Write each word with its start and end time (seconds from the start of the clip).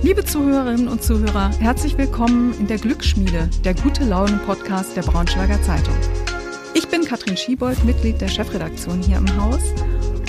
Liebe 0.00 0.24
Zuhörerinnen 0.24 0.86
und 0.86 1.02
Zuhörer, 1.02 1.50
herzlich 1.58 1.98
willkommen 1.98 2.54
in 2.60 2.68
der 2.68 2.78
Glücksschmiede, 2.78 3.50
der 3.64 3.74
gute 3.74 4.04
Laune 4.04 4.38
Podcast 4.46 4.96
der 4.96 5.02
Braunschweiger 5.02 5.60
Zeitung. 5.62 5.94
Ich 6.74 6.86
bin 6.86 7.04
Katrin 7.04 7.36
Schiebold, 7.36 7.84
Mitglied 7.84 8.20
der 8.20 8.28
Chefredaktion 8.28 9.02
hier 9.02 9.16
im 9.16 9.42
Haus. 9.42 9.60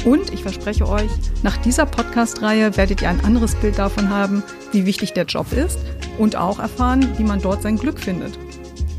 Und 0.05 0.33
ich 0.33 0.41
verspreche 0.41 0.89
euch, 0.89 1.11
nach 1.43 1.55
dieser 1.57 1.85
Podcast-Reihe 1.85 2.77
werdet 2.77 3.03
ihr 3.03 3.09
ein 3.09 3.23
anderes 3.23 3.53
Bild 3.55 3.77
davon 3.77 4.09
haben, 4.09 4.41
wie 4.71 4.87
wichtig 4.87 5.13
der 5.13 5.25
Job 5.25 5.54
ist 5.54 5.77
und 6.17 6.36
auch 6.36 6.57
erfahren, 6.57 7.07
wie 7.20 7.23
man 7.23 7.39
dort 7.39 7.61
sein 7.61 7.77
Glück 7.77 7.99
findet. 7.99 8.39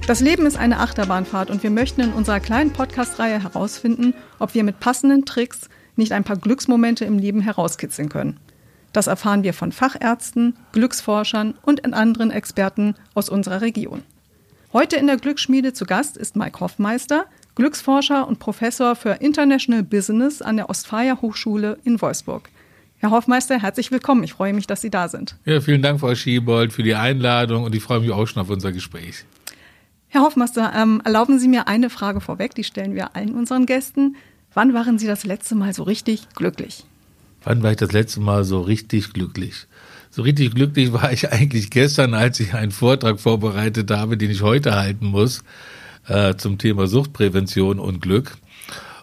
Das 0.07 0.21
Leben 0.21 0.47
ist 0.47 0.57
eine 0.57 0.79
Achterbahnfahrt 0.79 1.51
und 1.51 1.65
wir 1.65 1.71
möchten 1.71 2.01
in 2.01 2.13
unserer 2.13 2.39
kleinen 2.39 2.73
Podcast-Reihe 2.73 3.43
herausfinden, 3.43 4.15
ob 4.39 4.55
wir 4.55 4.63
mit 4.63 4.79
passenden 4.79 5.25
Tricks 5.25 5.69
nicht 5.97 6.13
ein 6.13 6.25
paar 6.25 6.37
Glücksmomente 6.37 7.05
im 7.05 7.19
Leben 7.19 7.41
herauskitzeln 7.41 8.09
können. 8.09 8.39
Das 8.93 9.07
erfahren 9.07 9.43
wir 9.45 9.55
von 9.55 9.73
Fachärzten, 9.73 10.57
Glücksforschern 10.73 11.55
und 11.63 11.85
anderen 11.95 12.31
Experten 12.31 12.95
aus 13.15 13.29
unserer 13.29 13.61
Region. 13.61 14.03
Heute 14.73 14.97
in 14.97 15.07
der 15.07 15.17
Glücksschmiede 15.17 15.73
zu 15.73 15.85
Gast 15.85 16.17
ist 16.17 16.37
Mike 16.37 16.61
Hoffmeister, 16.61 17.27
Glücksforscher 17.55 18.27
und 18.27 18.39
Professor 18.39 18.97
für 18.97 19.15
International 19.15 19.83
Business 19.83 20.43
an 20.43 20.57
der 20.57 20.71
Ostfalia 20.71 21.21
Hochschule 21.21 21.79
in 21.85 22.01
Wolfsburg. 22.01 22.49
Herr 22.99 23.11
Hoffmeister, 23.11 23.61
herzlich 23.61 23.91
willkommen. 23.91 24.23
Ich 24.25 24.35
freue 24.35 24.53
mich, 24.53 24.67
dass 24.67 24.81
Sie 24.81 24.91
da 24.91 25.09
sind. 25.09 25.37
Ja, 25.45 25.61
vielen 25.61 25.83
Dank, 25.83 26.01
Frau 26.01 26.15
Schiebold, 26.15 26.73
für 26.73 26.83
die 26.83 26.95
Einladung 26.95 27.65
und 27.65 27.75
ich 27.75 27.83
freue 27.83 28.01
mich 28.01 28.11
auch 28.11 28.27
schon 28.27 28.43
auf 28.43 28.51
unser 28.51 28.73
Gespräch. 28.73 29.25
Herr 30.09 30.23
Hoffmeister, 30.23 30.73
ähm, 30.77 31.01
erlauben 31.05 31.39
Sie 31.39 31.49
mir 31.49 31.67
eine 31.67 31.89
Frage 31.89 32.21
vorweg, 32.21 32.55
die 32.55 32.65
stellen 32.65 32.95
wir 32.95 33.17
allen 33.17 33.35
unseren 33.35 33.65
Gästen. 33.65 34.17
Wann 34.53 34.75
waren 34.75 34.99
Sie 34.99 35.07
das 35.07 35.25
letzte 35.25 35.55
Mal 35.55 35.73
so 35.73 35.85
richtig 35.85 36.29
glücklich? 36.35 36.85
Wann 37.45 37.63
war 37.63 37.71
ich 37.71 37.79
das 37.79 37.93
letzte 37.93 38.21
Mal 38.21 38.45
so 38.45 38.61
richtig 38.61 39.13
glücklich? 39.13 39.67
So 40.11 40.23
richtig 40.23 40.55
glücklich 40.55 40.93
war 40.93 41.13
ich 41.13 41.33
eigentlich 41.33 41.71
gestern, 41.71 42.15
als 42.15 42.41
ich 42.41 42.55
einen 42.55 42.73
Vortrag 42.73 43.21
vorbereitet 43.21 43.91
habe, 43.91 44.17
den 44.17 44.31
ich 44.31 44.43
heute 44.43 44.75
halten 44.75 45.07
muss, 45.07 45.43
äh, 46.09 46.35
zum 46.35 46.59
Thema 46.59 46.87
Suchtprävention 46.87 47.79
und 47.79 48.01
Glück. 48.01 48.37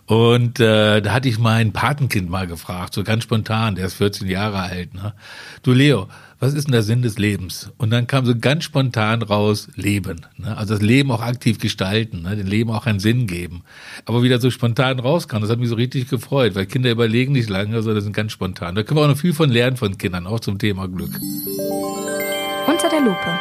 Und 0.07 0.61
äh, 0.61 1.01
da 1.01 1.11
hatte 1.11 1.27
ich 1.27 1.37
mein 1.37 1.73
Patenkind 1.73 2.29
mal 2.29 2.47
gefragt, 2.47 2.93
so 2.93 3.03
ganz 3.03 3.23
spontan, 3.23 3.75
der 3.75 3.87
ist 3.87 3.95
14 3.95 4.29
Jahre 4.29 4.59
alt. 4.59 4.93
Ne? 4.93 5.13
Du 5.63 5.73
Leo, 5.73 6.07
was 6.39 6.53
ist 6.53 6.67
denn 6.67 6.71
der 6.71 6.81
Sinn 6.81 7.01
des 7.01 7.17
Lebens? 7.17 7.71
Und 7.77 7.89
dann 7.89 8.07
kam 8.07 8.25
so 8.25 8.33
ganz 8.33 8.63
spontan 8.63 9.21
raus, 9.21 9.67
Leben. 9.75 10.25
Ne? 10.37 10.55
Also 10.55 10.75
das 10.75 10.81
Leben 10.81 11.11
auch 11.11 11.21
aktiv 11.21 11.59
gestalten, 11.59 12.21
ne? 12.21 12.37
dem 12.37 12.47
Leben 12.47 12.71
auch 12.71 12.85
einen 12.85 13.01
Sinn 13.01 13.27
geben. 13.27 13.63
Aber 14.05 14.23
wieder 14.23 14.39
so 14.39 14.49
spontan 14.49 14.99
rauskam, 14.99 15.41
das 15.41 15.49
hat 15.49 15.59
mich 15.59 15.67
so 15.67 15.75
richtig 15.75 16.07
gefreut, 16.09 16.55
weil 16.55 16.67
Kinder 16.67 16.89
überlegen 16.89 17.33
nicht 17.33 17.49
lange, 17.49 17.81
sondern 17.81 18.01
sind 18.01 18.13
ganz 18.13 18.31
spontan. 18.31 18.75
Da 18.75 18.83
können 18.83 19.01
wir 19.01 19.03
auch 19.03 19.09
noch 19.09 19.17
viel 19.17 19.33
von 19.33 19.49
lernen 19.49 19.75
von 19.75 19.97
Kindern, 19.97 20.25
auch 20.25 20.39
zum 20.39 20.57
Thema 20.57 20.87
Glück. 20.87 21.11
Unter 22.65 22.89
der 22.89 23.01
Lupe. 23.01 23.39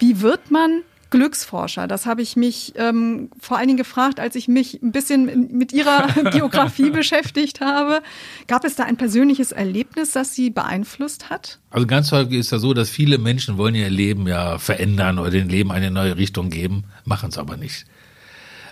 Wie 0.00 0.20
wird 0.20 0.50
man 0.50 0.82
Glücksforscher. 1.10 1.86
Das 1.86 2.06
habe 2.06 2.22
ich 2.22 2.36
mich 2.36 2.74
ähm, 2.76 3.30
vor 3.40 3.56
allen 3.56 3.68
Dingen 3.68 3.78
gefragt, 3.78 4.20
als 4.20 4.36
ich 4.36 4.48
mich 4.48 4.82
ein 4.82 4.92
bisschen 4.92 5.48
mit 5.56 5.72
Ihrer 5.72 6.06
Biografie 6.32 6.90
beschäftigt 6.90 7.60
habe. 7.60 8.02
Gab 8.46 8.64
es 8.64 8.76
da 8.76 8.84
ein 8.84 8.96
persönliches 8.96 9.52
Erlebnis, 9.52 10.12
das 10.12 10.34
Sie 10.34 10.50
beeinflusst 10.50 11.30
hat? 11.30 11.58
Also 11.70 11.86
ganz 11.86 12.12
häufig 12.12 12.38
ist 12.38 12.52
ja 12.52 12.58
so, 12.58 12.74
dass 12.74 12.90
viele 12.90 13.18
Menschen 13.18 13.56
wollen 13.56 13.74
ihr 13.74 13.90
Leben 13.90 14.26
ja 14.26 14.58
verändern 14.58 15.18
oder 15.18 15.30
dem 15.30 15.48
Leben 15.48 15.72
eine 15.72 15.90
neue 15.90 16.16
Richtung 16.16 16.50
geben, 16.50 16.84
machen 17.04 17.30
es 17.30 17.38
aber 17.38 17.56
nicht. 17.56 17.86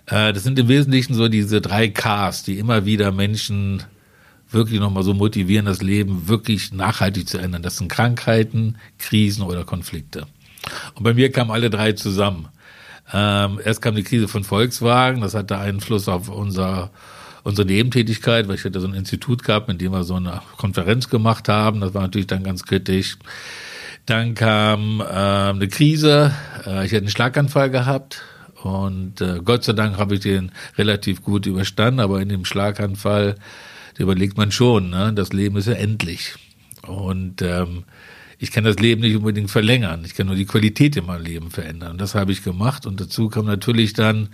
Äh, 0.06 0.32
das 0.32 0.42
sind 0.42 0.58
im 0.58 0.68
Wesentlichen 0.68 1.14
so 1.14 1.28
diese 1.28 1.60
drei 1.60 1.88
Ks, 1.88 2.42
die 2.42 2.58
immer 2.58 2.84
wieder 2.84 3.12
Menschen 3.12 3.82
wirklich 4.50 4.80
nochmal 4.80 5.02
so 5.02 5.14
motivieren, 5.14 5.66
das 5.66 5.82
Leben 5.82 6.28
wirklich 6.28 6.72
nachhaltig 6.72 7.28
zu 7.28 7.38
ändern. 7.38 7.62
Das 7.62 7.78
sind 7.78 7.88
Krankheiten, 7.88 8.76
Krisen 8.98 9.42
oder 9.42 9.64
Konflikte. 9.64 10.26
Und 10.94 11.02
bei 11.02 11.14
mir 11.14 11.30
kamen 11.32 11.50
alle 11.50 11.70
drei 11.70 11.92
zusammen. 11.92 12.48
Ähm, 13.12 13.60
erst 13.64 13.82
kam 13.82 13.94
die 13.94 14.02
Krise 14.02 14.28
von 14.28 14.44
Volkswagen, 14.44 15.20
das 15.20 15.34
hatte 15.34 15.58
Einfluss 15.58 16.08
auf 16.08 16.28
unser, 16.28 16.90
unsere 17.44 17.66
Nebentätigkeit, 17.66 18.48
weil 18.48 18.56
ich 18.56 18.64
hatte 18.64 18.80
so 18.80 18.88
ein 18.88 18.94
Institut 18.94 19.44
gehabt, 19.44 19.68
mit 19.68 19.80
dem 19.80 19.92
wir 19.92 20.02
so 20.02 20.16
eine 20.16 20.42
Konferenz 20.56 21.08
gemacht 21.08 21.48
haben. 21.48 21.80
Das 21.80 21.94
war 21.94 22.02
natürlich 22.02 22.26
dann 22.26 22.42
ganz 22.42 22.64
kritisch. 22.64 23.16
Dann 24.06 24.34
kam 24.34 25.00
äh, 25.00 25.04
eine 25.04 25.68
Krise, 25.68 26.32
äh, 26.66 26.84
ich 26.84 26.92
hatte 26.92 26.98
einen 26.98 27.08
Schlaganfall 27.08 27.70
gehabt 27.70 28.22
und 28.62 29.20
äh, 29.20 29.40
Gott 29.44 29.64
sei 29.64 29.72
Dank 29.72 29.98
habe 29.98 30.14
ich 30.14 30.20
den 30.20 30.52
relativ 30.76 31.22
gut 31.22 31.46
überstanden, 31.46 32.00
aber 32.00 32.20
in 32.20 32.28
dem 32.28 32.44
Schlaganfall, 32.44 33.36
überlegt 33.98 34.36
man 34.36 34.52
schon, 34.52 34.90
ne? 34.90 35.12
das 35.14 35.32
Leben 35.32 35.56
ist 35.56 35.66
ja 35.66 35.74
endlich. 35.74 36.34
Und 36.86 37.42
ähm, 37.42 37.84
ich 38.38 38.52
kann 38.52 38.64
das 38.64 38.78
Leben 38.78 39.00
nicht 39.00 39.16
unbedingt 39.16 39.50
verlängern. 39.50 40.02
Ich 40.04 40.14
kann 40.14 40.26
nur 40.26 40.36
die 40.36 40.44
Qualität 40.44 40.96
in 40.96 41.06
meinem 41.06 41.24
Leben 41.24 41.50
verändern. 41.50 41.92
Und 41.92 42.00
das 42.00 42.14
habe 42.14 42.32
ich 42.32 42.44
gemacht. 42.44 42.86
Und 42.86 43.00
dazu 43.00 43.28
kam 43.28 43.46
natürlich 43.46 43.94
dann, 43.94 44.28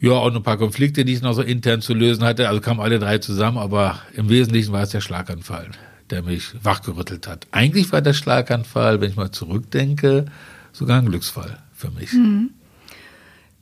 ja, 0.00 0.12
auch 0.12 0.30
noch 0.30 0.36
ein 0.36 0.42
paar 0.42 0.58
Konflikte, 0.58 1.04
die 1.04 1.12
ich 1.12 1.22
noch 1.22 1.32
so 1.32 1.42
intern 1.42 1.80
zu 1.80 1.94
lösen 1.94 2.24
hatte. 2.24 2.48
Also 2.48 2.60
kamen 2.60 2.80
alle 2.80 2.98
drei 2.98 3.18
zusammen, 3.18 3.58
aber 3.58 4.00
im 4.14 4.28
Wesentlichen 4.28 4.72
war 4.72 4.82
es 4.82 4.90
der 4.90 5.00
Schlaganfall, 5.00 5.70
der 6.10 6.22
mich 6.22 6.52
wachgerüttelt 6.62 7.28
hat. 7.28 7.46
Eigentlich 7.52 7.92
war 7.92 8.02
der 8.02 8.14
Schlaganfall, 8.14 9.00
wenn 9.00 9.10
ich 9.10 9.16
mal 9.16 9.30
zurückdenke, 9.30 10.26
sogar 10.72 10.98
ein 10.98 11.06
Glücksfall 11.06 11.58
für 11.74 11.90
mich. 11.90 12.12
Mhm. 12.12 12.50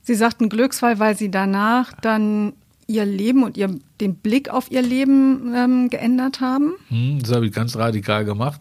Sie 0.03 0.15
sagten 0.15 0.49
Glücksfall, 0.49 0.99
weil 0.99 1.17
Sie 1.17 1.31
danach 1.31 1.93
dann 2.01 2.55
Ihr 2.87 3.05
Leben 3.05 3.43
und 3.43 3.57
ihr, 3.57 3.75
den 4.01 4.15
Blick 4.15 4.49
auf 4.49 4.71
Ihr 4.71 4.83
Leben 4.83 5.53
ähm, 5.55 5.91
geändert 5.91 6.41
haben? 6.41 6.75
Hm, 6.89 7.19
das 7.21 7.33
habe 7.33 7.47
ich 7.47 7.53
ganz 7.53 7.77
radikal 7.77 8.25
gemacht. 8.25 8.61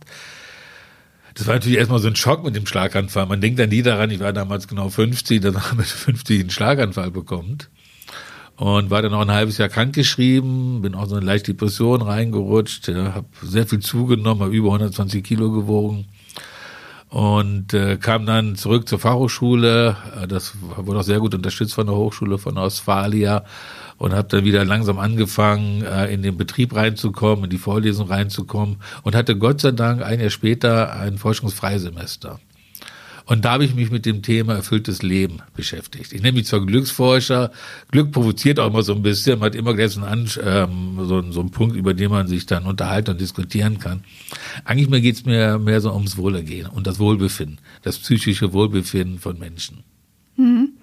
Das 1.36 1.48
war 1.48 1.56
natürlich 1.56 1.78
erstmal 1.78 2.00
so 2.00 2.08
ein 2.08 2.16
Schock 2.16 2.44
mit 2.44 2.56
dem 2.56 2.66
Schlaganfall. 2.66 3.26
Man 3.28 3.42
denkt 3.42 3.60
dann 3.60 3.70
nie 3.70 3.82
daran, 3.82 4.10
ich 4.10 4.20
war 4.20 4.34
damals 4.34 4.68
genau 4.68 4.90
50, 4.90 5.42
dann 5.42 5.62
habe 5.72 5.84
ich 5.84 5.90
50 5.90 6.40
einen 6.40 6.50
Schlaganfall 6.50 7.12
bekommen. 7.12 7.58
Und 8.56 8.90
war 8.90 9.02
dann 9.02 9.14
auch 9.14 9.22
ein 9.22 9.32
halbes 9.32 9.58
Jahr 9.58 9.68
krankgeschrieben, 9.68 10.82
bin 10.82 10.96
auch 10.96 11.08
so 11.08 11.16
eine 11.16 11.26
leichte 11.26 11.52
Depression 11.52 12.02
reingerutscht, 12.02 12.88
ja, 12.88 13.14
habe 13.14 13.28
sehr 13.42 13.68
viel 13.68 13.80
zugenommen, 13.80 14.42
habe 14.44 14.56
über 14.56 14.70
120 14.70 15.22
Kilo 15.26 15.52
gewogen 15.52 16.08
und 17.10 17.74
äh, 17.74 17.98
kam 17.98 18.26
dann 18.26 18.56
zurück 18.56 18.88
zur 18.90 19.00
Fachhochschule. 19.00 19.96
Äh, 20.22 20.28
das 20.28 20.54
wurde 20.62 21.00
auch 21.00 21.04
sehr 21.04 21.20
gut 21.20 21.36
unterstützt 21.36 21.74
von 21.74 21.88
der 21.88 21.96
Hochschule 21.96 22.38
von 22.38 22.58
Ostfalia 22.58 23.46
und 23.98 24.14
habe 24.14 24.28
dann 24.28 24.44
wieder 24.44 24.66
langsam 24.66 25.00
angefangen, 25.00 25.84
äh, 25.84 26.14
in 26.14 26.22
den 26.22 26.38
Betrieb 26.38 26.76
reinzukommen, 26.76 27.46
in 27.46 27.50
die 27.50 27.58
Vorlesung 27.58 28.08
reinzukommen 28.08 28.78
und 29.04 29.16
hatte 29.16 29.38
Gott 29.38 29.62
sei 29.62 29.72
Dank 29.72 30.02
ein 30.02 30.20
Jahr 30.20 30.30
später 30.30 30.94
ein 30.94 31.18
Forschungsfreisemester. 31.18 32.40
Und 33.26 33.44
da 33.44 33.54
habe 33.54 33.66
ich 33.66 33.74
mich 33.74 33.90
mit 33.90 34.06
dem 34.06 34.22
Thema 34.22 34.54
erfülltes 34.54 35.02
Leben 35.02 35.40
beschäftigt. 35.56 36.14
Ich 36.14 36.22
nenne 36.22 36.38
mich 36.38 36.46
zwar 36.46 36.64
Glücksforscher, 36.64 37.52
Glück 37.92 38.12
provoziert 38.12 38.60
auch 38.60 38.68
immer 38.68 38.84
so 38.84 38.94
ein 38.94 39.02
bisschen, 39.02 39.40
man 39.40 39.48
hat 39.48 39.56
immer 39.56 39.74
gleich 39.74 39.92
so 39.92 40.04
einen, 40.04 40.30
ähm, 40.44 40.98
so, 41.02 41.32
so 41.32 41.40
einen 41.40 41.50
Punkt, 41.50 41.76
über 41.76 41.94
den 41.94 42.12
man 42.12 42.28
sich 42.28 42.46
dann 42.46 42.66
unterhalten 42.66 43.12
und 43.12 43.22
diskutieren 43.22 43.80
kann. 43.80 44.04
Eigentlich 44.64 44.90
mir 44.90 45.02
geht's 45.02 45.26
mir 45.26 45.58
mehr 45.58 45.82
so 45.82 45.92
ums 45.92 46.18
Wohlergehen 46.18 46.68
und 46.68 46.86
das 46.86 47.00
Wohlbefinden, 47.00 47.60
das 47.82 47.98
psychische 47.98 48.54
Wohlbefinden 48.54 49.18
von 49.18 49.40
Menschen. 49.40 49.84
Mhm. 50.38 50.74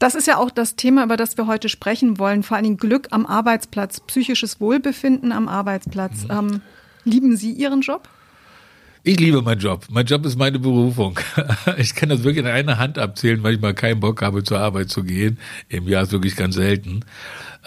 Das 0.00 0.14
ist 0.14 0.26
ja 0.26 0.38
auch 0.38 0.50
das 0.50 0.76
Thema, 0.76 1.04
über 1.04 1.16
das 1.16 1.36
wir 1.36 1.46
heute 1.46 1.68
sprechen 1.68 2.18
wollen. 2.18 2.42
Vor 2.42 2.56
allen 2.56 2.64
Dingen 2.64 2.76
Glück 2.76 3.08
am 3.10 3.26
Arbeitsplatz, 3.26 4.00
psychisches 4.00 4.60
Wohlbefinden 4.60 5.32
am 5.32 5.48
Arbeitsplatz. 5.48 6.24
Mhm. 6.24 6.30
Ähm, 6.30 6.60
lieben 7.04 7.36
Sie 7.36 7.52
Ihren 7.52 7.80
Job? 7.80 8.08
Ich 9.04 9.20
liebe 9.20 9.42
meinen 9.42 9.60
Job. 9.60 9.86
Mein 9.90 10.06
Job 10.06 10.26
ist 10.26 10.36
meine 10.36 10.58
Berufung. 10.58 11.18
Ich 11.76 11.94
kann 11.94 12.08
das 12.08 12.24
wirklich 12.24 12.44
in 12.44 12.50
einer 12.50 12.78
Hand 12.78 12.98
abzählen, 12.98 13.42
weil 13.42 13.54
ich 13.54 13.60
mal 13.60 13.74
keinen 13.74 14.00
Bock 14.00 14.22
habe, 14.22 14.42
zur 14.42 14.58
Arbeit 14.58 14.90
zu 14.90 15.04
gehen. 15.04 15.38
Im 15.68 15.86
Jahr 15.86 16.02
ist 16.02 16.12
wirklich 16.12 16.34
ganz 16.34 16.56
selten. 16.56 17.04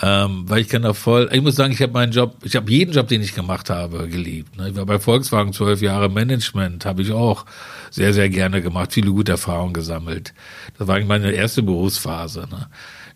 Ähm, 0.01 0.43
weil 0.47 0.61
ich 0.61 0.69
kann 0.69 0.81
da 0.81 0.93
voll, 0.93 1.29
ich 1.31 1.41
muss 1.41 1.55
sagen, 1.55 1.73
ich 1.73 1.81
habe 1.81 1.93
meinen 1.93 2.11
Job, 2.11 2.37
ich 2.43 2.55
habe 2.55 2.69
jeden 2.71 2.91
Job, 2.91 3.07
den 3.07 3.21
ich 3.21 3.35
gemacht 3.35 3.69
habe, 3.69 4.07
geliebt. 4.07 4.57
Ne? 4.57 4.69
Ich 4.69 4.75
war 4.75 4.85
bei 4.85 4.99
Volkswagen 4.99 5.53
zwölf 5.53 5.81
Jahre 5.81 6.09
Management, 6.09 6.85
habe 6.85 7.01
ich 7.01 7.11
auch 7.11 7.45
sehr, 7.91 8.13
sehr 8.13 8.29
gerne 8.29 8.61
gemacht, 8.61 8.93
viele 8.93 9.11
gute 9.11 9.33
Erfahrungen 9.33 9.73
gesammelt. 9.73 10.33
Das 10.77 10.87
war 10.87 10.95
eigentlich 10.95 11.07
meine 11.07 11.31
erste 11.31 11.61
Berufsphase. 11.61 12.47
Ne? 12.49 12.67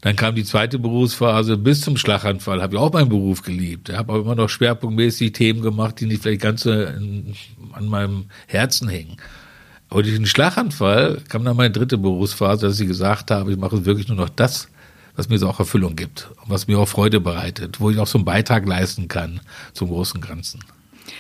Dann 0.06 0.16
kam 0.16 0.36
die 0.36 0.44
zweite 0.44 0.78
Berufsphase 0.78 1.58
bis 1.58 1.82
zum 1.82 1.98
Schlaganfall, 1.98 2.62
habe 2.62 2.76
ich 2.76 2.80
auch 2.80 2.94
meinen 2.94 3.10
Beruf 3.10 3.42
geliebt. 3.42 3.90
Ich 3.90 3.98
habe 3.98 4.14
aber 4.14 4.22
immer 4.22 4.36
noch 4.36 4.50
schwerpunktmäßig 4.50 5.32
Themen 5.32 5.64
gemacht, 5.64 6.00
die 6.00 6.06
nicht 6.06 6.22
vielleicht 6.22 6.44
ganz 6.44 6.62
so 6.62 6.70
an 6.70 7.88
meinem 7.88 8.26
Herzen 8.46 8.88
hingen. 8.88 9.18
Aber 9.90 10.04
durch 10.04 10.14
den 10.14 10.28
Schlaganfall 10.28 11.24
kam 11.28 11.44
dann 11.44 11.58
meine 11.58 11.72
dritte 11.72 11.98
Berufsphase, 11.98 12.68
dass 12.68 12.80
ich 12.80 12.88
gesagt 12.88 13.32
habe, 13.32 13.52
ich 13.52 13.58
mache 13.58 13.84
wirklich 13.88 14.08
nur 14.08 14.18
noch 14.18 14.30
das, 14.30 14.68
was 15.16 15.28
mir 15.28 15.40
so 15.40 15.50
auch 15.50 15.58
Erfüllung 15.58 15.96
gibt 15.96 16.30
und 16.44 16.52
was 16.52 16.68
mir 16.68 16.78
auch 16.78 16.88
Freude 16.88 17.20
bereitet, 17.20 17.80
wo 17.80 17.90
ich 17.90 17.98
auch 17.98 18.06
so 18.06 18.20
einen 18.20 18.26
Beitrag 18.26 18.68
leisten 18.68 19.08
kann 19.08 19.40
zum 19.74 19.88
großen 19.88 20.22
Ganzen. 20.22 20.60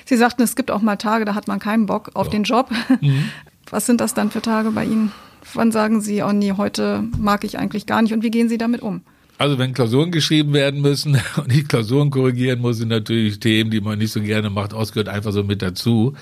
Sie 0.05 0.15
sagten, 0.15 0.43
es 0.43 0.55
gibt 0.55 0.69
auch 0.69 0.83
mal 0.83 0.97
Tage, 0.97 1.25
da 1.25 1.33
hat 1.33 1.47
man 1.47 1.57
keinen 1.57 1.87
Bock 1.87 2.11
auf 2.13 2.27
ja. 2.27 2.33
den 2.33 2.43
Job. 2.43 2.69
Mhm. 3.01 3.31
Was 3.71 3.87
sind 3.87 3.99
das 3.99 4.13
dann 4.13 4.29
für 4.29 4.43
Tage 4.43 4.69
bei 4.69 4.85
Ihnen? 4.85 5.11
Wann 5.53 5.71
sagen 5.71 6.01
Sie, 6.01 6.21
oh 6.23 6.31
nee, 6.31 6.53
heute 6.53 7.03
mag 7.17 7.43
ich 7.43 7.57
eigentlich 7.57 7.85
gar 7.85 8.01
nicht 8.01 8.13
und 8.13 8.23
wie 8.23 8.31
gehen 8.31 8.49
Sie 8.49 8.57
damit 8.57 8.81
um? 8.81 9.01
Also 9.37 9.57
wenn 9.57 9.73
Klausuren 9.73 10.11
geschrieben 10.11 10.53
werden 10.53 10.81
müssen 10.81 11.19
und 11.37 11.51
ich 11.51 11.67
Klausuren 11.67 12.09
korrigieren 12.09 12.61
muss, 12.61 12.77
sind 12.77 12.89
natürlich 12.89 13.39
Themen, 13.39 13.71
die 13.71 13.81
man 13.81 13.99
nicht 13.99 14.11
so 14.11 14.21
gerne 14.21 14.49
macht, 14.49 14.73
ausgehört 14.73 15.09
einfach 15.09 15.31
so 15.31 15.43
mit 15.43 15.61
dazu. 15.61 16.13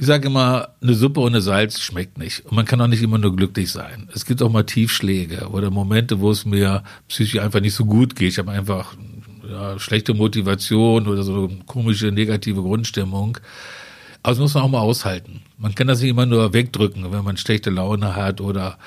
Ich 0.00 0.06
sage 0.06 0.28
immer, 0.28 0.68
eine 0.80 0.94
Suppe 0.94 1.20
ohne 1.20 1.40
Salz 1.40 1.80
schmeckt 1.80 2.18
nicht. 2.18 2.46
Und 2.46 2.52
man 2.52 2.64
kann 2.64 2.80
auch 2.80 2.86
nicht 2.86 3.02
immer 3.02 3.18
nur 3.18 3.34
glücklich 3.34 3.72
sein. 3.72 4.08
Es 4.14 4.24
gibt 4.24 4.40
auch 4.42 4.52
mal 4.52 4.62
Tiefschläge 4.62 5.48
oder 5.48 5.70
Momente, 5.70 6.20
wo 6.20 6.30
es 6.30 6.44
mir 6.44 6.84
psychisch 7.08 7.40
einfach 7.40 7.60
nicht 7.60 7.74
so 7.74 7.84
gut 7.84 8.14
geht. 8.14 8.28
Ich 8.28 8.38
habe 8.38 8.52
einfach 8.52 8.94
ja, 9.48 9.76
schlechte 9.80 10.14
Motivation 10.14 11.08
oder 11.08 11.24
so 11.24 11.48
eine 11.48 11.58
komische 11.66 12.12
negative 12.12 12.62
Grundstimmung. 12.62 13.38
Das 14.22 14.38
muss 14.38 14.54
man 14.54 14.62
auch 14.62 14.68
mal 14.68 14.80
aushalten. 14.80 15.40
Man 15.58 15.74
kann 15.74 15.88
das 15.88 16.00
nicht 16.00 16.10
immer 16.10 16.26
nur 16.26 16.52
wegdrücken, 16.52 17.10
wenn 17.12 17.24
man 17.24 17.36
schlechte 17.36 17.70
Laune 17.70 18.14
hat 18.16 18.40
oder 18.40 18.78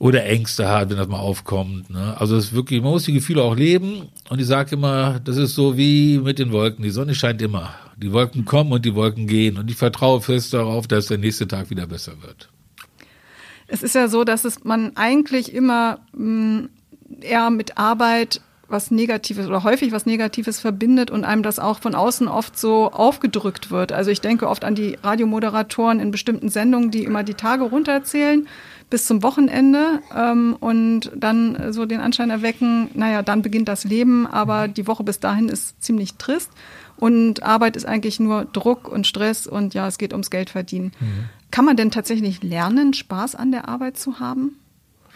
oder 0.00 0.24
Ängste 0.24 0.66
hat, 0.66 0.88
wenn 0.88 0.96
das 0.96 1.08
mal 1.08 1.18
aufkommt. 1.18 1.90
Ne? 1.90 2.18
Also 2.18 2.34
es 2.34 2.46
ist 2.46 2.52
wirklich, 2.54 2.80
man 2.80 2.92
muss 2.92 3.04
die 3.04 3.12
Gefühle 3.12 3.42
auch 3.42 3.54
leben. 3.54 4.08
Und 4.30 4.40
ich 4.40 4.46
sage 4.46 4.74
immer, 4.76 5.20
das 5.20 5.36
ist 5.36 5.54
so 5.54 5.76
wie 5.76 6.18
mit 6.18 6.38
den 6.38 6.52
Wolken. 6.52 6.82
Die 6.82 6.90
Sonne 6.90 7.14
scheint 7.14 7.42
immer. 7.42 7.74
Die 7.98 8.10
Wolken 8.10 8.46
kommen 8.46 8.72
und 8.72 8.86
die 8.86 8.94
Wolken 8.94 9.26
gehen. 9.26 9.58
Und 9.58 9.70
ich 9.70 9.76
vertraue 9.76 10.22
fest 10.22 10.54
darauf, 10.54 10.86
dass 10.86 11.08
der 11.08 11.18
nächste 11.18 11.46
Tag 11.46 11.68
wieder 11.68 11.86
besser 11.86 12.12
wird. 12.22 12.48
Es 13.66 13.82
ist 13.82 13.94
ja 13.94 14.08
so, 14.08 14.24
dass 14.24 14.46
es 14.46 14.64
man 14.64 14.96
eigentlich 14.96 15.52
immer 15.52 16.00
mh, 16.14 16.62
mm, 16.62 16.68
eher 17.20 17.50
mit 17.50 17.76
Arbeit 17.76 18.40
was 18.70 18.90
Negatives 18.90 19.46
oder 19.46 19.64
häufig 19.64 19.92
was 19.92 20.06
Negatives 20.06 20.60
verbindet 20.60 21.10
und 21.10 21.24
einem 21.24 21.42
das 21.42 21.58
auch 21.58 21.80
von 21.80 21.94
außen 21.94 22.28
oft 22.28 22.58
so 22.58 22.90
aufgedrückt 22.90 23.70
wird. 23.70 23.92
Also 23.92 24.10
ich 24.10 24.20
denke 24.20 24.48
oft 24.48 24.64
an 24.64 24.74
die 24.74 24.96
Radiomoderatoren 25.02 26.00
in 26.00 26.10
bestimmten 26.10 26.48
Sendungen, 26.48 26.90
die 26.90 27.04
immer 27.04 27.22
die 27.22 27.34
Tage 27.34 27.64
runterzählen 27.64 28.46
bis 28.90 29.06
zum 29.06 29.22
Wochenende 29.22 30.00
ähm, 30.16 30.56
und 30.58 31.12
dann 31.14 31.72
so 31.72 31.86
den 31.86 32.00
Anschein 32.00 32.30
erwecken, 32.30 32.90
naja, 32.94 33.22
dann 33.22 33.40
beginnt 33.40 33.68
das 33.68 33.84
Leben, 33.84 34.26
aber 34.26 34.66
die 34.66 34.86
Woche 34.86 35.04
bis 35.04 35.20
dahin 35.20 35.48
ist 35.48 35.80
ziemlich 35.82 36.14
trist 36.14 36.50
und 36.96 37.42
Arbeit 37.42 37.76
ist 37.76 37.86
eigentlich 37.86 38.20
nur 38.20 38.44
Druck 38.44 38.88
und 38.88 39.06
Stress 39.06 39.46
und 39.46 39.74
ja, 39.74 39.86
es 39.86 39.96
geht 39.96 40.12
ums 40.12 40.30
Geld 40.30 40.50
verdienen. 40.50 40.92
Mhm. 41.00 41.24
Kann 41.50 41.64
man 41.64 41.76
denn 41.76 41.90
tatsächlich 41.90 42.42
lernen, 42.42 42.92
Spaß 42.92 43.36
an 43.36 43.52
der 43.52 43.68
Arbeit 43.68 43.96
zu 43.96 44.20
haben? 44.20 44.56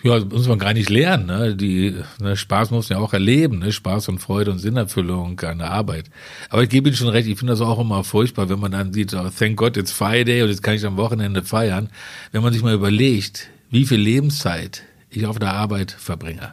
Ja, 0.05 0.19
das 0.21 0.29
muss 0.29 0.49
man 0.49 0.59
gar 0.59 0.75
nicht 0.75 0.91
lernen. 0.91 1.27
Ne? 1.27 1.57
Die, 1.57 1.97
ne, 2.21 2.37
Spaß 2.37 2.71
muss 2.71 2.91
man 2.91 2.99
ja 2.99 3.03
auch 3.03 3.15
erleben. 3.15 3.61
Ne? 3.61 3.73
Spaß 3.73 4.11
und 4.11 4.19
Freude 4.19 4.51
und 4.51 4.59
Sinnerfüllung 4.59 5.41
an 5.41 5.59
der 5.59 5.71
Arbeit. 5.71 6.11
Aber 6.51 6.63
ich 6.63 6.69
gebe 6.69 6.91
Ihnen 6.91 6.97
schon 6.97 7.09
recht, 7.09 7.27
ich 7.27 7.39
finde 7.39 7.55
das 7.55 7.63
auch 7.63 7.81
immer 7.81 8.05
furchtbar, 8.05 8.51
wenn 8.51 8.61
man 8.61 8.73
dann 8.73 8.93
sieht, 8.93 9.15
oh, 9.15 9.31
thank 9.37 9.57
God, 9.57 9.79
it's 9.79 9.93
Friday 9.93 10.43
und 10.43 10.51
jetzt 10.51 10.63
kann 10.63 10.75
ich 10.75 10.85
am 10.85 10.99
Wochenende 10.99 11.43
feiern. 11.43 11.89
Wenn 12.33 12.43
man 12.43 12.53
sich 12.53 12.63
mal 12.63 12.75
überlegt, 12.75 13.49
wie 13.71 13.87
viel 13.87 13.99
Lebenszeit 13.99 14.83
ich 15.09 15.25
auf 15.25 15.39
der 15.39 15.55
Arbeit 15.55 15.93
verbringe. 15.93 16.53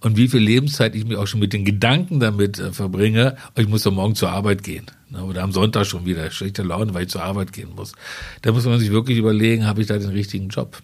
Und 0.00 0.16
wie 0.16 0.28
viel 0.28 0.40
Lebenszeit 0.40 0.94
ich 0.94 1.04
mir 1.04 1.20
auch 1.20 1.26
schon 1.26 1.40
mit 1.40 1.52
den 1.52 1.66
Gedanken 1.66 2.20
damit 2.20 2.58
äh, 2.58 2.72
verbringe, 2.72 3.36
oh, 3.54 3.60
ich 3.60 3.68
muss 3.68 3.82
doch 3.82 3.92
morgen 3.92 4.14
zur 4.14 4.30
Arbeit 4.30 4.62
gehen. 4.62 4.86
Ne, 5.10 5.22
oder 5.24 5.42
am 5.42 5.52
Sonntag 5.52 5.84
schon 5.84 6.06
wieder 6.06 6.30
schlechte 6.30 6.62
Laune, 6.62 6.94
weil 6.94 7.02
ich 7.02 7.10
zur 7.10 7.22
Arbeit 7.22 7.52
gehen 7.52 7.74
muss. 7.76 7.92
Da 8.40 8.52
muss 8.52 8.64
man 8.64 8.78
sich 8.78 8.92
wirklich 8.92 9.18
überlegen, 9.18 9.66
habe 9.66 9.82
ich 9.82 9.88
da 9.88 9.98
den 9.98 10.08
richtigen 10.08 10.48
Job? 10.48 10.80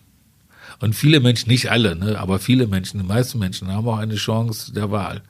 Und 0.81 0.95
viele 0.95 1.21
Menschen, 1.21 1.49
nicht 1.49 1.71
alle, 1.71 1.97
ne, 1.97 2.19
aber 2.19 2.39
viele 2.39 2.67
Menschen, 2.67 3.01
die 3.01 3.07
meisten 3.07 3.39
Menschen 3.39 3.69
haben 3.73 3.89
auch 3.89 3.99
eine 3.99 4.17
Chance 4.17 4.73
der 4.73 4.91
Wahl. 4.91 5.23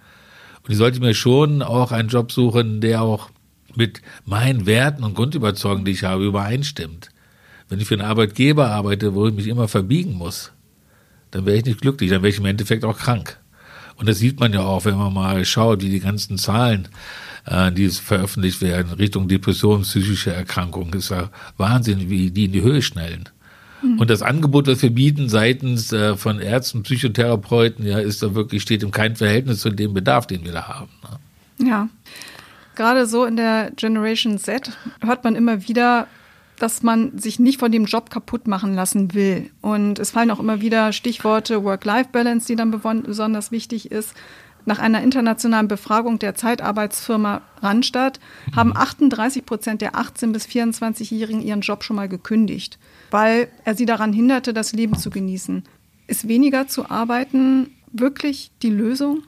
Und 0.62 0.72
ich 0.72 0.78
sollte 0.78 1.00
mir 1.00 1.14
schon 1.14 1.62
auch 1.62 1.92
einen 1.92 2.08
Job 2.08 2.32
suchen, 2.32 2.80
der 2.80 3.02
auch 3.02 3.30
mit 3.76 4.00
meinen 4.24 4.66
Werten 4.66 5.04
und 5.04 5.14
Grundüberzeugungen, 5.14 5.84
die 5.84 5.92
ich 5.92 6.04
habe, 6.04 6.24
übereinstimmt. 6.24 7.10
Wenn 7.68 7.80
ich 7.80 7.88
für 7.88 7.94
einen 7.94 8.08
Arbeitgeber 8.08 8.70
arbeite, 8.70 9.14
wo 9.14 9.26
ich 9.26 9.34
mich 9.34 9.48
immer 9.48 9.68
verbiegen 9.68 10.14
muss, 10.14 10.52
dann 11.30 11.46
wäre 11.46 11.56
ich 11.56 11.64
nicht 11.64 11.80
glücklich, 11.80 12.10
dann 12.10 12.22
wäre 12.22 12.30
ich 12.30 12.38
im 12.38 12.46
Endeffekt 12.46 12.84
auch 12.84 12.96
krank. 12.96 13.38
Und 13.96 14.08
das 14.08 14.18
sieht 14.18 14.40
man 14.40 14.52
ja 14.52 14.60
auch, 14.60 14.84
wenn 14.84 14.96
man 14.96 15.12
mal 15.12 15.44
schaut, 15.44 15.82
wie 15.82 15.90
die 15.90 16.00
ganzen 16.00 16.38
Zahlen, 16.38 16.88
äh, 17.46 17.70
die 17.72 17.88
veröffentlicht 17.88 18.60
werden, 18.60 18.92
Richtung 18.92 19.28
Depression, 19.28 19.82
psychische 19.82 20.32
Erkrankungen, 20.32 20.92
ist 20.94 21.10
ja 21.10 21.30
Wahnsinn, 21.56 22.10
wie 22.10 22.30
die 22.30 22.46
in 22.46 22.52
die 22.52 22.62
Höhe 22.62 22.82
schnellen. 22.82 23.28
Mhm. 23.84 23.98
Und 23.98 24.10
das 24.10 24.22
Angebot, 24.22 24.66
das 24.66 24.82
wir 24.82 24.90
bieten 24.90 25.28
seitens 25.28 25.92
äh, 25.92 26.16
von 26.16 26.40
Ärzten, 26.40 26.82
Psychotherapeuten, 26.82 27.86
ja, 27.86 27.98
ist 27.98 28.22
da 28.22 28.34
wirklich, 28.34 28.62
steht 28.62 28.82
im 28.82 28.90
kein 28.90 29.16
Verhältnis 29.16 29.60
zu 29.60 29.70
dem 29.70 29.92
Bedarf, 29.92 30.26
den 30.26 30.44
wir 30.44 30.52
da 30.52 30.68
haben. 30.68 30.90
Ne? 31.58 31.68
Ja. 31.68 31.88
Gerade 32.76 33.06
so 33.06 33.24
in 33.24 33.36
der 33.36 33.70
Generation 33.76 34.38
Z 34.38 34.72
hört 35.00 35.22
man 35.22 35.36
immer 35.36 35.68
wieder, 35.68 36.08
dass 36.58 36.82
man 36.82 37.16
sich 37.18 37.38
nicht 37.38 37.60
von 37.60 37.70
dem 37.70 37.84
Job 37.84 38.10
kaputt 38.10 38.48
machen 38.48 38.74
lassen 38.74 39.14
will. 39.14 39.50
Und 39.60 39.98
es 39.98 40.10
fallen 40.10 40.30
auch 40.30 40.40
immer 40.40 40.60
wieder 40.60 40.92
Stichworte 40.92 41.62
Work-Life-Balance, 41.62 42.46
die 42.46 42.56
dann 42.56 42.70
besonders 42.70 43.52
wichtig 43.52 43.92
ist. 43.92 44.14
Nach 44.66 44.78
einer 44.78 45.02
internationalen 45.02 45.68
Befragung 45.68 46.18
der 46.18 46.34
Zeitarbeitsfirma 46.34 47.42
Randstadt 47.60 48.18
haben 48.54 48.74
38 48.74 49.42
mhm. 49.42 49.46
Prozent 49.46 49.82
der 49.82 49.94
18- 49.94 50.32
bis 50.32 50.46
24-Jährigen 50.46 51.42
ihren 51.42 51.60
Job 51.60 51.84
schon 51.84 51.96
mal 51.96 52.08
gekündigt, 52.08 52.78
weil 53.10 53.48
er 53.64 53.74
sie 53.74 53.86
daran 53.86 54.12
hinderte, 54.12 54.54
das 54.54 54.72
Leben 54.72 54.96
zu 54.96 55.10
genießen. 55.10 55.64
Ist 56.06 56.28
weniger 56.28 56.66
zu 56.66 56.90
arbeiten 56.90 57.70
wirklich 57.92 58.50
die 58.62 58.70
Lösung? 58.70 59.22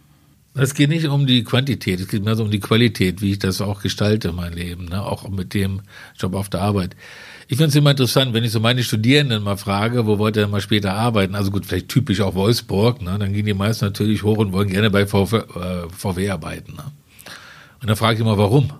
Es 0.54 0.72
geht 0.72 0.88
nicht 0.88 1.06
um 1.06 1.26
die 1.26 1.44
Quantität, 1.44 2.00
es 2.00 2.08
geht 2.08 2.24
mehr 2.24 2.34
so 2.34 2.42
um 2.42 2.50
die 2.50 2.60
Qualität, 2.60 3.20
wie 3.20 3.32
ich 3.32 3.38
das 3.38 3.60
auch 3.60 3.82
gestalte, 3.82 4.32
mein 4.32 4.54
Leben, 4.54 4.86
ne? 4.86 5.04
auch 5.04 5.28
mit 5.28 5.52
dem 5.52 5.82
Job 6.16 6.34
auf 6.34 6.48
der 6.48 6.62
Arbeit. 6.62 6.96
Ich 7.48 7.58
finde 7.58 7.69
es 7.69 7.76
immer 7.76 7.93
interessant, 7.93 8.34
wenn 8.34 8.43
ich 8.43 8.50
so 8.50 8.58
meine 8.58 8.82
Studierenden 8.82 9.44
mal 9.44 9.56
frage, 9.56 10.04
wo 10.04 10.19
wollt 10.19 10.37
ihr 10.37 10.48
mal 10.48 10.60
später 10.60 10.94
arbeiten? 10.94 11.37
Also 11.37 11.52
gut, 11.52 11.64
vielleicht 11.64 11.88
typisch 11.88 12.20
auch 12.20 12.34
Wolfsburg, 12.34 13.02
ne? 13.02 13.16
dann 13.20 13.32
gehen 13.32 13.46
die 13.46 13.54
meisten 13.54 13.84
natürlich 13.84 14.25
hoch 14.25 14.38
und 14.38 14.52
wollen 14.52 14.69
gerne 14.69 14.90
bei 14.90 15.06
VW, 15.06 15.37
äh, 15.37 15.88
VW 15.96 16.31
arbeiten. 16.31 16.72
Ne? 16.75 16.84
Und 17.81 17.88
dann 17.88 17.96
frage 17.96 18.14
ich 18.14 18.20
immer, 18.20 18.37
warum? 18.37 18.72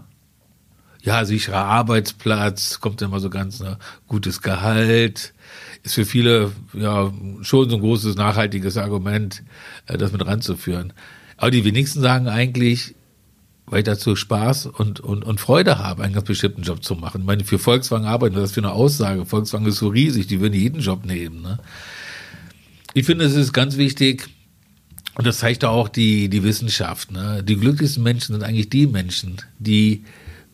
Ja, 1.01 1.25
sicherer 1.25 1.65
Arbeitsplatz, 1.65 2.81
kommt 2.81 3.01
immer 3.03 3.21
so 3.21 3.31
ganz 3.31 3.61
ne, 3.61 3.79
gutes 4.09 4.43
Gehalt, 4.43 5.33
ist 5.85 5.95
für 5.95 6.05
viele 6.05 6.51
ja 6.73 7.13
schon 7.43 7.71
so 7.71 7.77
ein 7.77 7.81
großes 7.83 8.17
nachhaltiges 8.17 8.77
Argument, 8.77 9.45
äh, 9.87 9.97
das 9.97 10.11
mit 10.11 10.27
ranzuführen. 10.27 10.93
Aber 11.37 11.53
die 11.53 11.65
wenigsten 11.65 12.01
sagen 12.01 12.27
eigentlich, 12.27 12.97
weil 13.67 13.81
ich 13.81 13.85
dazu 13.85 14.15
Spaß 14.15 14.67
und, 14.67 15.01
und, 15.01 15.25
und 15.25 15.41
Freude 15.41 15.79
habe, 15.79 16.05
einen 16.05 16.15
ganz 16.15 16.27
bestimmten 16.27 16.63
Job 16.63 16.85
zu 16.85 16.95
machen. 16.95 17.23
Ich 17.23 17.27
meine, 17.27 17.45
für 17.45 17.59
Volkswagen 17.59 18.07
arbeiten, 18.07 18.35
das 18.37 18.51
ist 18.51 18.55
für 18.55 18.61
eine 18.61 18.73
Aussage. 18.73 19.27
Volkswagen 19.27 19.67
ist 19.67 19.79
so 19.79 19.89
riesig, 19.89 20.29
die 20.29 20.41
würden 20.41 20.55
jeden 20.55 20.81
Job 20.81 21.05
nehmen. 21.05 21.43
Ne? 21.43 21.59
Ich 22.95 23.07
finde, 23.07 23.25
es 23.25 23.35
ist 23.35 23.53
ganz 23.53 23.77
wichtig, 23.77 24.29
und 25.17 25.27
das 25.27 25.39
zeigt 25.39 25.65
auch 25.65 25.89
die, 25.89 26.29
die 26.29 26.45
Wissenschaft. 26.45 27.11
Ne? 27.11 27.43
Die 27.43 27.57
glücklichsten 27.57 28.03
Menschen 28.03 28.35
sind 28.35 28.45
eigentlich 28.45 28.71
die 28.71 28.87
Menschen, 28.87 29.37
die 29.59 30.05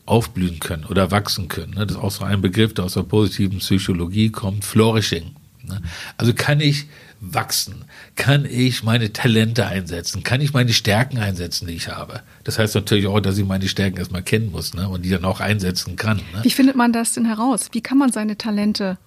aufblühen 0.05 0.59
können 0.59 0.85
oder 0.85 1.11
wachsen 1.11 1.49
können. 1.49 1.73
Ne? 1.73 1.85
Das 1.85 1.97
ist 1.97 2.03
auch 2.03 2.11
so 2.11 2.23
ein 2.23 2.41
Begriff, 2.41 2.73
der 2.73 2.85
aus 2.85 2.93
der 2.93 3.03
positiven 3.03 3.59
Psychologie 3.59 4.29
kommt, 4.29 4.65
Flourishing. 4.65 5.35
Ne? 5.63 5.81
Also 6.17 6.33
kann 6.33 6.61
ich 6.61 6.87
wachsen? 7.23 7.85
Kann 8.15 8.45
ich 8.45 8.83
meine 8.83 9.13
Talente 9.13 9.65
einsetzen? 9.65 10.23
Kann 10.23 10.41
ich 10.41 10.53
meine 10.53 10.73
Stärken 10.73 11.17
einsetzen, 11.17 11.67
die 11.67 11.73
ich 11.73 11.87
habe? 11.87 12.21
Das 12.43 12.59
heißt 12.59 12.75
natürlich 12.75 13.07
auch, 13.07 13.21
dass 13.21 13.37
ich 13.37 13.45
meine 13.45 13.67
Stärken 13.67 13.97
erstmal 13.97 14.23
kennen 14.23 14.51
muss 14.51 14.73
ne? 14.73 14.89
und 14.89 15.03
die 15.03 15.09
dann 15.09 15.23
auch 15.23 15.39
einsetzen 15.39 15.95
kann. 15.95 16.17
Ne? 16.17 16.43
Wie 16.43 16.51
findet 16.51 16.75
man 16.75 16.91
das 16.91 17.13
denn 17.13 17.25
heraus? 17.25 17.69
Wie 17.71 17.81
kann 17.81 17.97
man 17.97 18.11
seine 18.11 18.37
Talente 18.37 18.97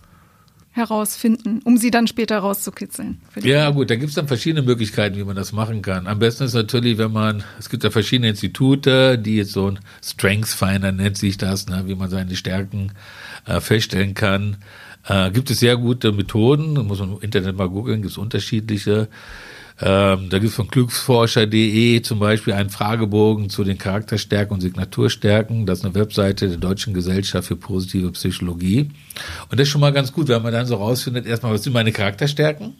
herausfinden, 0.76 1.60
um 1.64 1.78
sie 1.78 1.90
dann 1.90 2.06
später 2.06 2.38
rauszukitzeln? 2.38 3.20
Ja, 3.42 3.70
gut, 3.70 3.90
da 3.90 3.96
gibt 3.96 4.10
es 4.10 4.14
dann 4.14 4.28
verschiedene 4.28 4.62
Möglichkeiten, 4.62 5.16
wie 5.16 5.24
man 5.24 5.36
das 5.36 5.52
machen 5.52 5.80
kann. 5.82 6.06
Am 6.06 6.18
besten 6.18 6.44
ist 6.44 6.54
natürlich, 6.54 6.98
wenn 6.98 7.12
man, 7.12 7.42
es 7.58 7.70
gibt 7.70 7.82
ja 7.82 7.90
verschiedene 7.90 8.28
Institute, 8.28 9.18
die 9.18 9.36
jetzt 9.36 9.52
so 9.52 9.70
ein 9.70 9.78
Strengths 10.02 10.54
Finder 10.54 10.92
nennt 10.92 11.16
sich 11.16 11.38
das, 11.38 11.66
ne, 11.66 11.84
wie 11.86 11.94
man 11.94 12.10
seine 12.10 12.36
Stärken 12.36 12.92
äh, 13.46 13.60
feststellen 13.60 14.14
kann. 14.14 14.58
Äh, 15.08 15.30
gibt 15.30 15.50
es 15.50 15.60
sehr 15.60 15.76
gute 15.76 16.12
Methoden, 16.12 16.74
muss 16.86 16.98
man 16.98 17.12
im 17.12 17.20
Internet 17.20 17.56
mal 17.56 17.68
googeln, 17.68 18.02
gibt 18.02 18.12
es 18.12 18.18
unterschiedliche. 18.18 19.08
Ähm, 19.78 20.30
da 20.30 20.38
gibt 20.38 20.50
es 20.50 20.54
von 20.54 20.68
glücksforscher.de 20.68 22.00
zum 22.00 22.18
Beispiel 22.18 22.54
einen 22.54 22.70
Fragebogen 22.70 23.50
zu 23.50 23.62
den 23.62 23.76
Charakterstärken 23.76 24.54
und 24.54 24.62
Signaturstärken. 24.62 25.66
Das 25.66 25.80
ist 25.80 25.84
eine 25.84 25.94
Webseite 25.94 26.48
der 26.48 26.56
Deutschen 26.56 26.94
Gesellschaft 26.94 27.48
für 27.48 27.56
positive 27.56 28.10
Psychologie. 28.12 28.88
Und 29.50 29.60
das 29.60 29.66
ist 29.66 29.68
schon 29.68 29.82
mal 29.82 29.92
ganz 29.92 30.12
gut, 30.12 30.28
wenn 30.28 30.42
man 30.42 30.52
dann 30.52 30.66
so 30.66 30.76
rausfindet, 30.76 31.26
erstmal, 31.26 31.52
was 31.52 31.62
sind 31.62 31.74
meine 31.74 31.92
Charakterstärken? 31.92 32.74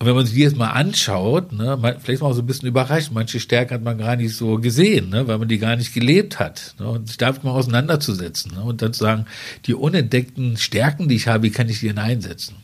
Und 0.00 0.06
wenn 0.06 0.14
man 0.14 0.26
sich 0.26 0.36
die 0.36 0.42
jetzt 0.42 0.56
mal 0.56 0.70
anschaut, 0.70 1.52
ne, 1.52 1.76
vielleicht 2.00 2.22
mal 2.22 2.32
so 2.32 2.42
ein 2.42 2.46
bisschen 2.46 2.68
überrascht, 2.68 3.10
manche 3.12 3.40
Stärken 3.40 3.74
hat 3.74 3.82
man 3.82 3.98
gar 3.98 4.14
nicht 4.14 4.36
so 4.36 4.58
gesehen, 4.58 5.10
ne, 5.10 5.26
weil 5.26 5.38
man 5.38 5.48
die 5.48 5.58
gar 5.58 5.74
nicht 5.74 5.92
gelebt 5.92 6.38
hat. 6.38 6.76
Ne, 6.78 6.88
und 6.88 7.08
sich 7.08 7.16
damit 7.16 7.42
mal 7.42 7.50
auseinanderzusetzen 7.50 8.52
ne, 8.54 8.62
und 8.62 8.80
dann 8.80 8.92
zu 8.92 9.02
sagen, 9.02 9.26
die 9.66 9.74
unentdeckten 9.74 10.56
Stärken, 10.56 11.08
die 11.08 11.16
ich 11.16 11.26
habe, 11.26 11.42
wie 11.42 11.50
kann 11.50 11.68
ich 11.68 11.80
die 11.80 11.88
denn 11.88 11.98
einsetzen? 11.98 12.54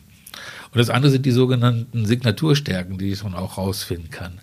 Und 0.71 0.79
das 0.79 0.89
andere 0.89 1.11
sind 1.11 1.25
die 1.25 1.31
sogenannten 1.31 2.05
Signaturstärken, 2.05 2.97
die 2.97 3.11
ich 3.11 3.21
dann 3.21 3.33
auch 3.33 3.57
rausfinden 3.57 4.09
kann. 4.09 4.39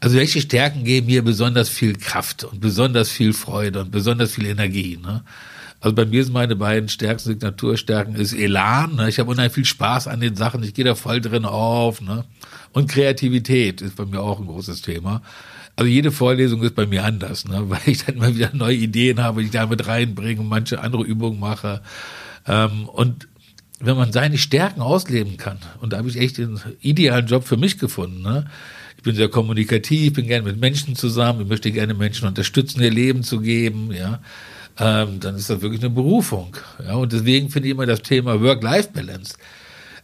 Also 0.00 0.16
welche 0.16 0.40
Stärken 0.40 0.84
geben 0.84 1.06
mir 1.06 1.22
besonders 1.22 1.68
viel 1.68 1.94
Kraft 1.94 2.44
und 2.44 2.60
besonders 2.60 3.10
viel 3.10 3.32
Freude 3.34 3.80
und 3.80 3.90
besonders 3.90 4.32
viel 4.32 4.46
Energie? 4.46 4.98
Ne? 5.02 5.22
Also 5.84 5.94
bei 5.94 6.06
mir 6.06 6.24
sind 6.24 6.32
meine 6.32 6.56
beiden 6.56 6.88
stärksten 6.88 7.32
Signaturstärken 7.32 8.14
ist 8.14 8.32
Elan. 8.32 8.94
Ne? 8.94 9.10
Ich 9.10 9.18
habe 9.18 9.30
unheimlich 9.30 9.52
viel 9.52 9.66
Spaß 9.66 10.08
an 10.08 10.18
den 10.18 10.34
Sachen. 10.34 10.62
Ich 10.62 10.72
gehe 10.72 10.82
da 10.82 10.94
voll 10.94 11.20
drin 11.20 11.44
auf. 11.44 12.00
Ne? 12.00 12.24
Und 12.72 12.90
Kreativität 12.90 13.82
ist 13.82 13.94
bei 13.94 14.06
mir 14.06 14.22
auch 14.22 14.40
ein 14.40 14.46
großes 14.46 14.80
Thema. 14.80 15.20
Also 15.76 15.90
jede 15.90 16.10
Vorlesung 16.10 16.62
ist 16.62 16.74
bei 16.74 16.86
mir 16.86 17.04
anders, 17.04 17.46
ne? 17.46 17.64
weil 17.68 17.80
ich 17.84 18.02
dann 18.02 18.14
immer 18.14 18.34
wieder 18.34 18.48
neue 18.54 18.76
Ideen 18.76 19.22
habe, 19.22 19.40
die 19.40 19.48
ich 19.48 19.52
da 19.52 19.66
mit 19.66 19.86
reinbringe 19.86 20.40
und 20.40 20.48
manche 20.48 20.80
andere 20.80 21.02
Übungen 21.02 21.38
mache. 21.38 21.82
Ähm, 22.46 22.88
und 22.88 23.28
wenn 23.78 23.98
man 23.98 24.10
seine 24.10 24.38
Stärken 24.38 24.80
ausleben 24.80 25.36
kann, 25.36 25.58
und 25.82 25.92
da 25.92 25.98
habe 25.98 26.08
ich 26.08 26.16
echt 26.16 26.38
den 26.38 26.60
idealen 26.80 27.26
Job 27.26 27.44
für 27.44 27.58
mich 27.58 27.78
gefunden. 27.78 28.22
Ne? 28.22 28.46
Ich 28.96 29.02
bin 29.02 29.14
sehr 29.14 29.28
kommunikativ, 29.28 30.14
bin 30.14 30.28
gerne 30.28 30.46
mit 30.46 30.58
Menschen 30.58 30.96
zusammen, 30.96 31.42
ich 31.42 31.48
möchte 31.48 31.70
gerne 31.70 31.92
Menschen 31.92 32.26
unterstützen, 32.26 32.80
ihr 32.80 32.90
Leben 32.90 33.22
zu 33.22 33.40
geben, 33.42 33.92
ja. 33.92 34.20
Ähm, 34.78 35.20
dann 35.20 35.36
ist 35.36 35.50
das 35.50 35.60
wirklich 35.60 35.80
eine 35.80 35.90
Berufung. 35.90 36.56
Ja, 36.84 36.94
und 36.94 37.12
deswegen 37.12 37.50
finde 37.50 37.68
ich 37.68 37.74
immer 37.74 37.86
das 37.86 38.02
Thema 38.02 38.40
Work-Life-Balance. 38.40 39.36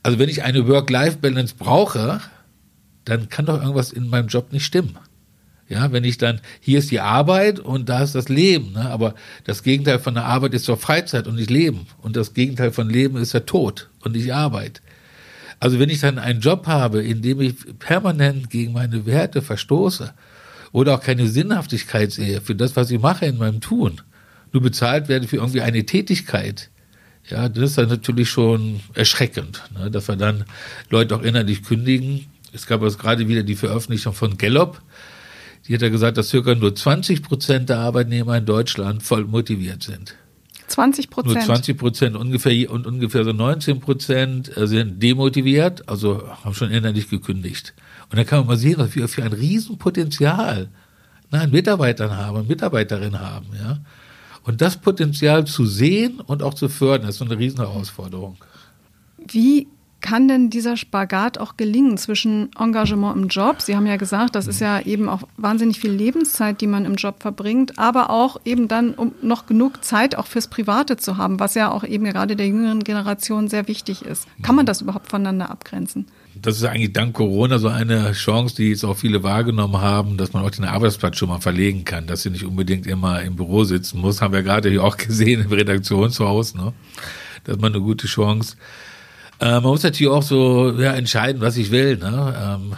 Also 0.02 0.18
wenn 0.18 0.28
ich 0.28 0.42
eine 0.42 0.66
Work-Life-Balance 0.68 1.54
brauche, 1.58 2.20
dann 3.04 3.28
kann 3.28 3.46
doch 3.46 3.60
irgendwas 3.60 3.92
in 3.92 4.08
meinem 4.08 4.28
Job 4.28 4.52
nicht 4.52 4.64
stimmen. 4.64 4.96
Ja, 5.68 5.92
wenn 5.92 6.02
ich 6.02 6.18
dann, 6.18 6.40
hier 6.60 6.80
ist 6.80 6.90
die 6.90 7.00
Arbeit 7.00 7.60
und 7.60 7.88
da 7.88 8.02
ist 8.02 8.16
das 8.16 8.28
Leben, 8.28 8.72
ne? 8.72 8.90
aber 8.90 9.14
das 9.44 9.62
Gegenteil 9.62 10.00
von 10.00 10.14
der 10.14 10.24
Arbeit 10.24 10.52
ist 10.52 10.68
doch 10.68 10.78
Freizeit 10.78 11.28
und 11.28 11.36
nicht 11.36 11.50
Leben. 11.50 11.86
Und 12.02 12.16
das 12.16 12.34
Gegenteil 12.34 12.72
von 12.72 12.90
Leben 12.90 13.16
ist 13.16 13.34
der 13.34 13.46
Tod 13.46 13.88
und 14.00 14.16
nicht 14.16 14.34
Arbeit. 14.34 14.82
Also 15.60 15.78
wenn 15.78 15.88
ich 15.88 16.00
dann 16.00 16.18
einen 16.18 16.40
Job 16.40 16.66
habe, 16.66 17.02
in 17.02 17.22
dem 17.22 17.40
ich 17.40 17.54
permanent 17.78 18.50
gegen 18.50 18.72
meine 18.72 19.06
Werte 19.06 19.42
verstoße 19.42 20.12
oder 20.72 20.94
auch 20.94 21.02
keine 21.02 21.28
Sinnhaftigkeit 21.28 22.10
sehe 22.10 22.40
für 22.40 22.56
das, 22.56 22.74
was 22.74 22.90
ich 22.90 22.98
mache 22.98 23.26
in 23.26 23.38
meinem 23.38 23.60
Tun, 23.60 24.00
nur 24.52 24.62
bezahlt 24.62 25.08
werde 25.08 25.28
für 25.28 25.36
irgendwie 25.36 25.60
eine 25.60 25.84
Tätigkeit, 25.86 26.70
ja, 27.28 27.48
das 27.48 27.70
ist 27.70 27.78
dann 27.78 27.88
natürlich 27.88 28.28
schon 28.28 28.80
erschreckend, 28.94 29.62
ne? 29.78 29.90
dass 29.90 30.08
wir 30.08 30.16
dann 30.16 30.44
Leute 30.88 31.14
auch 31.14 31.22
innerlich 31.22 31.62
kündigen. 31.62 32.26
Es 32.52 32.66
gab 32.66 32.82
jetzt 32.82 32.98
gerade 32.98 33.28
wieder 33.28 33.42
die 33.42 33.54
Veröffentlichung 33.54 34.14
von 34.14 34.36
Gallup, 34.36 34.82
die 35.68 35.74
hat 35.74 35.82
ja 35.82 35.88
gesagt, 35.88 36.16
dass 36.16 36.30
circa 36.30 36.54
nur 36.54 36.74
20 36.74 37.22
Prozent 37.22 37.68
der 37.68 37.78
Arbeitnehmer 37.78 38.36
in 38.36 38.46
Deutschland 38.46 39.02
voll 39.02 39.24
motiviert 39.24 39.82
sind. 39.82 40.16
20 40.66 41.10
Prozent? 41.10 41.34
Nur 41.34 41.44
20 41.44 41.78
Prozent 41.78 42.16
ungefähr 42.16 42.70
und 42.70 42.86
ungefähr 42.86 43.24
so 43.24 43.32
19 43.32 43.80
Prozent 43.80 44.56
äh, 44.56 44.66
sind 44.66 45.02
demotiviert, 45.02 45.88
also 45.88 46.28
haben 46.44 46.54
schon 46.54 46.70
innerlich 46.70 47.10
gekündigt. 47.10 47.74
Und 48.10 48.18
da 48.18 48.24
kann 48.24 48.40
man 48.40 48.48
mal 48.48 48.56
sehen, 48.56 48.78
was 48.78 48.94
wir 48.94 49.06
für 49.08 49.22
ein 49.22 49.32
Riesenpotenzial 49.32 50.68
an 51.30 51.50
Mitarbeitern 51.50 52.16
haben, 52.16 52.46
Mitarbeiterinnen 52.46 53.20
haben, 53.20 53.46
ja. 53.54 53.78
Und 54.44 54.60
das 54.60 54.76
Potenzial 54.76 55.46
zu 55.46 55.66
sehen 55.66 56.20
und 56.20 56.42
auch 56.42 56.54
zu 56.54 56.68
fördern, 56.68 57.08
ist 57.08 57.18
so 57.18 57.24
eine 57.24 57.38
Riesenherausforderung. 57.38 58.36
Wie 59.18 59.68
kann 60.00 60.28
denn 60.28 60.50
dieser 60.50 60.76
Spagat 60.76 61.38
auch 61.38 61.56
gelingen 61.56 61.98
zwischen 61.98 62.50
Engagement 62.58 63.16
im 63.16 63.28
Job? 63.28 63.60
Sie 63.60 63.76
haben 63.76 63.86
ja 63.86 63.96
gesagt, 63.96 64.34
das 64.34 64.46
ist 64.46 64.60
ja 64.60 64.80
eben 64.80 65.08
auch 65.08 65.22
wahnsinnig 65.36 65.78
viel 65.78 65.90
Lebenszeit, 65.90 66.60
die 66.60 66.66
man 66.66 66.84
im 66.84 66.94
Job 66.94 67.16
verbringt, 67.20 67.78
aber 67.78 68.10
auch 68.10 68.40
eben 68.44 68.66
dann, 68.66 68.94
um 68.94 69.12
noch 69.22 69.46
genug 69.46 69.84
Zeit 69.84 70.16
auch 70.16 70.26
fürs 70.26 70.48
Private 70.48 70.96
zu 70.96 71.16
haben, 71.16 71.38
was 71.38 71.54
ja 71.54 71.70
auch 71.70 71.84
eben 71.84 72.04
gerade 72.04 72.34
der 72.34 72.46
jüngeren 72.46 72.82
Generation 72.82 73.48
sehr 73.48 73.68
wichtig 73.68 74.02
ist. 74.02 74.26
Kann 74.42 74.54
man 74.54 74.66
das 74.66 74.80
überhaupt 74.80 75.10
voneinander 75.10 75.50
abgrenzen? 75.50 76.06
Das 76.34 76.56
ist 76.56 76.64
eigentlich 76.64 76.92
dank 76.92 77.14
Corona 77.14 77.58
so 77.58 77.68
eine 77.68 78.12
Chance, 78.12 78.56
die 78.56 78.70
jetzt 78.70 78.84
auch 78.84 78.96
viele 78.96 79.22
wahrgenommen 79.22 79.80
haben, 79.80 80.16
dass 80.16 80.32
man 80.32 80.44
auch 80.44 80.50
den 80.50 80.64
Arbeitsplatz 80.64 81.18
schon 81.18 81.28
mal 81.28 81.40
verlegen 81.40 81.84
kann, 81.84 82.06
dass 82.06 82.22
sie 82.22 82.30
nicht 82.30 82.44
unbedingt 82.44 82.86
immer 82.86 83.20
im 83.22 83.36
Büro 83.36 83.64
sitzen 83.64 84.00
muss. 84.00 84.22
Haben 84.22 84.32
wir 84.32 84.42
gerade 84.42 84.70
hier 84.70 84.84
auch 84.84 84.96
gesehen 84.96 85.42
im 85.42 85.52
Redaktionshaus. 85.52 86.54
Ne? 86.54 86.72
Das 87.44 87.56
ist 87.56 87.60
mal 87.60 87.68
eine 87.68 87.80
gute 87.80 88.06
Chance. 88.06 88.56
Äh, 89.40 89.52
man 89.52 89.64
muss 89.64 89.82
natürlich 89.82 90.12
auch 90.12 90.22
so 90.22 90.72
ja, 90.78 90.92
entscheiden, 90.92 91.40
was 91.40 91.56
ich 91.56 91.70
will. 91.70 91.96
Ne? 91.96 92.34
Ähm, 92.40 92.76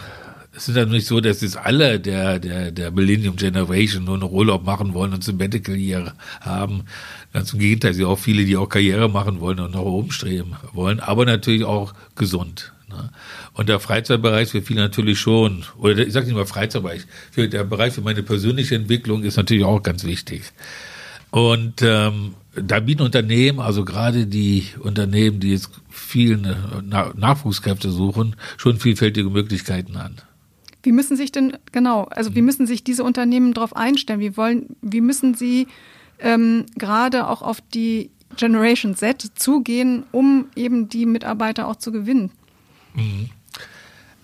es 0.55 0.69
ist 0.69 0.75
ja 0.75 0.85
nicht 0.85 1.07
so, 1.07 1.19
dass 1.19 1.41
jetzt 1.41 1.57
alle 1.57 1.99
der, 1.99 2.39
der, 2.39 2.71
der 2.71 2.91
Millennium 2.91 3.35
Generation 3.35 4.03
nur 4.03 4.17
noch 4.17 4.31
Urlaub 4.31 4.63
machen 4.63 4.93
wollen 4.93 5.13
und 5.13 5.37
Bette 5.37 5.61
Karriere 5.61 6.13
haben. 6.41 6.83
Ganz 7.33 7.53
im 7.53 7.59
Gegenteil, 7.59 7.91
es 7.91 7.97
sind 7.97 8.05
auch 8.05 8.19
viele, 8.19 8.45
die 8.45 8.55
auch 8.55 8.69
Karriere 8.69 9.09
machen 9.09 9.39
wollen 9.39 9.59
und 9.59 9.71
nach 9.71 9.81
oben 9.81 10.11
streben 10.11 10.55
wollen, 10.71 10.99
aber 10.99 11.25
natürlich 11.25 11.63
auch 11.63 11.93
gesund. 12.15 12.71
Ne? 12.87 13.09
Und 13.53 13.69
der 13.69 13.79
Freizeitbereich 13.79 14.49
für 14.49 14.61
viele 14.61 14.81
natürlich 14.81 15.19
schon, 15.19 15.63
oder 15.77 15.99
ich 15.99 16.11
sage 16.11 16.25
nicht 16.25 16.35
mal 16.35 16.45
Freizeitbereich, 16.45 17.03
für 17.31 17.47
der 17.47 17.63
Bereich 17.63 17.93
für 17.93 18.01
meine 18.01 18.23
persönliche 18.23 18.75
Entwicklung 18.75 19.23
ist 19.23 19.37
natürlich 19.37 19.63
auch 19.63 19.83
ganz 19.83 20.03
wichtig. 20.03 20.51
Und 21.29 21.81
ähm, 21.81 22.35
da 22.55 22.79
bieten 22.79 23.01
Unternehmen, 23.01 23.59
also 23.59 23.85
gerade 23.85 24.27
die 24.27 24.65
Unternehmen, 24.79 25.39
die 25.39 25.51
jetzt 25.51 25.69
vielen 25.89 26.45
äh, 26.45 26.55
Nachwuchskräfte 27.15 27.89
suchen, 27.89 28.35
schon 28.57 28.79
vielfältige 28.79 29.29
Möglichkeiten 29.29 29.97
an. 29.97 30.17
Wie 30.83 30.91
müssen 30.91 31.15
sich 31.15 31.31
denn, 31.31 31.57
genau, 31.71 32.03
also 32.03 32.35
wie 32.35 32.41
mhm. 32.41 32.45
müssen 32.45 32.67
sich 32.67 32.83
diese 32.83 33.03
Unternehmen 33.03 33.53
darauf 33.53 33.75
einstellen? 33.75 34.19
Wie 34.19 34.35
wollen, 34.35 34.75
wie 34.81 35.01
müssen 35.01 35.33
sie 35.33 35.67
ähm, 36.19 36.65
gerade 36.77 37.27
auch 37.27 37.41
auf 37.41 37.61
die 37.73 38.11
Generation 38.35 38.95
Z 38.95 39.31
zugehen, 39.35 40.03
um 40.11 40.47
eben 40.55 40.89
die 40.89 41.05
Mitarbeiter 41.05 41.67
auch 41.67 41.77
zu 41.77 41.91
gewinnen? 41.91 42.31
Mhm. 42.95 43.29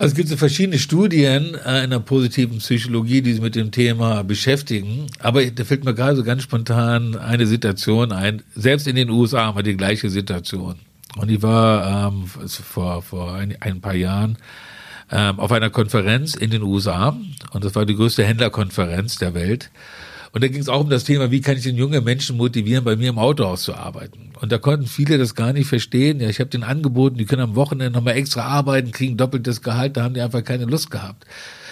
Also 0.00 0.12
es 0.12 0.16
gibt 0.16 0.30
so 0.30 0.38
verschiedene 0.38 0.78
Studien 0.78 1.54
äh, 1.66 1.84
in 1.84 1.90
der 1.90 1.98
positiven 1.98 2.56
Psychologie, 2.56 3.20
die 3.20 3.32
sich 3.34 3.42
mit 3.42 3.54
dem 3.54 3.70
Thema 3.70 4.24
beschäftigen. 4.24 5.08
Aber 5.18 5.44
da 5.44 5.62
fällt 5.62 5.84
mir 5.84 5.92
gerade 5.92 6.16
so 6.16 6.24
ganz 6.24 6.42
spontan 6.42 7.16
eine 7.16 7.46
Situation 7.46 8.10
ein. 8.10 8.42
Selbst 8.54 8.86
in 8.86 8.96
den 8.96 9.10
USA 9.10 9.44
haben 9.44 9.58
wir 9.58 9.62
die 9.62 9.76
gleiche 9.76 10.08
Situation. 10.08 10.76
Und 11.18 11.30
ich 11.30 11.42
war 11.42 12.08
ähm, 12.08 12.24
vor, 12.26 13.02
vor 13.02 13.34
ein, 13.34 13.54
ein 13.60 13.82
paar 13.82 13.94
Jahren 13.94 14.38
ähm, 15.10 15.38
auf 15.38 15.52
einer 15.52 15.68
Konferenz 15.68 16.34
in 16.34 16.48
den 16.48 16.62
USA. 16.62 17.14
Und 17.50 17.62
das 17.62 17.74
war 17.74 17.84
die 17.84 17.94
größte 17.94 18.24
Händlerkonferenz 18.24 19.18
der 19.18 19.34
Welt. 19.34 19.70
Und 20.32 20.44
da 20.44 20.48
ging 20.48 20.60
es 20.60 20.68
auch 20.68 20.80
um 20.80 20.90
das 20.90 21.04
Thema, 21.04 21.30
wie 21.30 21.40
kann 21.40 21.56
ich 21.56 21.64
den 21.64 21.76
jungen 21.76 22.04
Menschen 22.04 22.36
motivieren, 22.36 22.84
bei 22.84 22.96
mir 22.96 23.08
im 23.08 23.18
Autohaus 23.18 23.62
zu 23.62 23.74
arbeiten. 23.74 24.30
Und 24.40 24.52
da 24.52 24.58
konnten 24.58 24.86
viele 24.86 25.18
das 25.18 25.34
gar 25.34 25.52
nicht 25.52 25.66
verstehen. 25.66 26.20
Ja, 26.20 26.28
ich 26.28 26.38
habe 26.38 26.50
den 26.50 26.62
angeboten, 26.62 27.18
die 27.18 27.24
können 27.24 27.42
am 27.42 27.56
Wochenende 27.56 27.90
nochmal 27.90 28.16
extra 28.16 28.42
arbeiten, 28.42 28.92
kriegen 28.92 29.16
doppeltes 29.16 29.60
Gehalt, 29.60 29.96
da 29.96 30.04
haben 30.04 30.14
die 30.14 30.20
einfach 30.20 30.44
keine 30.44 30.66
Lust 30.66 30.90
gehabt. 30.90 31.26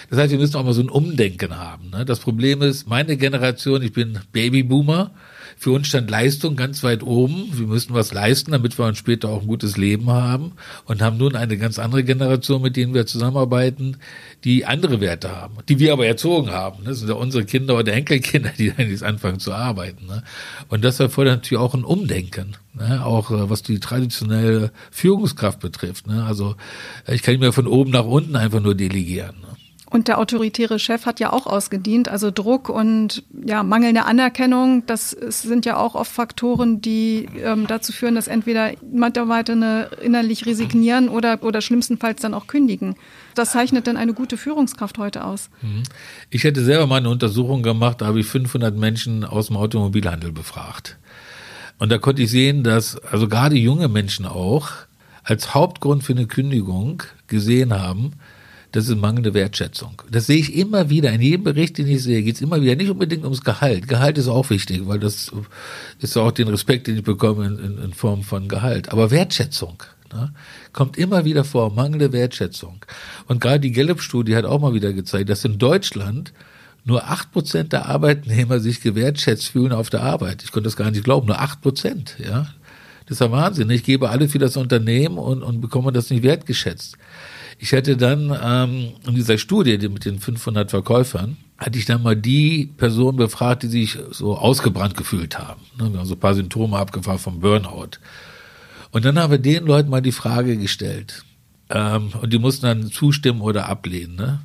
Das 0.09 0.19
heißt, 0.19 0.31
wir 0.31 0.39
müssen 0.39 0.57
auch 0.57 0.63
mal 0.63 0.73
so 0.73 0.81
ein 0.81 0.89
Umdenken 0.89 1.57
haben. 1.57 1.91
Ne? 1.91 2.03
Das 2.03 2.19
Problem 2.19 2.61
ist, 2.61 2.87
meine 2.87 3.15
Generation, 3.15 3.81
ich 3.81 3.93
bin 3.93 4.19
Babyboomer, 4.31 5.11
für 5.59 5.71
uns 5.71 5.89
stand 5.89 6.09
Leistung 6.09 6.55
ganz 6.55 6.83
weit 6.83 7.03
oben. 7.03 7.49
Wir 7.51 7.67
müssen 7.67 7.93
was 7.93 8.13
leisten, 8.13 8.53
damit 8.53 8.79
wir 8.79 8.85
uns 8.85 8.97
später 8.97 9.27
auch 9.27 9.41
ein 9.41 9.47
gutes 9.47 9.75
Leben 9.75 10.09
haben 10.09 10.53
und 10.85 11.01
haben 11.01 11.17
nun 11.17 11.35
eine 11.35 11.57
ganz 11.57 11.79
andere 11.79 12.05
Generation, 12.05 12.61
mit 12.61 12.77
denen 12.77 12.93
wir 12.93 13.05
zusammenarbeiten, 13.05 13.97
die 14.45 14.65
andere 14.65 15.01
Werte 15.01 15.35
haben, 15.35 15.57
die 15.67 15.77
wir 15.79 15.91
aber 15.91 16.07
erzogen 16.07 16.51
haben. 16.51 16.85
Das 16.85 16.99
sind 16.99 17.09
ja 17.09 17.15
unsere 17.15 17.43
Kinder 17.43 17.77
oder 17.77 17.91
Enkelkinder, 17.91 18.53
die 18.57 18.71
dann 18.77 18.89
jetzt 18.89 19.03
anfangen 19.03 19.41
zu 19.41 19.51
arbeiten. 19.51 20.05
Ne? 20.07 20.23
Und 20.69 20.85
das 20.85 21.01
erfordert 21.01 21.39
natürlich 21.39 21.61
auch 21.61 21.73
ein 21.73 21.83
Umdenken, 21.83 22.55
ne? 22.73 23.05
auch 23.05 23.29
äh, 23.29 23.49
was 23.49 23.61
die 23.61 23.81
traditionelle 23.81 24.71
Führungskraft 24.91 25.59
betrifft. 25.59 26.07
Ne? 26.07 26.23
Also 26.23 26.55
ich 27.05 27.21
kann 27.21 27.33
nicht 27.33 27.41
mehr 27.41 27.51
von 27.51 27.67
oben 27.67 27.91
nach 27.91 28.05
unten 28.05 28.37
einfach 28.37 28.61
nur 28.61 28.75
delegieren. 28.75 29.35
Und 29.89 30.07
der 30.07 30.19
autoritäre 30.19 30.77
Chef 30.77 31.07
hat 31.07 31.19
ja 31.19 31.33
auch 31.33 31.47
ausgedient. 31.47 32.09
Also 32.09 32.29
Druck 32.29 32.69
und 32.69 33.23
ja, 33.45 33.63
mangelnde 33.63 34.05
Anerkennung, 34.05 34.85
das 34.85 35.09
sind 35.09 35.65
ja 35.65 35.77
auch 35.77 35.95
oft 35.95 36.11
Faktoren, 36.11 36.79
die 36.79 37.27
ähm, 37.43 37.65
dazu 37.65 37.91
führen, 37.91 38.13
dass 38.13 38.27
entweder 38.27 38.71
Mitarbeiter 38.91 39.91
innerlich 40.01 40.45
resignieren 40.45 41.09
oder, 41.09 41.41
oder 41.41 41.61
schlimmstenfalls 41.61 42.21
dann 42.21 42.35
auch 42.35 42.45
kündigen. 42.45 42.95
Das 43.33 43.51
zeichnet 43.51 43.87
dann 43.87 43.97
eine 43.97 44.13
gute 44.13 44.37
Führungskraft 44.37 44.99
heute 44.99 45.23
aus. 45.23 45.49
Mhm. 45.61 45.83
Ich 46.29 46.43
hätte 46.43 46.63
selber 46.63 46.85
mal 46.85 46.97
eine 46.97 47.09
Untersuchung 47.09 47.63
gemacht, 47.63 48.01
da 48.01 48.05
habe 48.05 48.19
ich 48.19 48.27
500 48.27 48.75
Menschen 48.75 49.23
aus 49.23 49.47
dem 49.47 49.57
Automobilhandel 49.57 50.31
befragt. 50.31 50.97
Und 51.79 51.91
da 51.91 51.97
konnte 51.97 52.21
ich 52.21 52.29
sehen, 52.29 52.63
dass 52.63 52.97
also 52.97 53.27
gerade 53.27 53.55
junge 53.55 53.87
Menschen 53.87 54.25
auch 54.25 54.69
als 55.23 55.53
Hauptgrund 55.53 56.03
für 56.03 56.13
eine 56.13 56.27
Kündigung 56.27 57.03
gesehen 57.27 57.73
haben, 57.73 58.11
das 58.71 58.87
ist 58.87 58.97
mangelnde 58.97 59.33
Wertschätzung. 59.33 60.01
Das 60.11 60.27
sehe 60.27 60.37
ich 60.37 60.55
immer 60.55 60.89
wieder. 60.89 61.11
In 61.11 61.21
jedem 61.21 61.43
Bericht, 61.43 61.77
den 61.79 61.87
ich 61.87 62.03
sehe, 62.03 62.21
geht 62.21 62.35
es 62.35 62.41
immer 62.41 62.61
wieder 62.61 62.75
nicht 62.75 62.91
unbedingt 62.91 63.23
ums 63.23 63.43
Gehalt. 63.43 63.87
Gehalt 63.87 64.17
ist 64.19 64.27
auch 64.27 64.49
wichtig, 64.51 64.81
weil 64.85 64.99
das 64.99 65.31
ist 65.99 66.17
auch 66.17 66.31
den 66.31 66.47
Respekt, 66.49 66.85
den 66.85 66.97
ich 66.97 67.03
bekomme 67.03 67.47
in, 67.47 67.79
in, 67.83 67.93
Form 67.93 68.21
von 68.21 68.47
Gehalt. 68.47 68.89
Aber 68.89 69.09
Wertschätzung 69.09 69.81
ne, 70.13 70.33
kommt 70.71 70.97
immer 70.97 71.25
wieder 71.25 71.43
vor, 71.43 71.73
mangelnde 71.73 72.13
Wertschätzung. 72.13 72.85
Und 73.27 73.41
gerade 73.41 73.59
die 73.59 73.71
Gallup-Studie 73.71 74.35
hat 74.35 74.45
auch 74.45 74.61
mal 74.61 74.75
wieder 74.75 74.93
gezeigt, 74.93 75.29
dass 75.29 75.43
in 75.45 75.57
Deutschland 75.57 76.31
nur 76.85 77.05
acht 77.05 77.31
Prozent 77.31 77.73
der 77.73 77.87
Arbeitnehmer 77.87 78.59
sich 78.59 78.81
gewertschätzt 78.81 79.47
fühlen 79.47 79.71
auf 79.71 79.89
der 79.89 80.03
Arbeit. 80.03 80.43
Ich 80.43 80.51
konnte 80.51 80.67
das 80.67 80.75
gar 80.75 80.91
nicht 80.91 81.03
glauben, 81.03 81.27
nur 81.27 81.39
acht 81.39 81.61
Prozent, 81.61 82.17
ja. 82.19 82.53
Das 83.05 83.15
ist 83.15 83.21
ja 83.21 83.31
Wahnsinn. 83.31 83.71
Ich 83.71 83.83
gebe 83.83 84.11
alle 84.11 84.29
für 84.29 84.37
das 84.37 84.55
Unternehmen 84.55 85.17
und, 85.17 85.41
und 85.41 85.61
bekomme 85.61 85.91
das 85.91 86.11
nicht 86.11 86.21
wertgeschätzt. 86.21 86.95
Ich 87.59 87.73
hätte 87.73 87.97
dann 87.97 88.35
ähm, 88.41 88.93
in 89.05 89.15
dieser 89.15 89.37
Studie 89.37 89.77
die 89.77 89.89
mit 89.89 90.05
den 90.05 90.19
500 90.19 90.69
Verkäufern, 90.71 91.37
hatte 91.57 91.77
ich 91.77 91.85
dann 91.85 92.01
mal 92.01 92.15
die 92.15 92.73
Personen 92.77 93.17
befragt, 93.17 93.63
die 93.63 93.67
sich 93.67 93.97
so 94.11 94.37
ausgebrannt 94.37 94.95
gefühlt 94.95 95.37
haben. 95.37 95.61
Ne, 95.77 95.91
wir 95.91 95.99
haben 95.99 96.07
so 96.07 96.15
ein 96.15 96.19
paar 96.19 96.35
Symptome 96.35 96.77
abgefragt 96.77 97.19
vom 97.19 97.41
Burnout. 97.41 97.99
Und 98.91 99.05
dann 99.05 99.19
haben 99.19 99.31
wir 99.31 99.39
den 99.39 99.65
Leuten 99.65 99.89
mal 99.89 100.01
die 100.01 100.13
Frage 100.13 100.57
gestellt, 100.57 101.25
ähm, 101.69 102.11
und 102.21 102.33
die 102.33 102.39
mussten 102.39 102.65
dann 102.65 102.91
zustimmen 102.91 103.41
oder 103.41 103.67
ablehnen. 103.67 104.15
Ne? 104.15 104.39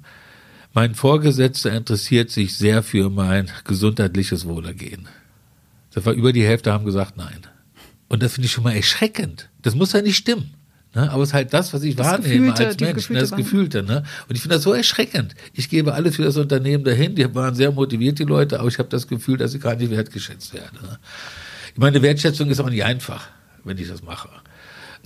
Mein 0.73 0.95
Vorgesetzter 0.95 1.73
interessiert 1.73 2.31
sich 2.31 2.57
sehr 2.57 2.83
für 2.83 3.11
mein 3.11 3.51
gesundheitliches 3.65 4.47
Wohlergehen. 4.47 5.09
Das 5.93 6.05
war 6.05 6.13
über 6.13 6.33
die 6.33 6.45
Hälfte 6.45 6.73
haben 6.73 6.85
gesagt 6.85 7.17
nein. 7.17 7.47
Und 8.09 8.23
das 8.23 8.35
finde 8.35 8.47
ich 8.47 8.53
schon 8.53 8.65
mal 8.65 8.75
erschreckend. 8.75 9.49
Das 9.63 9.75
muss 9.75 9.93
ja 9.93 10.03
nicht 10.03 10.17
stimmen. 10.17 10.53
Ne? 10.95 11.11
Aber 11.11 11.23
es 11.23 11.31
ist 11.31 11.35
halt 11.35 11.53
das, 11.53 11.73
was 11.73 11.83
ich 11.83 11.97
das 11.97 12.07
wahrnehme 12.07 12.53
Gefühlte, 12.53 12.67
als 12.67 12.81
Mensch, 12.81 13.11
ne? 13.11 13.19
das 13.19 13.33
Gefühlte. 13.33 13.83
Ne? 13.83 14.05
Und 14.29 14.37
ich 14.37 14.43
finde 14.43 14.57
das 14.57 14.63
so 14.63 14.73
erschreckend. 14.73 15.35
Ich 15.53 15.69
gebe 15.69 15.93
alles 15.93 16.17
für 16.17 16.23
das 16.23 16.37
Unternehmen 16.37 16.85
dahin. 16.85 17.15
Die 17.15 17.35
waren 17.35 17.55
sehr 17.55 17.73
motiviert, 17.73 18.19
die 18.19 18.25
Leute, 18.25 18.61
aber 18.61 18.69
ich 18.69 18.79
habe 18.79 18.89
das 18.89 19.09
Gefühl, 19.09 19.37
dass 19.37 19.55
ich 19.55 19.61
gar 19.61 19.75
nicht 19.75 19.91
wertgeschätzt 19.91 20.55
werde. 20.55 20.75
Ne? 20.83 20.99
Ich 21.73 21.79
meine, 21.79 22.01
Wertschätzung 22.03 22.49
ist 22.49 22.61
auch 22.61 22.71
nicht 22.71 22.85
einfach, 22.85 23.29
wenn 23.65 23.77
ich 23.77 23.89
das 23.89 24.03
mache. 24.03 24.29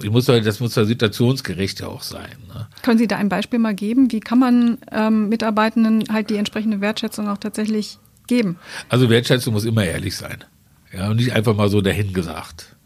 Ich 0.01 0.11
muss 0.11 0.27
das 0.27 0.61
muss 0.61 0.77
ja 0.77 0.85
situationsgerecht 0.85 1.83
auch 1.83 2.03
sein. 2.03 2.37
Ne? 2.47 2.69
Können 2.83 2.99
Sie 2.99 3.09
da 3.09 3.17
ein 3.17 3.29
Beispiel 3.29 3.59
mal 3.59 3.75
geben? 3.75 4.13
Wie 4.13 4.21
kann 4.21 4.39
man 4.39 4.79
ähm, 4.93 5.29
Mitarbeitenden 5.29 6.05
halt 6.13 6.31
die 6.31 6.37
entsprechende 6.37 6.81
Wertschätzung 6.81 7.29
auch 7.29 7.39
tatsächlich 7.39 7.99
geben? 8.29 8.59
Also 8.89 9.11
Wertschätzung 9.11 9.55
muss 9.55 9.65
immer 9.65 9.85
ehrlich 9.85 10.17
sein. 10.17 10.45
Ja, 10.93 11.11
und 11.11 11.17
nicht 11.17 11.33
einfach 11.33 11.57
mal 11.57 11.69
so 11.69 11.81
dahingesagt. 11.81 12.77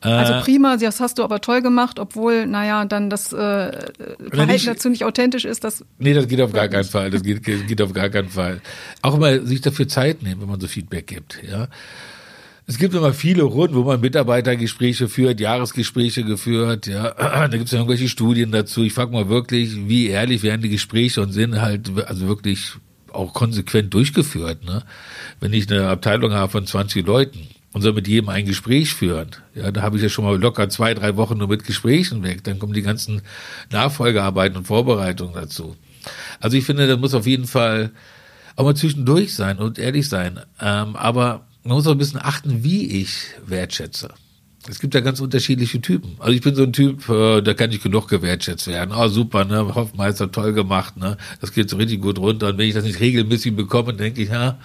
Also 0.00 0.34
äh, 0.34 0.40
prima, 0.40 0.76
das 0.76 1.00
hast 1.00 1.18
du 1.18 1.24
aber 1.24 1.40
toll 1.40 1.60
gemacht, 1.60 1.98
obwohl, 1.98 2.46
naja, 2.46 2.84
dann 2.84 3.10
das 3.10 3.32
äh, 3.32 3.36
Verhalten 3.36 4.46
nicht, 4.46 4.66
dazu 4.66 4.88
nicht 4.88 5.04
authentisch 5.04 5.44
ist. 5.44 5.64
Das 5.64 5.84
nee, 5.98 6.14
das 6.14 6.28
geht 6.28 6.40
auf 6.40 6.52
gar 6.52 6.68
keinen 6.68 6.84
Fall. 6.84 7.10
Das 7.10 7.22
geht, 7.22 7.42
geht 7.42 7.82
auf 7.82 7.92
gar 7.92 8.08
keinen 8.08 8.28
Fall. 8.28 8.60
Auch 9.02 9.14
immer 9.14 9.44
sich 9.44 9.60
dafür 9.60 9.88
Zeit 9.88 10.22
nehmen, 10.22 10.40
wenn 10.40 10.48
man 10.48 10.60
so 10.60 10.68
Feedback 10.68 11.08
gibt. 11.08 11.40
Ja. 11.48 11.68
Es 12.68 12.78
gibt 12.78 12.94
immer 12.94 13.12
viele 13.12 13.42
Runden, 13.42 13.74
wo 13.74 13.82
man 13.82 14.00
Mitarbeitergespräche 14.00 15.08
führt, 15.08 15.40
Jahresgespräche 15.40 16.22
geführt, 16.22 16.86
ja. 16.86 17.14
Da 17.18 17.48
gibt 17.48 17.64
es 17.64 17.72
ja 17.72 17.78
irgendwelche 17.78 18.08
Studien 18.08 18.52
dazu. 18.52 18.84
Ich 18.84 18.92
frage 18.92 19.10
mal 19.10 19.28
wirklich, 19.28 19.88
wie 19.88 20.08
ehrlich 20.08 20.42
werden 20.44 20.62
die 20.62 20.68
Gespräche 20.68 21.22
und 21.22 21.32
sind 21.32 21.60
halt 21.60 21.90
also 22.06 22.28
wirklich 22.28 22.74
auch 23.10 23.32
konsequent 23.32 23.92
durchgeführt. 23.94 24.64
Ne? 24.64 24.84
Wenn 25.40 25.52
ich 25.52 25.70
eine 25.70 25.88
Abteilung 25.88 26.32
habe 26.32 26.52
von 26.52 26.66
20 26.66 27.06
Leuten, 27.06 27.48
und 27.78 27.82
soll 27.82 27.92
mit 27.92 28.08
jedem 28.08 28.28
ein 28.28 28.44
Gespräch 28.44 28.92
führen. 28.92 29.30
Ja, 29.54 29.70
da 29.70 29.82
habe 29.82 29.96
ich 29.96 30.02
ja 30.02 30.08
schon 30.08 30.24
mal 30.24 30.36
locker 30.36 30.68
zwei, 30.68 30.94
drei 30.94 31.16
Wochen 31.16 31.38
nur 31.38 31.46
mit 31.46 31.62
Gesprächen 31.62 32.24
weg. 32.24 32.42
Dann 32.42 32.58
kommen 32.58 32.72
die 32.72 32.82
ganzen 32.82 33.22
Nachfolgearbeiten 33.70 34.58
und 34.58 34.64
Vorbereitungen 34.64 35.32
dazu. 35.32 35.76
Also 36.40 36.56
ich 36.56 36.64
finde, 36.64 36.88
das 36.88 36.98
muss 36.98 37.14
auf 37.14 37.24
jeden 37.24 37.46
Fall 37.46 37.92
auch 38.56 38.64
mal 38.64 38.74
zwischendurch 38.74 39.32
sein 39.32 39.58
und 39.58 39.78
ehrlich 39.78 40.08
sein. 40.08 40.40
Ähm, 40.60 40.96
aber 40.96 41.46
man 41.62 41.76
muss 41.76 41.86
auch 41.86 41.92
ein 41.92 41.98
bisschen 41.98 42.20
achten, 42.20 42.64
wie 42.64 43.00
ich 43.00 43.26
wertschätze. 43.46 44.08
Es 44.68 44.80
gibt 44.80 44.94
ja 44.94 45.00
ganz 45.00 45.20
unterschiedliche 45.20 45.80
Typen. 45.80 46.16
Also 46.18 46.32
ich 46.32 46.40
bin 46.40 46.56
so 46.56 46.64
ein 46.64 46.72
Typ, 46.72 47.08
äh, 47.08 47.42
da 47.42 47.54
kann 47.54 47.70
ich 47.70 47.80
genug 47.80 48.08
gewertschätzt 48.08 48.66
werden. 48.66 48.92
Oh, 48.92 49.06
super, 49.06 49.44
ne? 49.44 49.72
Hoffmeister, 49.72 50.32
toll 50.32 50.52
gemacht, 50.52 50.96
ne? 50.96 51.16
Das 51.40 51.52
geht 51.52 51.70
so 51.70 51.76
richtig 51.76 52.02
gut 52.02 52.18
runter. 52.18 52.48
Und 52.48 52.58
wenn 52.58 52.66
ich 52.66 52.74
das 52.74 52.82
nicht 52.82 52.98
regelmäßig 52.98 53.54
bekomme, 53.54 53.94
denke 53.94 54.20
ich, 54.20 54.30
ja, 54.30 54.58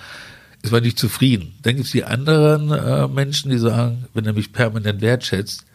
ist 0.64 0.72
man 0.72 0.82
nicht 0.82 0.98
zufrieden. 0.98 1.54
Dann 1.62 1.76
gibt 1.76 1.86
es 1.86 1.92
die 1.92 2.06
anderen 2.06 2.72
äh, 2.72 3.08
Menschen, 3.08 3.52
die 3.52 3.58
sagen, 3.58 4.06
wenn 4.14 4.26
er 4.26 4.34
mich 4.34 4.54
permanent 4.54 5.02
wertschätzt, 5.02 5.66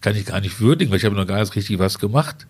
kann 0.00 0.16
ich 0.16 0.26
gar 0.26 0.40
nicht 0.40 0.60
würdigen, 0.60 0.90
weil 0.90 0.98
ich 0.98 1.04
habe 1.04 1.16
noch 1.16 1.26
gar 1.26 1.40
nicht 1.40 1.54
richtig 1.54 1.78
was 1.78 1.98
gemacht. 1.98 2.46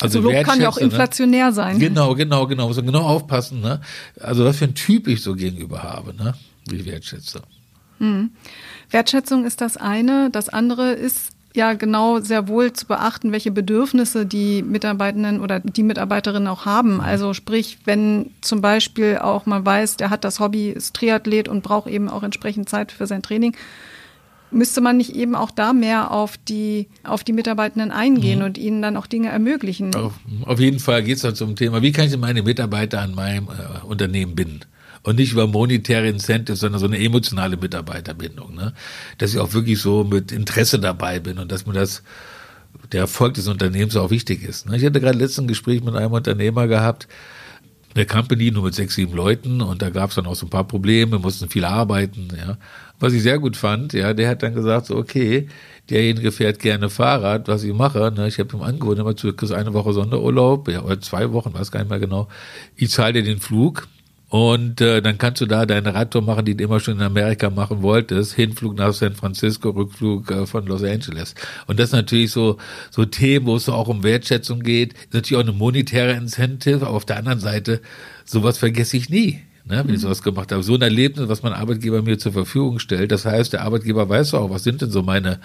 Also, 0.00 0.18
also 0.18 0.30
Lob 0.30 0.44
kann 0.44 0.60
ja 0.60 0.68
auch 0.70 0.78
ne? 0.78 0.84
inflationär 0.84 1.46
ne? 1.48 1.52
sein. 1.52 1.78
Genau, 1.78 2.14
genau, 2.14 2.46
genau. 2.46 2.68
Muss 2.68 2.76
man 2.76 2.86
genau 2.86 3.02
aufpassen. 3.02 3.60
Ne? 3.60 3.80
Also 4.18 4.46
was 4.46 4.56
für 4.56 4.64
ein 4.64 4.74
Typ 4.74 5.06
ich 5.06 5.22
so 5.22 5.34
gegenüber 5.34 5.82
habe, 5.82 6.14
ne? 6.14 6.34
wie 6.66 6.76
ich 6.76 6.86
wertschätze. 6.86 7.42
Hm. 7.98 8.30
Wertschätzung 8.88 9.44
ist 9.44 9.60
das 9.60 9.76
eine. 9.76 10.30
Das 10.30 10.48
andere 10.48 10.92
ist 10.92 11.32
ja 11.54 11.72
genau 11.74 12.20
sehr 12.20 12.48
wohl 12.48 12.72
zu 12.72 12.86
beachten, 12.86 13.32
welche 13.32 13.50
Bedürfnisse 13.50 14.24
die 14.24 14.62
Mitarbeitenden 14.62 15.40
oder 15.40 15.60
die 15.60 15.82
Mitarbeiterinnen 15.82 16.48
auch 16.48 16.64
haben. 16.64 16.94
Mhm. 16.94 17.00
Also 17.00 17.34
sprich, 17.34 17.78
wenn 17.84 18.30
zum 18.40 18.60
Beispiel 18.60 19.18
auch 19.18 19.46
man 19.46 19.64
weiß, 19.64 19.96
der 19.96 20.10
hat 20.10 20.24
das 20.24 20.40
Hobby, 20.40 20.70
ist 20.70 20.94
Triathlet 20.94 21.48
und 21.48 21.62
braucht 21.62 21.88
eben 21.88 22.08
auch 22.08 22.22
entsprechend 22.22 22.68
Zeit 22.68 22.92
für 22.92 23.06
sein 23.06 23.22
Training, 23.22 23.56
müsste 24.52 24.80
man 24.80 24.96
nicht 24.96 25.14
eben 25.14 25.34
auch 25.34 25.50
da 25.50 25.72
mehr 25.72 26.10
auf 26.10 26.36
die, 26.36 26.88
auf 27.04 27.24
die 27.24 27.32
Mitarbeitenden 27.32 27.90
eingehen 27.90 28.40
mhm. 28.40 28.44
und 28.44 28.58
ihnen 28.58 28.82
dann 28.82 28.96
auch 28.96 29.06
Dinge 29.06 29.28
ermöglichen? 29.28 29.94
Auf, 29.94 30.14
auf 30.44 30.60
jeden 30.60 30.78
Fall 30.78 31.02
geht 31.02 31.16
es 31.16 31.22
dann 31.22 31.34
zum 31.34 31.56
Thema, 31.56 31.82
wie 31.82 31.92
kann 31.92 32.06
ich 32.06 32.16
meine 32.16 32.42
Mitarbeiter 32.42 33.00
an 33.00 33.14
meinem 33.14 33.48
äh, 33.48 33.86
Unternehmen 33.86 34.34
binden? 34.34 34.60
Und 35.02 35.16
nicht 35.16 35.32
über 35.32 35.46
monetäre 35.46 36.08
Incentives, 36.08 36.60
sondern 36.60 36.80
so 36.80 36.86
eine 36.86 36.98
emotionale 36.98 37.56
Mitarbeiterbindung, 37.56 38.54
ne? 38.54 38.74
Dass 39.18 39.32
ich 39.32 39.38
auch 39.38 39.52
wirklich 39.54 39.80
so 39.80 40.04
mit 40.04 40.32
Interesse 40.32 40.78
dabei 40.78 41.20
bin 41.20 41.38
und 41.38 41.50
dass 41.50 41.66
mir 41.66 41.72
das 41.72 42.02
der 42.92 43.00
Erfolg 43.00 43.34
des 43.34 43.48
Unternehmens 43.48 43.96
auch 43.96 44.10
wichtig 44.10 44.42
ist. 44.42 44.68
Ne? 44.68 44.76
Ich 44.76 44.84
hatte 44.84 45.00
gerade 45.00 45.18
letzten 45.18 45.46
Gespräch 45.46 45.82
mit 45.82 45.94
einem 45.94 46.12
Unternehmer 46.12 46.66
gehabt, 46.66 47.08
der 47.96 48.06
Company 48.06 48.50
nur 48.50 48.64
mit 48.64 48.74
sechs, 48.74 48.94
sieben 48.94 49.14
Leuten 49.14 49.60
und 49.60 49.82
da 49.82 49.90
gab 49.90 50.10
es 50.10 50.16
dann 50.16 50.26
auch 50.26 50.36
so 50.36 50.46
ein 50.46 50.50
paar 50.50 50.66
Probleme, 50.66 51.18
mussten 51.18 51.48
viel 51.48 51.64
arbeiten, 51.64 52.28
ja. 52.36 52.56
Was 53.00 53.14
ich 53.14 53.22
sehr 53.22 53.38
gut 53.38 53.56
fand, 53.56 53.94
ja, 53.94 54.12
der 54.12 54.28
hat 54.28 54.42
dann 54.42 54.54
gesagt, 54.54 54.86
so, 54.86 54.96
okay, 54.96 55.48
derjenige 55.88 56.32
fährt 56.32 56.58
gerne 56.58 56.90
Fahrrad, 56.90 57.48
was 57.48 57.64
ich 57.64 57.72
mache, 57.72 58.12
ne, 58.14 58.28
ich 58.28 58.38
habe 58.38 58.54
ihm 58.56 58.62
angeboten, 58.62 59.00
immer 59.00 59.16
zu 59.16 59.34
eine 59.54 59.72
Woche 59.72 59.92
Sonderurlaub, 59.94 60.68
ja, 60.68 60.82
oder 60.82 61.00
zwei 61.00 61.32
Wochen, 61.32 61.54
weiß 61.54 61.72
gar 61.72 61.80
nicht 61.80 61.88
mehr 61.88 61.98
genau, 61.98 62.28
ich 62.76 62.90
zahle 62.90 63.14
dir 63.14 63.22
den 63.22 63.40
Flug, 63.40 63.88
und 64.30 64.80
äh, 64.80 65.02
dann 65.02 65.18
kannst 65.18 65.40
du 65.40 65.46
da 65.46 65.66
deine 65.66 65.92
Radtour 65.92 66.22
machen, 66.22 66.44
die 66.44 66.56
du 66.56 66.62
immer 66.62 66.78
schon 66.78 66.94
in 66.94 67.02
Amerika 67.02 67.50
machen 67.50 67.82
wolltest. 67.82 68.32
Hinflug 68.34 68.76
nach 68.76 68.92
San 68.92 69.14
Francisco, 69.16 69.70
Rückflug 69.70 70.30
äh, 70.30 70.46
von 70.46 70.66
Los 70.66 70.84
Angeles. 70.84 71.34
Und 71.66 71.80
das 71.80 71.88
ist 71.88 71.94
natürlich 71.94 72.30
so, 72.30 72.56
so 72.92 73.04
Themen, 73.04 73.46
wo 73.46 73.56
es 73.56 73.64
so 73.64 73.72
auch 73.72 73.88
um 73.88 74.04
Wertschätzung 74.04 74.60
geht. 74.60 74.92
Ist 74.92 75.14
natürlich 75.14 75.42
auch 75.42 75.48
eine 75.48 75.58
monetäre 75.58 76.12
Incentive. 76.12 76.86
Aber 76.86 76.94
auf 76.94 77.04
der 77.04 77.16
anderen 77.16 77.40
Seite, 77.40 77.80
sowas 78.24 78.56
vergesse 78.56 78.96
ich 78.96 79.10
nie. 79.10 79.40
Ne, 79.70 79.78
wenn 79.78 79.86
mhm. 79.86 79.94
ich 79.94 80.00
sowas 80.00 80.22
gemacht 80.22 80.50
habe. 80.50 80.62
So 80.62 80.74
ein 80.74 80.82
Erlebnis, 80.82 81.28
was 81.28 81.42
mein 81.42 81.52
Arbeitgeber 81.52 82.02
mir 82.02 82.18
zur 82.18 82.32
Verfügung 82.32 82.80
stellt. 82.80 83.12
Das 83.12 83.24
heißt, 83.24 83.52
der 83.52 83.62
Arbeitgeber 83.62 84.08
weiß 84.08 84.34
auch, 84.34 84.50
was 84.50 84.64
sind 84.64 84.82
denn 84.82 84.90
so 84.90 85.02
meine 85.02 85.38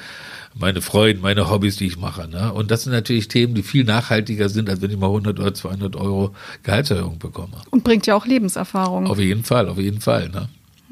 meine 0.57 0.81
Freuden, 0.81 1.21
meine 1.21 1.49
Hobbys, 1.49 1.75
die 1.75 1.85
ich 1.85 1.97
mache. 1.97 2.27
Ne? 2.29 2.51
Und 2.53 2.71
das 2.71 2.83
sind 2.83 2.93
natürlich 2.93 3.27
Themen, 3.27 3.55
die 3.55 3.63
viel 3.63 3.83
nachhaltiger 3.83 4.49
sind, 4.49 4.69
als 4.69 4.81
wenn 4.81 4.89
ich 4.89 4.97
mal 4.97 5.07
100 5.07 5.39
oder 5.39 5.53
200 5.53 5.95
Euro 5.97 6.33
Gehaltserhöhung 6.63 7.19
bekomme. 7.19 7.57
Und 7.71 7.83
bringt 7.83 8.07
ja 8.07 8.15
auch 8.15 8.25
Lebenserfahrung. 8.25 9.07
Auf 9.07 9.19
jeden 9.19 9.43
Fall, 9.43 9.67
auf 9.67 9.77
jeden 9.77 9.99
Fall. 9.99 10.29
Ne? 10.29 10.47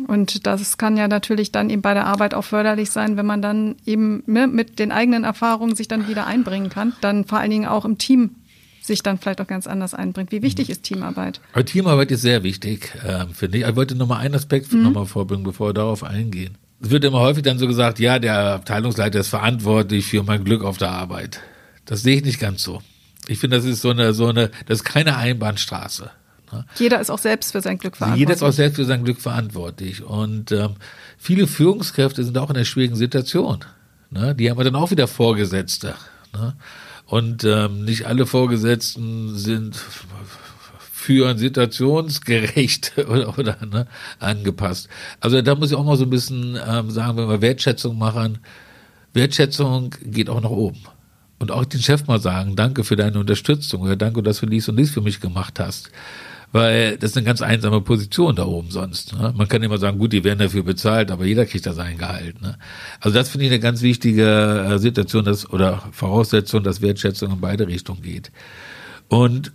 Und 0.08 0.46
das 0.46 0.78
kann 0.78 0.98
ja 0.98 1.08
natürlich 1.08 1.52
dann 1.52 1.70
eben 1.70 1.82
bei 1.82 1.94
der 1.94 2.06
Arbeit 2.06 2.34
auch 2.34 2.44
förderlich 2.44 2.92
sein, 2.92 3.16
wenn 3.16 3.26
man 3.26 3.42
dann 3.42 3.76
eben 3.86 4.24
ne, 4.26 4.48
mit 4.48 4.80
den 4.80 4.92
eigenen 4.92 5.24
Erfahrungen 5.24 5.76
sich 5.76 5.88
dann 5.88 6.08
wieder 6.08 6.28
einbringen 6.28 6.70
kann. 6.70 6.94
Dann 7.00 7.26
vor 7.26 7.40
allen 7.40 7.52
Dingen 7.52 7.68
auch 7.68 7.86
im 7.86 7.98
Team 7.98 8.32
sich 8.86 9.02
dann 9.02 9.18
vielleicht 9.18 9.42
auch 9.42 9.48
ganz 9.48 9.66
anders 9.66 9.94
einbringt. 9.94 10.32
Wie 10.32 10.42
wichtig 10.42 10.68
mhm. 10.68 10.72
ist 10.74 10.84
Teamarbeit? 10.84 11.42
Aber 11.54 11.66
Teamarbeit 11.66 12.12
ist 12.12 12.22
sehr 12.22 12.44
wichtig, 12.44 12.94
äh, 13.04 13.26
finde 13.34 13.58
ich. 13.58 13.68
Ich 13.68 13.76
wollte 13.76 13.96
noch 13.96 14.08
mal 14.08 14.18
einen 14.18 14.36
Aspekt 14.36 14.72
mhm. 14.74 14.84
noch 14.84 14.92
mal 14.92 15.06
vorbringen, 15.06 15.44
bevor 15.44 15.70
wir 15.70 15.74
darauf 15.74 16.04
eingehen 16.04 16.58
es 16.84 16.90
wird 16.90 17.06
immer 17.06 17.22
häufig 17.22 17.44
dann 17.44 17.58
so 17.58 17.68
gesagt, 17.68 18.00
ja, 18.00 18.20
der 18.20 18.56
Abteilungsleiter 18.56 19.20
ist 19.20 19.30
verantwortlich 19.30 20.06
für 20.06 20.22
mein 20.24 20.44
Glück 20.44 20.64
auf 20.64 20.78
der 20.78 20.92
Arbeit. 20.92 21.40
Das 21.86 22.02
sehe 22.02 22.18
ich 22.18 22.26
nicht 22.26 22.40
ganz 22.40 22.62
so. 22.62 22.82
Ich 23.28 23.40
finde, 23.40 23.56
das 23.56 23.66
ist 23.66 23.82
so 23.82 23.92
eine, 23.92 24.14
so 24.14 24.28
eine, 24.28 24.52
das 24.66 24.80
ist 24.80 24.84
keine 24.84 25.16
Einbahnstraße. 25.16 26.12
Ne? 26.52 26.66
Jeder 26.76 27.00
ist 27.00 27.10
auch 27.10 27.20
selbst 27.20 27.54
für 27.54 27.62
sein 27.62 27.78
Glück 27.78 27.96
verantwortlich. 27.96 28.20
Jeder 28.20 28.34
ist 28.34 28.44
auch 28.44 28.52
selbst 28.52 28.76
für 28.76 28.86
sein 28.86 29.06
Glück 29.06 29.22
verantwortlich. 29.22 30.04
Und 30.04 30.52
ähm, 30.52 30.76
viele 31.18 31.48
Führungskräfte 31.48 32.24
sind 32.24 32.38
auch 32.38 32.50
in 32.50 32.58
einer 32.58 32.66
schwierigen 32.66 32.98
Situation. 32.98 33.60
Ne? 34.10 34.36
Die 34.36 34.52
haben 34.52 34.62
dann 34.62 34.76
auch 34.76 34.92
wieder 34.92 35.08
Vorgesetzte. 35.08 35.96
Ne? 36.34 36.54
Und 37.06 37.44
ähm, 37.44 37.86
nicht 37.86 38.06
alle 38.06 38.26
Vorgesetzten 38.26 39.36
sind 39.36 39.76
führen, 41.04 41.38
situationsgerecht 41.38 42.94
oder, 43.10 43.38
oder 43.38 43.58
ne, 43.66 43.88
angepasst. 44.20 44.88
Also 45.20 45.42
da 45.42 45.56
muss 45.56 45.72
ich 45.72 45.78
auch 45.78 45.84
mal 45.84 45.98
so 45.98 46.06
ein 46.06 46.10
bisschen 46.10 46.58
ähm, 46.66 46.90
sagen, 46.92 47.18
wenn 47.18 47.30
wir 47.30 47.42
Wertschätzung 47.42 47.98
machen, 47.98 48.40
Wertschätzung 49.14 49.94
geht 50.04 50.30
auch 50.30 50.42
nach 50.42 50.50
oben. 50.50 50.80
Und 51.40 51.52
auch 51.52 51.66
den 51.66 51.82
Chef 51.82 52.08
mal 52.08 52.22
sagen, 52.22 52.56
danke 52.56 52.86
für 52.86 52.96
deine 52.96 53.20
Unterstützung 53.20 53.82
oder 53.82 53.98
danke, 53.98 54.24
dass 54.24 54.40
du 54.40 54.46
dies 54.46 54.70
und 54.70 54.78
dies 54.78 54.92
für 54.92 55.02
mich 55.02 55.20
gemacht 55.20 55.60
hast. 55.60 55.92
Weil 56.54 56.98
das 56.98 57.12
ist 57.12 57.18
eine 57.18 57.26
ganz 57.26 57.42
einsame 57.42 57.82
Position 57.82 58.36
da 58.36 58.46
oben 58.46 58.70
sonst. 58.70 59.14
Ne? 59.14 59.34
Man 59.36 59.48
kann 59.48 59.64
immer 59.64 59.80
sagen, 59.80 59.98
gut, 59.98 60.14
die 60.14 60.24
werden 60.24 60.38
dafür 60.38 60.62
bezahlt, 60.62 61.10
aber 61.10 61.26
jeder 61.26 61.48
kriegt 61.48 61.66
da 61.66 61.74
sein 61.74 61.98
Gehalt. 61.98 62.42
Ne? 62.44 62.60
Also 63.00 63.18
das 63.18 63.30
finde 63.30 63.48
ich 63.48 63.52
eine 63.52 63.60
ganz 63.60 63.82
wichtige 63.82 64.68
äh, 64.70 64.78
Situation 64.78 65.26
dass, 65.26 65.50
oder 65.50 65.82
Voraussetzung, 65.92 66.64
dass 66.64 66.82
Wertschätzung 66.82 67.32
in 67.32 67.42
beide 67.42 67.68
Richtungen 67.68 68.04
geht. 68.04 68.32
Und 69.10 69.52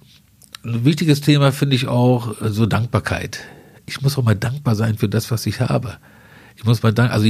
ein 0.64 0.84
wichtiges 0.84 1.20
Thema 1.20 1.52
finde 1.52 1.76
ich 1.76 1.87
auch 1.87 2.42
äh, 2.42 2.50
so 2.50 2.66
Dankbarkeit. 2.66 3.44
Ich 3.87 4.02
muss 4.02 4.18
auch 4.18 4.24
mal 4.24 4.34
dankbar 4.34 4.74
sein 4.74 4.98
für 4.98 5.08
das, 5.08 5.30
was 5.30 5.46
ich 5.46 5.61
habe. 5.61 5.98
Ich 6.56 6.64
muss 6.64 6.82
mal 6.82 6.92
danken, 6.92 7.12
also 7.12 7.28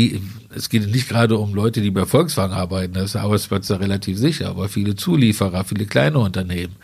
es 0.54 0.70
geht 0.70 0.90
nicht 0.90 1.10
gerade 1.10 1.36
um 1.36 1.54
Leute, 1.54 1.82
die 1.82 1.90
bei 1.90 2.06
Volkswagen 2.06 2.54
arbeiten, 2.54 2.94
das 2.94 3.04
ist 3.04 3.14
der 3.16 3.22
Arbeitsplatz 3.22 3.66
da 3.66 3.76
relativ 3.76 4.16
sicher, 4.16 4.48
aber 4.48 4.70
viele 4.70 4.96
Zulieferer, 4.96 5.64
viele 5.64 5.84
kleine 5.84 6.18
Unternehmen. 6.20 6.76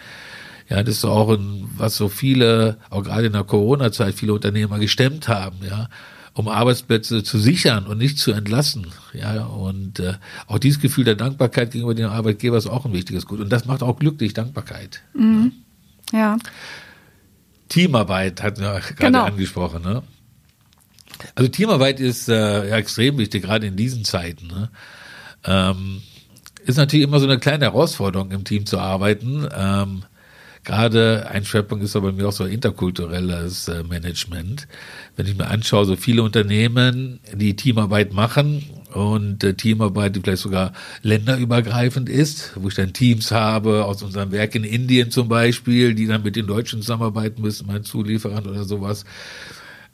Ja, 0.68 0.82
das 0.82 0.96
ist 0.96 1.04
auch 1.04 1.30
ein, 1.30 1.68
was 1.76 1.96
so 1.96 2.08
viele, 2.08 2.78
auch 2.90 3.02
gerade 3.02 3.26
in 3.26 3.32
der 3.32 3.44
Corona-Zeit, 3.44 4.14
viele 4.14 4.32
Unternehmer 4.32 4.78
gestemmt 4.78 5.28
haben, 5.28 5.58
ja. 5.68 5.88
um 6.32 6.48
Arbeitsplätze 6.48 7.22
zu 7.22 7.38
sichern 7.38 7.86
und 7.86 7.98
nicht 7.98 8.18
zu 8.18 8.32
entlassen. 8.32 8.86
Ja, 9.12 9.44
und 9.44 10.00
äh, 10.00 10.14
auch 10.46 10.58
dieses 10.58 10.80
Gefühl 10.80 11.04
der 11.04 11.16
Dankbarkeit 11.16 11.72
gegenüber 11.72 11.94
dem 11.94 12.08
Arbeitgeber 12.08 12.56
ist 12.56 12.66
auch 12.66 12.86
ein 12.86 12.92
wichtiges 12.92 13.26
Gut. 13.26 13.40
Und 13.40 13.50
das 13.50 13.66
macht 13.66 13.82
auch 13.82 13.98
glücklich, 13.98 14.32
Dankbarkeit. 14.32 15.02
Mhm. 15.14 15.52
Ja. 16.12 16.38
Teamarbeit 17.68 18.42
hat 18.42 18.58
wir 18.58 18.80
gerade 18.80 18.94
genau. 18.96 19.24
angesprochen. 19.24 19.82
Ne? 19.82 20.02
Also 21.34 21.48
Teamarbeit 21.48 22.00
ist 22.00 22.28
äh, 22.28 22.68
ja, 22.68 22.76
extrem 22.76 23.18
wichtig, 23.18 23.42
gerade 23.42 23.66
in 23.66 23.76
diesen 23.76 24.04
Zeiten. 24.04 24.46
Ne? 24.46 24.70
Ähm, 25.44 26.02
ist 26.64 26.76
natürlich 26.76 27.04
immer 27.04 27.20
so 27.20 27.26
eine 27.26 27.38
kleine 27.38 27.66
Herausforderung, 27.66 28.30
im 28.30 28.44
Team 28.44 28.64
zu 28.64 28.78
arbeiten. 28.78 29.46
Ähm, 29.54 30.04
Gerade 30.64 31.28
ein 31.30 31.44
Schwerpunkt 31.44 31.84
ist 31.84 31.94
aber 31.94 32.10
bei 32.10 32.22
mir 32.22 32.28
auch 32.28 32.32
so 32.32 32.44
interkulturelles 32.44 33.68
äh, 33.68 33.82
Management. 33.82 34.66
Wenn 35.14 35.26
ich 35.26 35.36
mir 35.36 35.48
anschaue, 35.48 35.84
so 35.84 35.94
viele 35.94 36.22
Unternehmen, 36.22 37.20
die 37.34 37.54
Teamarbeit 37.54 38.14
machen 38.14 38.64
und 38.94 39.44
äh, 39.44 39.54
Teamarbeit, 39.54 40.16
die 40.16 40.20
vielleicht 40.20 40.42
sogar 40.42 40.72
länderübergreifend 41.02 42.08
ist, 42.08 42.52
wo 42.56 42.68
ich 42.68 42.74
dann 42.74 42.94
Teams 42.94 43.30
habe 43.30 43.84
aus 43.84 44.02
unserem 44.02 44.32
Werk 44.32 44.54
in 44.54 44.64
Indien 44.64 45.10
zum 45.10 45.28
Beispiel, 45.28 45.94
die 45.94 46.06
dann 46.06 46.22
mit 46.22 46.34
den 46.34 46.46
Deutschen 46.46 46.80
zusammenarbeiten 46.80 47.42
müssen, 47.42 47.66
mein 47.66 47.84
Zulieferant 47.84 48.46
oder 48.46 48.64
sowas 48.64 49.04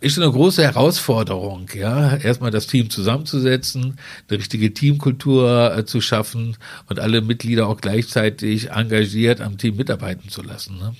ist 0.01 0.19
eine 0.19 0.31
große 0.31 0.63
Herausforderung, 0.63 1.67
ja, 1.75 2.17
erstmal 2.17 2.51
das 2.51 2.67
Team 2.67 2.89
zusammenzusetzen, 2.89 3.99
eine 4.29 4.39
richtige 4.39 4.73
Teamkultur 4.73 5.77
äh, 5.77 5.85
zu 5.85 6.01
schaffen 6.01 6.57
und 6.89 6.99
alle 6.99 7.21
Mitglieder 7.21 7.69
auch 7.69 7.81
gleichzeitig 7.81 8.71
engagiert 8.71 9.43
am 9.43 9.59
Team 9.59 9.77
mitarbeiten 9.77 10.31
zu 10.31 10.43
lassen. 10.43 10.79
Ne? 10.79 10.95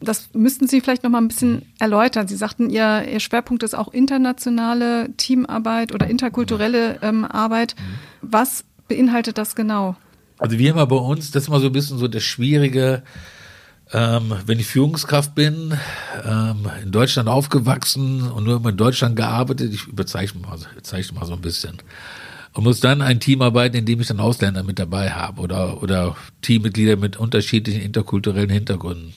Das 0.00 0.30
müssten 0.32 0.68
Sie 0.68 0.80
vielleicht 0.80 1.04
noch 1.04 1.10
mal 1.10 1.20
ein 1.20 1.28
bisschen 1.28 1.62
erläutern. 1.78 2.28
Sie 2.28 2.36
sagten, 2.36 2.70
Ihr, 2.70 3.06
Ihr 3.10 3.20
Schwerpunkt 3.20 3.62
ist 3.62 3.74
auch 3.74 3.92
internationale 3.92 5.10
Teamarbeit 5.16 5.94
oder 5.94 6.08
interkulturelle 6.08 6.98
ähm, 7.02 7.24
Arbeit. 7.24 7.76
Mhm. 7.78 7.94
Was 8.22 8.64
beinhaltet 8.88 9.36
das 9.36 9.54
genau? 9.54 9.96
Also 10.38 10.58
wir 10.58 10.74
haben 10.74 10.88
bei 10.88 10.96
uns, 10.96 11.30
das 11.30 11.44
ist 11.44 11.48
mal 11.48 11.60
so 11.60 11.66
ein 11.66 11.72
bisschen 11.72 11.98
so 11.98 12.08
das 12.08 12.22
Schwierige, 12.22 13.02
ähm, 13.92 14.34
wenn 14.46 14.58
ich 14.58 14.66
Führungskraft 14.66 15.34
bin, 15.34 15.74
ähm, 16.24 16.68
in 16.82 16.90
Deutschland 16.90 17.28
aufgewachsen 17.28 18.22
und 18.30 18.44
nur 18.44 18.56
immer 18.56 18.70
in 18.70 18.76
Deutschland 18.76 19.16
gearbeitet, 19.16 19.72
ich 19.72 19.86
überzeichne 19.86 20.40
mal, 20.40 20.58
zeichne 20.82 21.18
mal 21.18 21.26
so 21.26 21.34
ein 21.34 21.40
bisschen, 21.40 21.78
und 22.56 22.64
muss 22.64 22.80
dann 22.80 23.02
ein 23.02 23.20
Team 23.20 23.42
arbeiten, 23.42 23.76
in 23.76 23.84
dem 23.84 24.00
ich 24.00 24.08
dann 24.08 24.18
Ausländer 24.18 24.62
mit 24.62 24.78
dabei 24.78 25.10
habe 25.10 25.42
oder, 25.42 25.82
oder 25.82 26.16
Teammitglieder 26.40 26.96
mit 26.96 27.16
unterschiedlichen 27.18 27.82
interkulturellen 27.82 28.50
Hintergründen. 28.50 29.12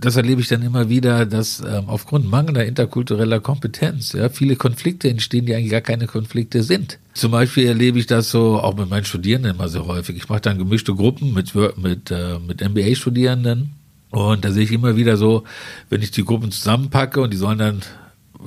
Das 0.00 0.16
erlebe 0.16 0.40
ich 0.40 0.48
dann 0.48 0.62
immer 0.62 0.88
wieder, 0.88 1.26
dass 1.26 1.60
ähm, 1.60 1.84
aufgrund 1.86 2.28
mangelnder 2.28 2.64
interkultureller 2.64 3.38
Kompetenz 3.38 4.14
ja, 4.14 4.30
viele 4.30 4.56
Konflikte 4.56 5.08
entstehen, 5.08 5.46
die 5.46 5.54
eigentlich 5.54 5.70
gar 5.70 5.80
keine 5.80 6.06
Konflikte 6.06 6.64
sind. 6.64 6.98
Zum 7.14 7.30
Beispiel 7.30 7.66
erlebe 7.66 8.00
ich 8.00 8.06
das 8.06 8.30
so 8.30 8.58
auch 8.58 8.76
mit 8.76 8.90
meinen 8.90 9.04
Studierenden 9.04 9.54
immer 9.54 9.68
sehr 9.68 9.86
häufig. 9.86 10.16
Ich 10.16 10.28
mache 10.28 10.40
dann 10.40 10.58
gemischte 10.58 10.94
Gruppen 10.94 11.34
mit, 11.34 11.54
mit, 11.76 12.10
äh, 12.10 12.38
mit 12.40 12.62
MBA-Studierenden 12.62 13.74
und 14.12 14.44
da 14.44 14.52
sehe 14.52 14.64
ich 14.64 14.72
immer 14.72 14.94
wieder 14.96 15.16
so, 15.16 15.44
wenn 15.88 16.02
ich 16.02 16.10
die 16.10 16.24
Gruppen 16.24 16.52
zusammenpacke 16.52 17.20
und 17.20 17.32
die 17.32 17.38
sollen 17.38 17.58
dann 17.58 17.82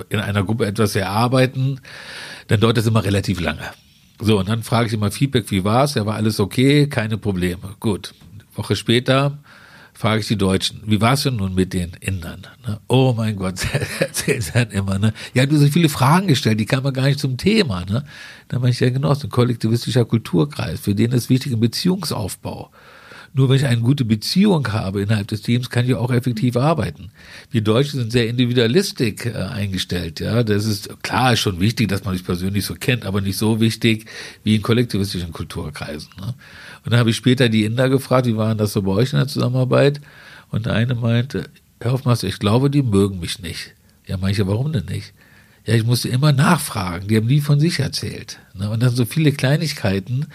in 0.10 0.19
einer 0.19 0.43
Gruppe 0.43 0.67
etwas 0.67 0.95
erarbeiten, 0.95 1.82
dann 2.47 2.60
dauert 2.60 2.78
das 2.78 2.86
immer 2.86 3.04
relativ 3.04 3.41
lange. 3.41 3.71
So, 4.21 4.39
und 4.39 4.47
dann 4.47 4.62
frage 4.62 4.88
ich 4.88 4.93
immer 4.93 5.12
Feedback, 5.12 5.49
wie 5.49 5.63
war's? 5.63 5.95
Ja, 5.95 6.06
war 6.06 6.15
alles 6.15 6.39
okay, 6.39 6.88
keine 6.88 7.17
Probleme. 7.17 7.75
Gut. 7.80 8.13
Woche 8.54 8.75
später 8.75 9.39
frage 9.93 10.21
ich 10.21 10.28
die 10.28 10.38
Deutschen, 10.38 10.82
wie 10.86 11.01
war's 11.01 11.23
denn 11.23 11.38
nun 11.38 11.56
mit 11.56 11.73
den 11.73 11.91
Indern? 11.99 12.45
Ne? 12.65 12.80
Oh 12.88 13.15
mein 13.17 13.36
Gott, 13.36 13.56
erzählen 13.99 14.41
sie 14.41 14.51
dann 14.51 14.69
immer, 14.69 14.99
ne? 14.99 15.13
Ja, 15.34 15.45
du 15.45 15.56
hast 15.56 15.63
so 15.63 15.67
viele 15.67 15.89
Fragen 15.89 16.28
gestellt, 16.28 16.60
die 16.60 16.65
kamen 16.65 16.93
gar 16.93 17.06
nicht 17.06 17.19
zum 17.19 17.38
Thema, 17.38 17.86
ne? 17.86 18.06
Dann 18.49 18.62
meine 18.62 18.71
ich 18.71 18.80
ja 18.80 18.89
genau, 18.89 19.13
so 19.15 19.28
ein 19.28 19.32
kollektivistischer 19.32 20.06
Kulturkreis, 20.06 20.82
für 20.82 20.93
den 20.93 21.12
ist 21.12 21.30
wichtig 21.30 21.54
ein 21.54 21.60
Beziehungsaufbau. 21.60 22.71
Nur 23.38 23.50
wenn 23.50 23.58
ich 23.58 23.65
eine 23.65 23.82
gute 23.82 24.06
Beziehung 24.06 24.65
habe 24.71 25.02
innerhalb 25.02 25.28
des 25.28 25.41
Teams, 25.41 25.69
kann 25.69 25.84
ich 25.84 25.93
auch 25.93 26.10
effektiv 26.10 26.56
arbeiten. 26.56 27.12
Wir 27.52 27.60
Deutschen 27.60 28.00
sind 28.00 28.13
sehr 28.13 28.30
individualistisch 28.30 29.26
äh, 29.26 29.34
eingestellt. 29.34 30.21
Ja, 30.21 30.41
das 30.41 30.63
ist 30.63 31.04
klar, 31.04 31.34
ist 31.34 31.41
schon 31.41 31.60
wichtig, 31.60 31.89
dass 31.89 32.06
man 32.06 32.15
sich 32.15 32.26
persönlich 32.26 32.65
so 32.65 32.76
kennt, 32.76 33.06
aber 33.06 33.19
nicht 33.19 33.38
so 33.38 33.60
wichtig 33.60 34.06
wie 34.45 34.56
in 34.56 34.62
kollektivistischen 34.62 35.34
Kulturkreisen. 35.34 36.12
Ne? 36.17 36.34
Und 36.86 36.91
dann 36.93 37.00
habe 37.00 37.10
ich 37.10 37.17
später 37.17 37.50
die 37.50 37.65
Inder 37.65 37.89
gefragt, 37.89 38.26
wie 38.26 38.38
waren 38.38 38.58
das 38.58 38.71
so 38.71 38.82
bei 38.82 38.93
euch 38.93 39.12
in 39.12 39.19
der 39.19 39.28
Zusammenarbeit? 39.28 40.00
Und 40.50 40.65
der 40.65 40.74
eine 40.74 40.95
meinte, 40.95 41.50
Herr 41.82 41.91
Hoffmeister, 41.91 42.30
ich 42.30 42.39
glaube, 42.39 42.69
die 42.69 42.84
mögen 42.84 43.19
mich 43.19 43.39
nicht. 43.39 43.74
Ja, 44.08 44.15
manche, 44.15 44.48
warum 44.48 44.71
denn 44.71 44.86
nicht? 44.86 45.13
Ja, 45.65 45.73
ich 45.73 45.84
musste 45.84 46.10
immer 46.10 46.32
nachfragen. 46.32 47.08
Die 47.08 47.17
haben 47.17 47.25
nie 47.25 47.41
von 47.41 47.60
sich 47.60 47.80
erzählt. 47.80 48.39
Ne? 48.54 48.69
Und 48.69 48.84
dann 48.84 48.91
so 48.91 49.06
viele 49.06 49.32
Kleinigkeiten, 49.32 50.28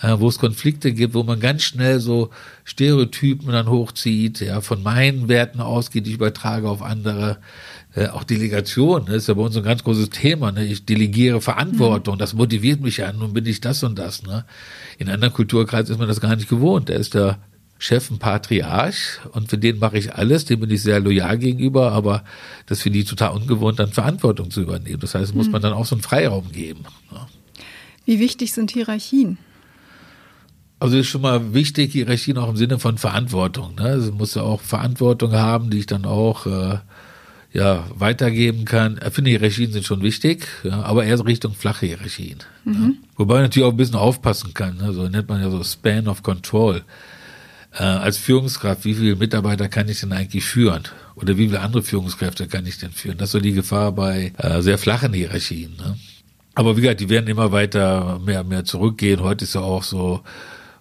äh, 0.00 0.14
wo 0.18 0.28
es 0.28 0.38
Konflikte 0.38 0.92
gibt, 0.92 1.14
wo 1.14 1.24
man 1.24 1.40
ganz 1.40 1.64
schnell 1.64 1.98
so 1.98 2.30
Stereotypen 2.64 3.48
dann 3.50 3.68
hochzieht, 3.68 4.40
ja, 4.40 4.60
von 4.60 4.84
meinen 4.84 5.28
Werten 5.28 5.60
ausgeht, 5.60 6.06
die 6.06 6.10
ich 6.10 6.16
übertrage 6.16 6.68
auf 6.68 6.82
andere. 6.82 7.38
Äh, 7.96 8.08
auch 8.08 8.22
Delegation 8.22 9.06
ne, 9.06 9.16
ist 9.16 9.26
ja 9.26 9.34
bei 9.34 9.42
uns 9.42 9.56
ein 9.56 9.64
ganz 9.64 9.82
großes 9.82 10.10
Thema. 10.10 10.52
Ne? 10.52 10.64
Ich 10.66 10.86
delegiere 10.86 11.40
Verantwortung, 11.40 12.14
mhm. 12.14 12.18
das 12.20 12.34
motiviert 12.34 12.80
mich 12.80 12.98
ja, 12.98 13.12
nun 13.12 13.32
bin 13.32 13.46
ich 13.46 13.60
das 13.60 13.82
und 13.82 13.98
das. 13.98 14.22
Ne? 14.22 14.44
In 14.98 15.08
anderen 15.08 15.34
Kulturkreisen 15.34 15.94
ist 15.94 15.98
man 15.98 16.06
das 16.06 16.20
gar 16.20 16.36
nicht 16.36 16.48
gewohnt. 16.48 16.90
Da 16.90 16.94
ist 16.94 17.14
der 17.14 17.38
Chef 17.78 18.10
ein 18.10 18.18
Patriarch 18.18 19.20
und 19.32 19.50
für 19.50 19.58
den 19.58 19.78
mache 19.78 19.98
ich 19.98 20.14
alles, 20.14 20.46
dem 20.46 20.60
bin 20.60 20.70
ich 20.70 20.82
sehr 20.82 20.98
loyal 20.98 21.38
gegenüber, 21.38 21.92
aber 21.92 22.24
das 22.66 22.82
finde 22.82 22.98
ich 22.98 23.04
total 23.04 23.32
ungewohnt, 23.32 23.78
dann 23.78 23.92
Verantwortung 23.92 24.50
zu 24.50 24.62
übernehmen. 24.62 25.00
Das 25.00 25.14
heißt, 25.14 25.34
muss 25.34 25.46
man 25.46 25.56
hm. 25.56 25.62
dann 25.62 25.72
auch 25.74 25.84
so 25.84 25.94
einen 25.94 26.02
Freiraum 26.02 26.50
geben. 26.52 26.84
Ja. 27.12 27.28
Wie 28.06 28.18
wichtig 28.18 28.52
sind 28.52 28.70
Hierarchien? 28.70 29.36
Also 30.78 30.98
ist 30.98 31.08
schon 31.08 31.22
mal 31.22 31.54
wichtig, 31.54 31.92
Hierarchien 31.92 32.38
auch 32.38 32.48
im 32.48 32.56
Sinne 32.56 32.78
von 32.78 32.98
Verantwortung. 32.98 33.74
Ne? 33.76 33.84
Also 33.84 34.12
muss 34.12 34.34
ja 34.34 34.42
auch 34.42 34.60
Verantwortung 34.60 35.32
haben, 35.32 35.70
die 35.70 35.78
ich 35.78 35.86
dann 35.86 36.04
auch 36.04 36.46
äh, 36.46 36.78
ja, 37.52 37.84
weitergeben 37.94 38.64
kann. 38.64 39.00
Ich 39.04 39.12
finde, 39.14 39.30
Hierarchien 39.30 39.72
sind 39.72 39.84
schon 39.84 40.02
wichtig, 40.02 40.46
ja, 40.64 40.82
aber 40.82 41.04
eher 41.04 41.16
so 41.16 41.24
Richtung 41.24 41.54
flache 41.54 41.86
Hierarchien. 41.86 42.38
Mhm. 42.64 42.74
Ja. 42.74 43.08
Wobei 43.16 43.34
man 43.34 43.42
natürlich 43.44 43.66
auch 43.66 43.72
ein 43.72 43.76
bisschen 43.78 43.96
aufpassen 43.96 44.52
kann. 44.54 44.76
Ne? 44.76 44.92
So 44.92 45.08
nennt 45.08 45.28
man 45.28 45.40
ja 45.40 45.50
so 45.50 45.62
Span 45.64 46.08
of 46.08 46.22
Control 46.22 46.82
äh, 47.78 47.82
als 47.82 48.18
Führungskraft, 48.18 48.84
wie 48.84 48.94
viele 48.94 49.16
Mitarbeiter 49.16 49.68
kann 49.68 49.88
ich 49.88 50.00
denn 50.00 50.12
eigentlich 50.12 50.44
führen? 50.44 50.84
Oder 51.14 51.36
wie 51.36 51.46
viele 51.46 51.60
andere 51.60 51.82
Führungskräfte 51.82 52.46
kann 52.46 52.66
ich 52.66 52.78
denn 52.78 52.92
führen? 52.92 53.18
Das 53.18 53.28
ist 53.28 53.32
so 53.32 53.40
die 53.40 53.52
Gefahr 53.52 53.92
bei 53.92 54.32
äh, 54.38 54.60
sehr 54.62 54.78
flachen 54.78 55.12
Hierarchien. 55.12 55.76
Ne? 55.76 55.96
Aber 56.54 56.76
wie 56.76 56.80
gesagt, 56.80 57.00
die 57.00 57.08
werden 57.08 57.26
immer 57.28 57.52
weiter 57.52 58.18
mehr 58.24 58.44
mehr 58.44 58.64
zurückgehen. 58.64 59.20
Heute 59.20 59.44
ist 59.44 59.54
ja 59.54 59.60
auch 59.60 59.82
so, 59.82 60.22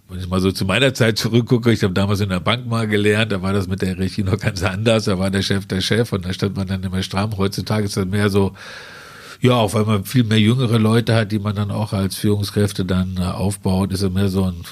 wenn 0.07 0.19
ich 0.19 0.27
mal 0.29 0.39
so 0.39 0.51
zu 0.51 0.65
meiner 0.65 0.93
Zeit 0.93 1.17
zurückgucke, 1.17 1.71
ich 1.71 1.83
habe 1.83 1.93
damals 1.93 2.21
in 2.21 2.29
der 2.29 2.39
Bank 2.39 2.65
mal 2.65 2.87
gelernt, 2.87 3.31
da 3.31 3.41
war 3.41 3.51
das 3.51 3.67
mit 3.67 3.81
der 3.81 3.95
Hierarchie 3.95 4.23
noch 4.23 4.39
ganz 4.39 4.63
anders. 4.63 5.05
Da 5.05 5.19
war 5.19 5.29
der 5.29 5.41
Chef 5.41 5.65
der 5.65 5.81
Chef 5.81 6.13
und 6.13 6.25
da 6.25 6.31
stand 6.31 6.55
man 6.55 6.67
dann 6.67 6.83
immer 6.83 7.03
stramm. 7.03 7.37
Heutzutage 7.37 7.85
ist 7.85 7.97
das 7.97 8.05
mehr 8.05 8.29
so, 8.29 8.53
ja, 9.41 9.53
auch 9.53 9.73
weil 9.73 9.83
man 9.83 10.05
viel 10.05 10.23
mehr 10.23 10.39
jüngere 10.39 10.79
Leute 10.79 11.13
hat, 11.13 11.31
die 11.31 11.39
man 11.39 11.55
dann 11.55 11.71
auch 11.71 11.91
als 11.91 12.15
Führungskräfte 12.15 12.85
dann 12.85 13.17
äh, 13.17 13.23
aufbaut, 13.23 13.91
ist 13.91 14.01
es 14.01 14.11
mehr 14.11 14.29
so 14.29 14.45
ein 14.45 14.63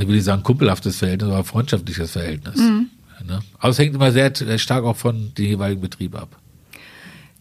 ich 0.00 0.08
will 0.08 0.16
nicht 0.16 0.24
sagen 0.24 0.42
kumpelhaftes 0.42 0.96
Verhältnis, 0.96 1.30
aber 1.30 1.44
freundschaftliches 1.44 2.12
Verhältnis. 2.12 2.56
Mhm. 2.56 2.90
Ne? 3.26 3.40
Aber 3.58 3.70
es 3.70 3.78
hängt 3.78 3.94
immer 3.94 4.12
sehr, 4.12 4.32
stark 4.58 4.84
auch 4.84 4.96
von 4.96 5.32
dem 5.36 5.44
jeweiligen 5.44 5.80
Betrieb 5.80 6.14
ab. 6.14 6.36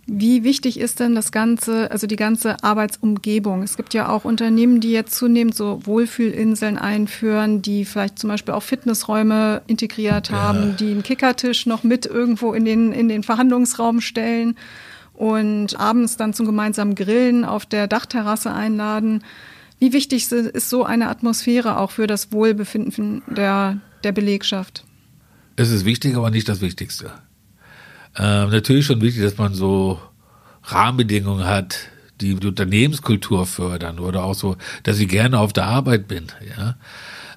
Wie 0.06 0.44
wichtig 0.44 0.80
ist 0.80 1.00
denn 1.00 1.16
das 1.16 1.32
ganze, 1.32 1.90
also 1.90 2.08
die 2.08 2.18
ganze 2.18 2.62
Arbeitsumgebung? 2.62 3.64
Es 3.64 3.78
gibt 3.78 3.94
ja 3.94 4.10
auch 4.10 4.26
Unternehmen, 4.26 4.82
die 4.82 4.92
jetzt 4.92 5.16
zunehmend 5.16 5.56
so 5.56 5.80
Wohlfühlinseln 5.86 6.78
einführen, 6.78 7.62
die 7.62 7.86
vielleicht 7.86 8.20
zum 8.20 8.30
Beispiel 8.30 8.54
auch 8.54 8.64
Fitnessräume 8.64 9.62
integriert 9.68 10.30
haben, 10.30 10.72
ja. 10.72 10.76
die 10.76 10.92
einen 10.92 11.04
Kickertisch 11.04 11.66
noch 11.68 11.84
mit 11.84 12.06
irgendwo 12.06 12.54
in 12.54 12.66
den, 12.66 12.92
in 12.92 13.08
den 13.08 13.24
Verhandlungsraum 13.24 14.02
stellen 14.02 14.58
und 15.14 15.80
abends 15.80 16.18
dann 16.18 16.34
zum 16.34 16.46
gemeinsamen 16.48 16.96
Grillen 16.96 17.46
auf 17.46 17.66
der 17.66 17.88
Dachterrasse 17.88 18.52
einladen. 18.52 19.24
Wie 19.80 19.94
wichtig 19.94 20.32
ist 20.32 20.70
so 20.70 20.86
eine 20.86 21.10
Atmosphäre 21.10 21.78
auch 21.78 21.92
für 21.92 22.08
das 22.08 22.32
Wohlbefinden 22.32 23.22
der, 23.28 23.80
der 24.04 24.12
Belegschaft? 24.12 24.86
Es 25.56 25.70
ist 25.70 25.86
wichtig, 25.86 26.16
aber 26.16 26.30
nicht 26.32 26.48
das 26.50 26.62
Wichtigste. 26.62 27.12
Ähm, 28.18 28.50
natürlich 28.50 28.86
schon 28.86 29.02
wichtig, 29.02 29.24
dass 29.24 29.38
man 29.38 29.54
so 29.54 30.00
Rahmenbedingungen 30.64 31.46
hat, 31.46 31.78
die 32.22 32.36
die 32.36 32.48
Unternehmenskultur 32.48 33.46
fördern 33.46 34.00
oder 34.00 34.24
auch 34.24 34.36
so, 34.36 34.56
dass 34.84 35.00
ich 35.00 35.10
gerne 35.10 35.40
auf 35.40 35.54
der 35.54 35.66
Arbeit 35.66 36.08
bin. 36.08 36.28
Ja, 36.58 36.76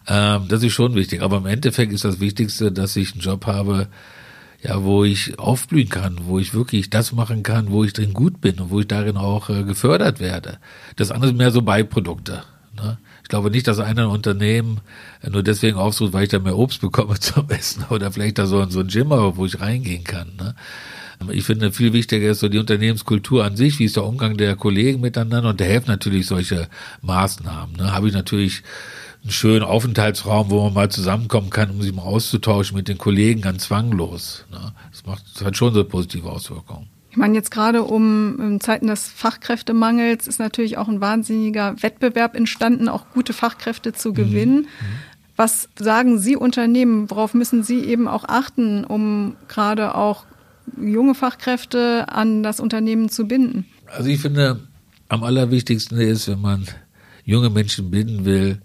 ähm, 0.09 0.49
das 0.49 0.63
ist 0.63 0.73
schon 0.73 0.95
wichtig. 0.95 1.23
Aber 1.23 1.39
im 1.39 1.47
Endeffekt 1.47 1.93
ist 1.93 2.05
das 2.05 2.21
Wichtigste, 2.21 2.73
dass 2.73 2.97
ich 2.97 3.13
einen 3.13 3.21
Job 3.21 3.47
habe, 3.47 3.89
ja, 4.67 4.83
wo 4.83 5.05
ich 5.05 5.39
aufblühen 5.39 5.89
kann, 5.89 6.19
wo 6.25 6.39
ich 6.39 6.53
wirklich 6.53 6.91
das 6.91 7.13
machen 7.13 7.43
kann, 7.43 7.71
wo 7.71 7.85
ich 7.85 7.93
drin 7.93 8.13
gut 8.13 8.41
bin 8.41 8.59
und 8.59 8.71
wo 8.71 8.81
ich 8.81 8.89
darin 8.89 9.17
auch 9.17 9.49
äh, 9.49 9.63
gefördert 9.63 10.19
werde. 10.19 10.59
Das 10.97 11.13
andere 11.13 11.29
sind 11.29 11.37
mehr 11.37 11.53
so 11.53 11.63
Beiprodukte. 11.63 12.43
Ne? 12.77 12.99
Ich 13.23 13.29
glaube 13.29 13.51
nicht, 13.51 13.69
dass 13.69 13.79
ein 13.79 13.99
Unternehmen 13.99 14.81
nur 15.29 15.45
deswegen 15.45 15.77
aufsucht, 15.77 16.13
weil 16.13 16.25
ich 16.25 16.31
da 16.31 16.41
mehr 16.41 16.57
Obst 16.57 16.81
bekomme 16.81 17.19
zum 17.21 17.49
Essen 17.49 17.85
oder 17.91 18.11
vielleicht 18.11 18.39
da 18.39 18.47
so, 18.47 18.65
so 18.69 18.81
ein 18.81 18.89
Gym, 18.89 19.11
wo 19.11 19.47
ich 19.47 19.61
reingehen 19.61 20.03
kann. 20.03 20.33
Ne? 20.37 20.55
Ich 21.33 21.45
finde, 21.45 21.73
viel 21.73 21.93
wichtiger 21.93 22.31
ist 22.31 22.41
so 22.41 22.49
die 22.49 22.59
Unternehmenskultur 22.59 23.45
an 23.45 23.57
sich, 23.57 23.79
wie 23.79 23.85
ist 23.85 23.97
der 23.97 24.05
Umgang 24.05 24.37
der 24.37 24.57
Kollegen 24.57 25.01
miteinander 25.01 25.51
und 25.51 25.61
da 25.61 25.65
helfen 25.65 25.89
natürlich 25.89 26.27
solche 26.27 26.69
Maßnahmen. 27.03 27.77
Ne? 27.77 27.93
Habe 27.93 28.09
ich 28.09 28.15
natürlich 28.15 28.65
einen 29.27 29.33
schönen 29.33 29.65
Aufenthaltsraum, 29.65 30.51
wo 30.51 30.63
man 30.63 30.73
mal 30.73 30.89
zusammenkommen 30.89 31.51
kann, 31.51 31.71
um 31.71 31.83
sich 31.83 31.93
mal 31.93 32.03
auszutauschen 32.03 32.77
mit 32.77 32.87
den 32.87 32.97
Kollegen, 32.97 33.41
ganz 33.41 33.65
zwanglos. 33.65 34.45
Ne? 34.53 34.73
Das 34.93 35.05
macht, 35.05 35.25
das 35.35 35.45
hat 35.45 35.57
schon 35.57 35.75
so 35.75 35.83
positive 35.83 36.31
Auswirkungen. 36.31 36.87
Ich 37.11 37.17
meine, 37.17 37.35
jetzt 37.35 37.51
gerade 37.51 37.83
um 37.83 38.39
in 38.41 38.61
Zeiten 38.61 38.87
des 38.87 39.09
Fachkräftemangels 39.09 40.29
ist 40.29 40.39
natürlich 40.39 40.79
auch 40.79 40.87
ein 40.87 41.01
wahnsinniger 41.01 41.75
Wettbewerb 41.83 42.37
entstanden, 42.37 42.89
auch 42.89 43.07
gute 43.15 43.33
Fachkräfte 43.33 43.93
zu 43.93 44.13
gewinnen. 44.13 44.61
Mhm. 44.61 44.67
Was 45.35 45.69
sagen 45.77 46.19
Sie 46.19 46.37
Unternehmen? 46.37 47.11
Worauf 47.11 47.35
müssen 47.35 47.65
Sie 47.65 47.81
eben 47.81 48.07
auch 48.07 48.25
achten, 48.29 48.85
um 48.85 49.35
gerade 49.49 49.97
auch 49.97 50.25
junge 50.81 51.17
Fachkräfte 51.17 52.07
an 52.09 52.45
das 52.45 52.61
Unternehmen 52.61 53.09
zu 53.09 53.27
binden? 53.27 53.65
Also 53.87 54.09
ich 54.09 54.21
finde, 54.21 54.61
am 55.09 55.25
allerwichtigsten 55.25 55.99
ist, 55.99 56.29
wenn 56.29 56.41
man 56.41 56.67
junge 57.25 57.51
Menschen 57.51 57.91
binden 57.91 58.25
will, 58.25 58.61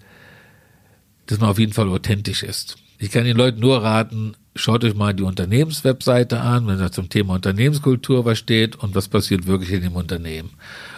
dass 1.31 1.39
man 1.39 1.49
auf 1.49 1.59
jeden 1.59 1.73
Fall 1.73 1.89
authentisch 1.89 2.43
ist. 2.43 2.77
Ich 2.99 3.09
kann 3.09 3.23
den 3.23 3.37
Leuten 3.37 3.59
nur 3.59 3.81
raten, 3.81 4.35
schaut 4.55 4.83
euch 4.83 4.93
mal 4.93 5.13
die 5.13 5.23
Unternehmenswebseite 5.23 6.39
an, 6.41 6.67
wenn 6.67 6.77
da 6.77 6.91
zum 6.91 7.09
Thema 7.09 7.35
Unternehmenskultur 7.35 8.25
was 8.25 8.37
steht 8.37 8.75
und 8.75 8.93
was 8.95 9.07
passiert 9.07 9.47
wirklich 9.47 9.71
in 9.71 9.81
dem 9.81 9.95
Unternehmen. 9.95 10.51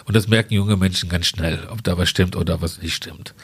Und 0.04 0.14
das 0.16 0.28
merken 0.28 0.54
junge 0.54 0.76
Menschen 0.76 1.08
ganz 1.08 1.26
schnell, 1.26 1.60
ob 1.70 1.82
da 1.84 1.96
was 1.96 2.08
stimmt 2.08 2.36
oder 2.36 2.60
was 2.60 2.82
nicht 2.82 2.94
stimmt. 2.94 3.34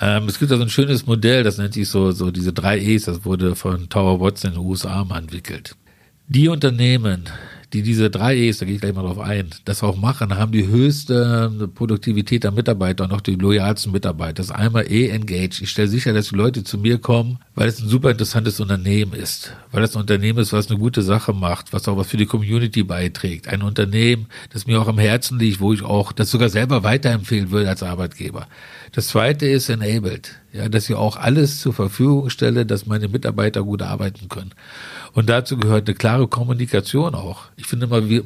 Ähm, 0.00 0.26
es 0.26 0.38
gibt 0.38 0.50
da 0.50 0.56
so 0.56 0.62
ein 0.62 0.70
schönes 0.70 1.06
Modell, 1.06 1.44
das 1.44 1.58
nennt 1.58 1.74
sich 1.74 1.88
so, 1.88 2.12
so 2.12 2.30
diese 2.30 2.52
drei 2.52 2.78
E's, 2.80 3.04
das 3.04 3.24
wurde 3.24 3.54
von 3.54 3.88
Tower 3.88 4.20
Watson 4.20 4.52
in 4.52 4.58
den 4.58 4.66
USA 4.66 5.04
mal 5.04 5.18
entwickelt. 5.18 5.76
Die 6.28 6.48
Unternehmen, 6.48 7.28
die 7.72 7.82
diese 7.82 8.10
drei 8.10 8.36
E's, 8.36 8.58
da 8.58 8.66
gehe 8.66 8.74
ich 8.74 8.80
gleich 8.80 8.94
mal 8.94 9.02
drauf 9.02 9.18
ein, 9.18 9.50
das 9.64 9.82
auch 9.82 9.96
machen, 9.96 10.36
haben 10.36 10.52
die 10.52 10.66
höchste 10.66 11.70
Produktivität 11.74 12.44
der 12.44 12.50
Mitarbeiter 12.50 13.04
und 13.04 13.12
auch 13.12 13.20
die 13.20 13.34
loyalsten 13.34 13.92
Mitarbeiter. 13.92 14.34
Das 14.34 14.46
ist 14.46 14.52
einmal 14.52 14.90
E 14.90 15.08
engage. 15.08 15.62
Ich 15.62 15.70
stelle 15.70 15.88
sicher, 15.88 16.12
dass 16.12 16.28
die 16.28 16.36
Leute 16.36 16.64
zu 16.64 16.76
mir 16.76 16.98
kommen, 16.98 17.38
weil 17.54 17.68
es 17.68 17.80
ein 17.80 17.88
super 17.88 18.10
interessantes 18.10 18.60
Unternehmen 18.60 19.14
ist, 19.14 19.52
weil 19.70 19.82
es 19.82 19.96
ein 19.96 20.00
Unternehmen 20.00 20.38
ist, 20.38 20.52
was 20.52 20.68
eine 20.68 20.78
gute 20.78 21.02
Sache 21.02 21.32
macht, 21.32 21.72
was 21.72 21.88
auch 21.88 21.96
was 21.96 22.08
für 22.08 22.18
die 22.18 22.26
Community 22.26 22.82
beiträgt. 22.82 23.48
Ein 23.48 23.62
Unternehmen, 23.62 24.26
das 24.52 24.66
mir 24.66 24.80
auch 24.80 24.88
am 24.88 24.98
Herzen 24.98 25.38
liegt, 25.38 25.60
wo 25.60 25.72
ich 25.72 25.82
auch 25.82 26.12
das 26.12 26.30
sogar 26.30 26.50
selber 26.50 26.82
weiterempfehlen 26.82 27.50
würde 27.50 27.68
als 27.70 27.82
Arbeitgeber. 27.82 28.46
Das 28.92 29.08
zweite 29.08 29.46
ist 29.46 29.70
enabled. 29.70 30.38
Ja, 30.52 30.68
dass 30.68 30.88
ich 30.90 30.94
auch 30.94 31.16
alles 31.16 31.60
zur 31.60 31.72
Verfügung 31.72 32.28
stelle, 32.28 32.66
dass 32.66 32.84
meine 32.84 33.08
Mitarbeiter 33.08 33.62
gut 33.62 33.80
arbeiten 33.80 34.28
können. 34.28 34.52
Und 35.14 35.28
dazu 35.28 35.56
gehört 35.56 35.88
eine 35.88 35.94
klare 35.94 36.26
Kommunikation 36.26 37.14
auch. 37.14 37.44
Ich 37.56 37.66
finde 37.66 37.86
immer, 37.86 38.08
wie, 38.08 38.22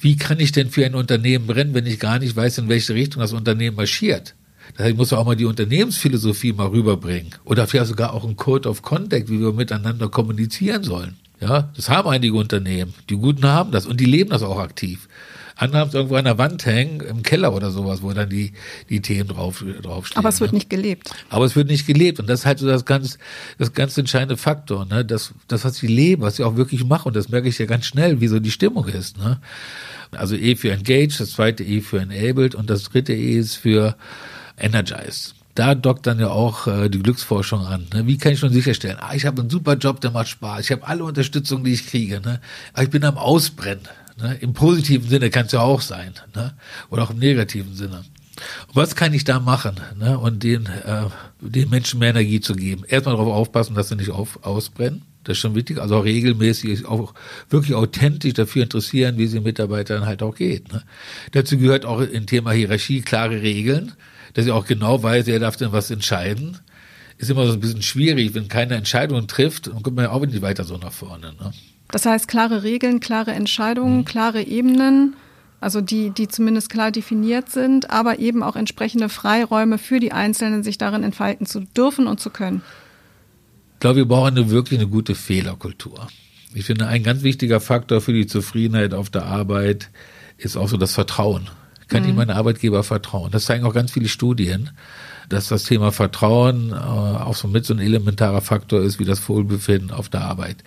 wie 0.00 0.16
kann 0.16 0.40
ich 0.40 0.52
denn 0.52 0.70
für 0.70 0.84
ein 0.84 0.94
Unternehmen 0.94 1.46
brennen, 1.46 1.74
wenn 1.74 1.86
ich 1.86 2.00
gar 2.00 2.18
nicht 2.18 2.34
weiß, 2.34 2.58
in 2.58 2.68
welche 2.68 2.94
Richtung 2.94 3.20
das 3.20 3.32
Unternehmen 3.32 3.76
marschiert? 3.76 4.34
Das 4.74 4.84
heißt, 4.84 4.92
ich 4.92 4.96
muss 4.96 5.12
auch 5.12 5.26
mal 5.26 5.36
die 5.36 5.44
Unternehmensphilosophie 5.44 6.52
mal 6.52 6.68
rüberbringen. 6.68 7.34
Oder 7.44 7.66
vielleicht 7.66 7.88
sogar 7.88 8.14
auch 8.14 8.24
ein 8.24 8.36
Code 8.36 8.68
of 8.68 8.82
Contact, 8.82 9.28
wie 9.28 9.40
wir 9.40 9.52
miteinander 9.52 10.08
kommunizieren 10.08 10.82
sollen. 10.82 11.16
Ja, 11.40 11.70
das 11.74 11.88
haben 11.88 12.08
einige 12.08 12.36
Unternehmen. 12.36 12.94
Die 13.10 13.16
Guten 13.16 13.44
haben 13.44 13.72
das 13.72 13.84
und 13.84 14.00
die 14.00 14.04
leben 14.04 14.30
das 14.30 14.42
auch 14.42 14.58
aktiv. 14.58 15.08
Andere 15.62 15.80
haben 15.80 15.88
es 15.88 15.94
irgendwo 15.94 16.16
an 16.16 16.24
der 16.24 16.38
Wand 16.38 16.66
hängen, 16.66 17.00
im 17.00 17.22
Keller 17.22 17.54
oder 17.54 17.70
sowas, 17.70 18.02
wo 18.02 18.12
dann 18.12 18.28
die, 18.28 18.52
die 18.88 19.00
Themen 19.00 19.28
drauf, 19.28 19.64
draufstehen. 19.82 20.18
Aber 20.18 20.28
es 20.28 20.40
wird 20.40 20.52
ne? 20.52 20.56
nicht 20.56 20.70
gelebt. 20.70 21.10
Aber 21.30 21.44
es 21.44 21.54
wird 21.54 21.68
nicht 21.68 21.86
gelebt. 21.86 22.18
Und 22.20 22.28
das 22.28 22.40
ist 22.40 22.46
halt 22.46 22.58
so 22.58 22.66
das 22.66 22.84
ganz, 22.84 23.18
das 23.58 23.72
ganz 23.72 23.96
entscheidende 23.96 24.36
Faktor, 24.36 24.86
ne? 24.86 25.04
Das, 25.04 25.32
das, 25.48 25.64
was 25.64 25.82
ich 25.82 25.88
lebe, 25.88 26.22
was 26.22 26.38
ich 26.38 26.44
auch 26.44 26.56
wirklich 26.56 26.84
mache. 26.84 27.08
Und 27.08 27.16
das 27.16 27.28
merke 27.28 27.48
ich 27.48 27.58
ja 27.58 27.66
ganz 27.66 27.86
schnell, 27.86 28.20
wie 28.20 28.28
so 28.28 28.40
die 28.40 28.50
Stimmung 28.50 28.88
ist, 28.88 29.18
ne? 29.18 29.40
Also 30.10 30.36
E 30.36 30.56
für 30.56 30.72
Engaged, 30.72 31.20
das 31.20 31.30
zweite 31.30 31.62
E 31.62 31.80
für 31.80 32.00
Enabled 32.00 32.54
und 32.54 32.68
das 32.68 32.82
dritte 32.84 33.14
E 33.14 33.38
ist 33.38 33.56
für 33.56 33.96
Energized 34.58 35.34
da 35.54 35.74
dockt 35.74 36.06
dann 36.06 36.18
ja 36.18 36.30
auch 36.30 36.66
äh, 36.66 36.88
die 36.88 37.02
Glücksforschung 37.02 37.66
an. 37.66 37.86
Ne? 37.92 38.06
Wie 38.06 38.16
kann 38.16 38.32
ich 38.32 38.38
schon 38.38 38.52
sicherstellen? 38.52 38.96
Ah, 39.00 39.14
ich 39.14 39.26
habe 39.26 39.42
einen 39.42 39.50
super 39.50 39.74
Job, 39.74 40.00
der 40.00 40.10
macht 40.10 40.28
Spaß. 40.28 40.60
Ich 40.60 40.72
habe 40.72 40.86
alle 40.86 41.04
Unterstützung, 41.04 41.62
die 41.64 41.72
ich 41.72 41.86
kriege. 41.86 42.20
Ne? 42.20 42.40
Aber 42.72 42.82
ich 42.82 42.90
bin 42.90 43.04
am 43.04 43.18
Ausbrennen. 43.18 43.86
Ne? 44.18 44.36
Im 44.40 44.52
positiven 44.52 45.08
Sinne 45.08 45.30
kann 45.30 45.46
es 45.46 45.52
ja 45.52 45.60
auch 45.60 45.80
sein. 45.80 46.14
Ne? 46.34 46.54
Oder 46.90 47.04
auch 47.04 47.10
im 47.10 47.18
negativen 47.18 47.74
Sinne. 47.74 48.04
Und 48.68 48.76
was 48.76 48.96
kann 48.96 49.12
ich 49.14 49.24
da 49.24 49.40
machen? 49.40 49.76
Ne? 49.98 50.18
Und 50.18 50.42
den, 50.42 50.66
äh, 50.66 51.04
den 51.40 51.70
Menschen 51.70 52.00
mehr 52.00 52.10
Energie 52.10 52.40
zu 52.40 52.54
geben. 52.54 52.84
Erstmal 52.86 53.16
darauf 53.16 53.32
aufpassen, 53.32 53.74
dass 53.74 53.88
sie 53.88 53.96
nicht 53.96 54.10
auf, 54.10 54.44
ausbrennen. 54.44 55.02
Das 55.24 55.36
ist 55.36 55.40
schon 55.40 55.54
wichtig. 55.54 55.80
Also 55.80 55.96
auch 55.96 56.04
regelmäßig, 56.04 56.86
auch 56.86 57.14
wirklich 57.48 57.74
authentisch 57.74 58.34
dafür 58.34 58.64
interessieren, 58.64 59.18
wie 59.18 59.24
es 59.24 59.32
den 59.32 59.44
Mitarbeitern 59.44 60.06
halt 60.06 60.22
auch 60.22 60.34
geht. 60.34 60.72
Ne? 60.72 60.82
Dazu 61.32 61.58
gehört 61.58 61.84
auch 61.84 62.00
im 62.00 62.26
Thema 62.26 62.52
Hierarchie 62.52 63.02
klare 63.02 63.40
Regeln, 63.40 63.92
dass 64.34 64.46
ich 64.46 64.52
auch 64.52 64.66
genau 64.66 65.02
weiß, 65.02 65.26
wer 65.26 65.38
darf 65.38 65.56
denn 65.56 65.72
was 65.72 65.90
entscheiden. 65.90 66.58
Ist 67.18 67.30
immer 67.30 67.46
so 67.46 67.52
ein 67.52 67.60
bisschen 67.60 67.82
schwierig, 67.82 68.34
wenn 68.34 68.48
keiner 68.48 68.74
Entscheidungen 68.74 69.28
trifft, 69.28 69.68
dann 69.68 69.82
kommt 69.82 69.96
man 69.96 70.06
ja 70.06 70.10
auch 70.10 70.26
nicht 70.26 70.42
weiter 70.42 70.64
so 70.64 70.76
nach 70.76 70.92
vorne. 70.92 71.34
Ne? 71.34 71.52
Das 71.92 72.06
heißt, 72.06 72.26
klare 72.26 72.62
Regeln, 72.64 72.98
klare 73.00 73.32
Entscheidungen, 73.32 73.98
mhm. 73.98 74.04
klare 74.04 74.42
Ebenen, 74.42 75.14
also 75.60 75.80
die, 75.80 76.10
die 76.10 76.26
zumindest 76.26 76.70
klar 76.70 76.90
definiert 76.90 77.50
sind, 77.50 77.90
aber 77.90 78.18
eben 78.18 78.42
auch 78.42 78.56
entsprechende 78.56 79.08
Freiräume 79.08 79.78
für 79.78 80.00
die 80.00 80.10
Einzelnen, 80.10 80.64
sich 80.64 80.78
darin 80.78 81.04
entfalten 81.04 81.46
zu 81.46 81.60
dürfen 81.60 82.08
und 82.08 82.18
zu 82.18 82.30
können. 82.30 82.62
Ich 83.74 83.80
glaube, 83.80 83.96
wir 83.96 84.08
brauchen 84.08 84.38
eine, 84.38 84.50
wirklich 84.50 84.80
eine 84.80 84.88
gute 84.88 85.14
Fehlerkultur. 85.14 86.08
Ich 86.54 86.64
finde, 86.64 86.86
ein 86.86 87.02
ganz 87.02 87.22
wichtiger 87.22 87.60
Faktor 87.60 88.00
für 88.00 88.12
die 88.12 88.26
Zufriedenheit 88.26 88.94
auf 88.94 89.10
der 89.10 89.26
Arbeit 89.26 89.90
ist 90.38 90.56
auch 90.56 90.68
so 90.68 90.76
das 90.76 90.94
Vertrauen. 90.94 91.48
Kann 91.88 92.04
mhm. 92.04 92.08
ich 92.08 92.14
meinen 92.14 92.30
Arbeitgeber 92.30 92.84
vertrauen? 92.84 93.30
Das 93.30 93.44
zeigen 93.44 93.64
auch 93.64 93.74
ganz 93.74 93.92
viele 93.92 94.08
Studien, 94.08 94.70
dass 95.28 95.48
das 95.48 95.64
Thema 95.64 95.92
Vertrauen 95.92 96.70
äh, 96.70 96.74
auch 96.74 97.36
so 97.36 97.48
mit 97.48 97.66
so 97.66 97.74
ein 97.74 97.80
elementarer 97.80 98.40
Faktor 98.40 98.80
ist 98.80 98.98
wie 98.98 99.04
das 99.04 99.28
Wohlbefinden 99.28 99.90
auf 99.90 100.08
der 100.08 100.22
Arbeit. 100.22 100.64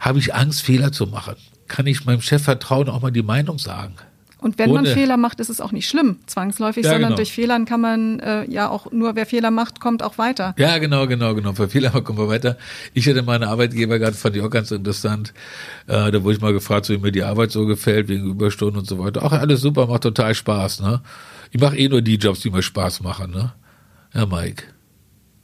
Habe 0.00 0.18
ich 0.18 0.34
Angst, 0.34 0.62
Fehler 0.62 0.92
zu 0.92 1.06
machen? 1.06 1.36
Kann 1.68 1.86
ich 1.86 2.04
meinem 2.04 2.20
Chef 2.20 2.42
vertrauen, 2.42 2.88
auch 2.88 3.02
mal 3.02 3.12
die 3.12 3.22
Meinung 3.22 3.58
sagen? 3.58 3.94
Und 4.40 4.58
wenn 4.58 4.70
Ohne, 4.70 4.82
man 4.82 4.92
Fehler 4.92 5.18
macht, 5.18 5.38
ist 5.40 5.50
es 5.50 5.60
auch 5.60 5.70
nicht 5.70 5.86
schlimm, 5.86 6.16
zwangsläufig, 6.26 6.84
ja, 6.84 6.92
sondern 6.92 7.10
genau. 7.10 7.16
durch 7.16 7.32
Fehlern 7.32 7.66
kann 7.66 7.80
man 7.82 8.20
äh, 8.20 8.50
ja 8.50 8.70
auch 8.70 8.90
nur, 8.90 9.14
wer 9.14 9.26
Fehler 9.26 9.50
macht, 9.50 9.80
kommt 9.80 10.02
auch 10.02 10.16
weiter. 10.16 10.54
Ja, 10.58 10.78
genau, 10.78 11.06
genau, 11.06 11.34
genau. 11.34 11.52
Für 11.52 11.68
Fehler 11.68 11.90
kommt 11.90 12.18
man 12.18 12.28
weiter. 12.28 12.56
Ich 12.94 13.06
hatte 13.06 13.22
meine 13.22 13.48
Arbeitgeber 13.48 13.98
gerade, 13.98 14.16
fand 14.16 14.36
ich 14.36 14.42
auch 14.42 14.50
ganz 14.50 14.70
interessant. 14.70 15.34
Äh, 15.86 16.10
da 16.10 16.22
wurde 16.24 16.36
ich 16.36 16.40
mal 16.40 16.54
gefragt, 16.54 16.86
so 16.86 16.94
wie 16.94 16.98
mir 16.98 17.12
die 17.12 17.22
Arbeit 17.22 17.50
so 17.50 17.66
gefällt, 17.66 18.08
wegen 18.08 18.30
Überstunden 18.30 18.78
und 18.78 18.86
so 18.86 18.98
weiter. 18.98 19.22
Auch 19.22 19.32
alles 19.32 19.60
super, 19.60 19.86
macht 19.86 20.02
total 20.02 20.34
Spaß, 20.34 20.80
ne? 20.80 21.02
Ich 21.50 21.60
mache 21.60 21.76
eh 21.76 21.88
nur 21.88 22.00
die 22.00 22.16
Jobs, 22.16 22.40
die 22.40 22.50
mir 22.50 22.62
Spaß 22.62 23.02
machen, 23.02 23.32
ne? 23.32 23.52
Ja, 24.14 24.24
Mike. 24.24 24.64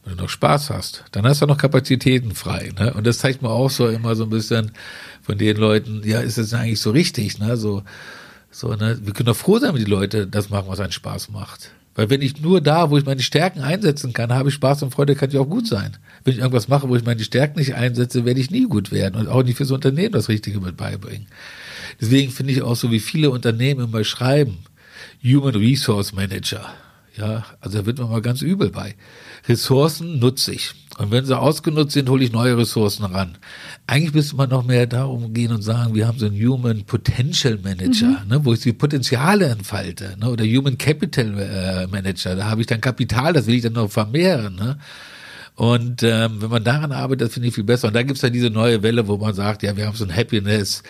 Wenn 0.07 0.15
du 0.15 0.23
noch 0.23 0.29
Spaß 0.29 0.69
hast, 0.69 1.03
dann 1.11 1.25
hast 1.25 1.41
du 1.41 1.47
noch 1.47 1.57
Kapazitäten 1.57 2.31
frei. 2.31 2.71
Ne? 2.79 2.93
Und 2.93 3.05
das 3.05 3.17
zeigt 3.17 3.41
mir 3.41 3.49
auch 3.49 3.69
so 3.69 3.89
immer 3.89 4.15
so 4.15 4.23
ein 4.23 4.29
bisschen 4.29 4.71
von 5.21 5.37
den 5.37 5.57
Leuten, 5.57 6.01
ja, 6.05 6.21
ist 6.21 6.37
das 6.37 6.53
eigentlich 6.53 6.79
so 6.79 6.91
richtig? 6.91 7.39
Ne? 7.39 7.57
So, 7.57 7.83
so, 8.49 8.73
ne? 8.73 8.97
Wir 9.03 9.11
können 9.11 9.27
doch 9.27 9.35
froh 9.35 9.59
sein, 9.59 9.73
wenn 9.73 9.83
die 9.83 9.91
Leute 9.91 10.25
das 10.25 10.49
machen, 10.49 10.67
was 10.69 10.79
einen 10.79 10.93
Spaß 10.93 11.29
macht. 11.31 11.71
Weil 11.93 12.09
wenn 12.09 12.21
ich 12.21 12.41
nur 12.41 12.61
da, 12.61 12.89
wo 12.89 12.97
ich 12.97 13.05
meine 13.05 13.21
Stärken 13.21 13.59
einsetzen 13.59 14.13
kann, 14.13 14.31
habe 14.31 14.47
ich 14.47 14.55
Spaß 14.55 14.83
und 14.83 14.91
Freude, 14.91 15.13
kann 15.13 15.29
ich 15.29 15.37
auch 15.37 15.49
gut 15.49 15.67
sein. 15.67 15.97
Wenn 16.23 16.35
ich 16.35 16.39
irgendwas 16.39 16.69
mache, 16.69 16.87
wo 16.87 16.95
ich 16.95 17.03
meine 17.03 17.23
Stärken 17.23 17.59
nicht 17.59 17.75
einsetze, 17.75 18.23
werde 18.23 18.39
ich 18.39 18.49
nie 18.49 18.63
gut 18.63 18.93
werden 18.93 19.19
und 19.19 19.27
auch 19.27 19.43
nicht 19.43 19.57
fürs 19.57 19.71
Unternehmen 19.71 20.13
das 20.13 20.29
Richtige 20.29 20.61
mit 20.61 20.77
beibringen. 20.77 21.27
Deswegen 21.99 22.31
finde 22.31 22.53
ich 22.53 22.61
auch 22.61 22.77
so, 22.77 22.91
wie 22.91 23.01
viele 23.01 23.29
Unternehmen 23.29 23.83
immer 23.83 24.05
schreiben, 24.05 24.59
Human 25.21 25.55
Resource 25.55 26.13
Manager. 26.13 26.65
Ja, 27.17 27.45
also 27.59 27.79
da 27.79 27.85
wird 27.85 27.97
man 27.97 28.09
mal 28.09 28.21
ganz 28.21 28.41
übel 28.41 28.69
bei. 28.69 28.95
Ressourcen 29.47 30.19
nutze 30.19 30.53
ich. 30.53 30.73
Und 30.97 31.11
wenn 31.11 31.25
sie 31.25 31.37
ausgenutzt 31.37 31.93
sind, 31.93 32.09
hole 32.09 32.23
ich 32.23 32.31
neue 32.31 32.57
Ressourcen 32.57 33.05
ran. 33.05 33.37
Eigentlich 33.85 34.13
müsste 34.13 34.35
man 34.35 34.49
noch 34.49 34.65
mehr 34.65 34.87
darum 34.87 35.33
gehen 35.33 35.51
und 35.51 35.61
sagen, 35.61 35.93
wir 35.93 36.07
haben 36.07 36.17
so 36.17 36.25
einen 36.25 36.35
Human 36.35 36.85
Potential 36.85 37.59
Manager, 37.63 38.21
mhm. 38.23 38.29
ne, 38.29 38.45
wo 38.45 38.53
ich 38.53 38.61
die 38.61 38.73
Potenziale 38.73 39.45
entfalte, 39.45 40.15
ne, 40.19 40.29
oder 40.29 40.43
Human 40.43 40.77
Capital 40.77 41.37
äh, 41.39 41.87
Manager. 41.87 42.35
Da 42.35 42.49
habe 42.49 42.61
ich 42.61 42.67
dann 42.67 42.81
Kapital, 42.81 43.33
das 43.33 43.45
will 43.45 43.55
ich 43.55 43.63
dann 43.63 43.73
noch 43.73 43.91
vermehren. 43.91 44.55
Ne. 44.55 44.77
Und 45.57 46.03
ähm, 46.03 46.39
wenn 46.39 46.51
man 46.51 46.63
daran 46.63 46.91
arbeitet, 46.91 47.33
finde 47.33 47.47
ich 47.47 47.55
viel 47.55 47.63
besser. 47.63 47.87
Und 47.87 47.95
da 47.95 48.03
gibt's 48.03 48.21
ja 48.21 48.29
diese 48.29 48.51
neue 48.51 48.83
Welle, 48.83 49.07
wo 49.07 49.17
man 49.17 49.33
sagt, 49.33 49.63
ja, 49.63 49.75
wir 49.75 49.87
haben 49.87 49.95
so 49.95 50.03
einen 50.03 50.15
Happiness 50.15 50.83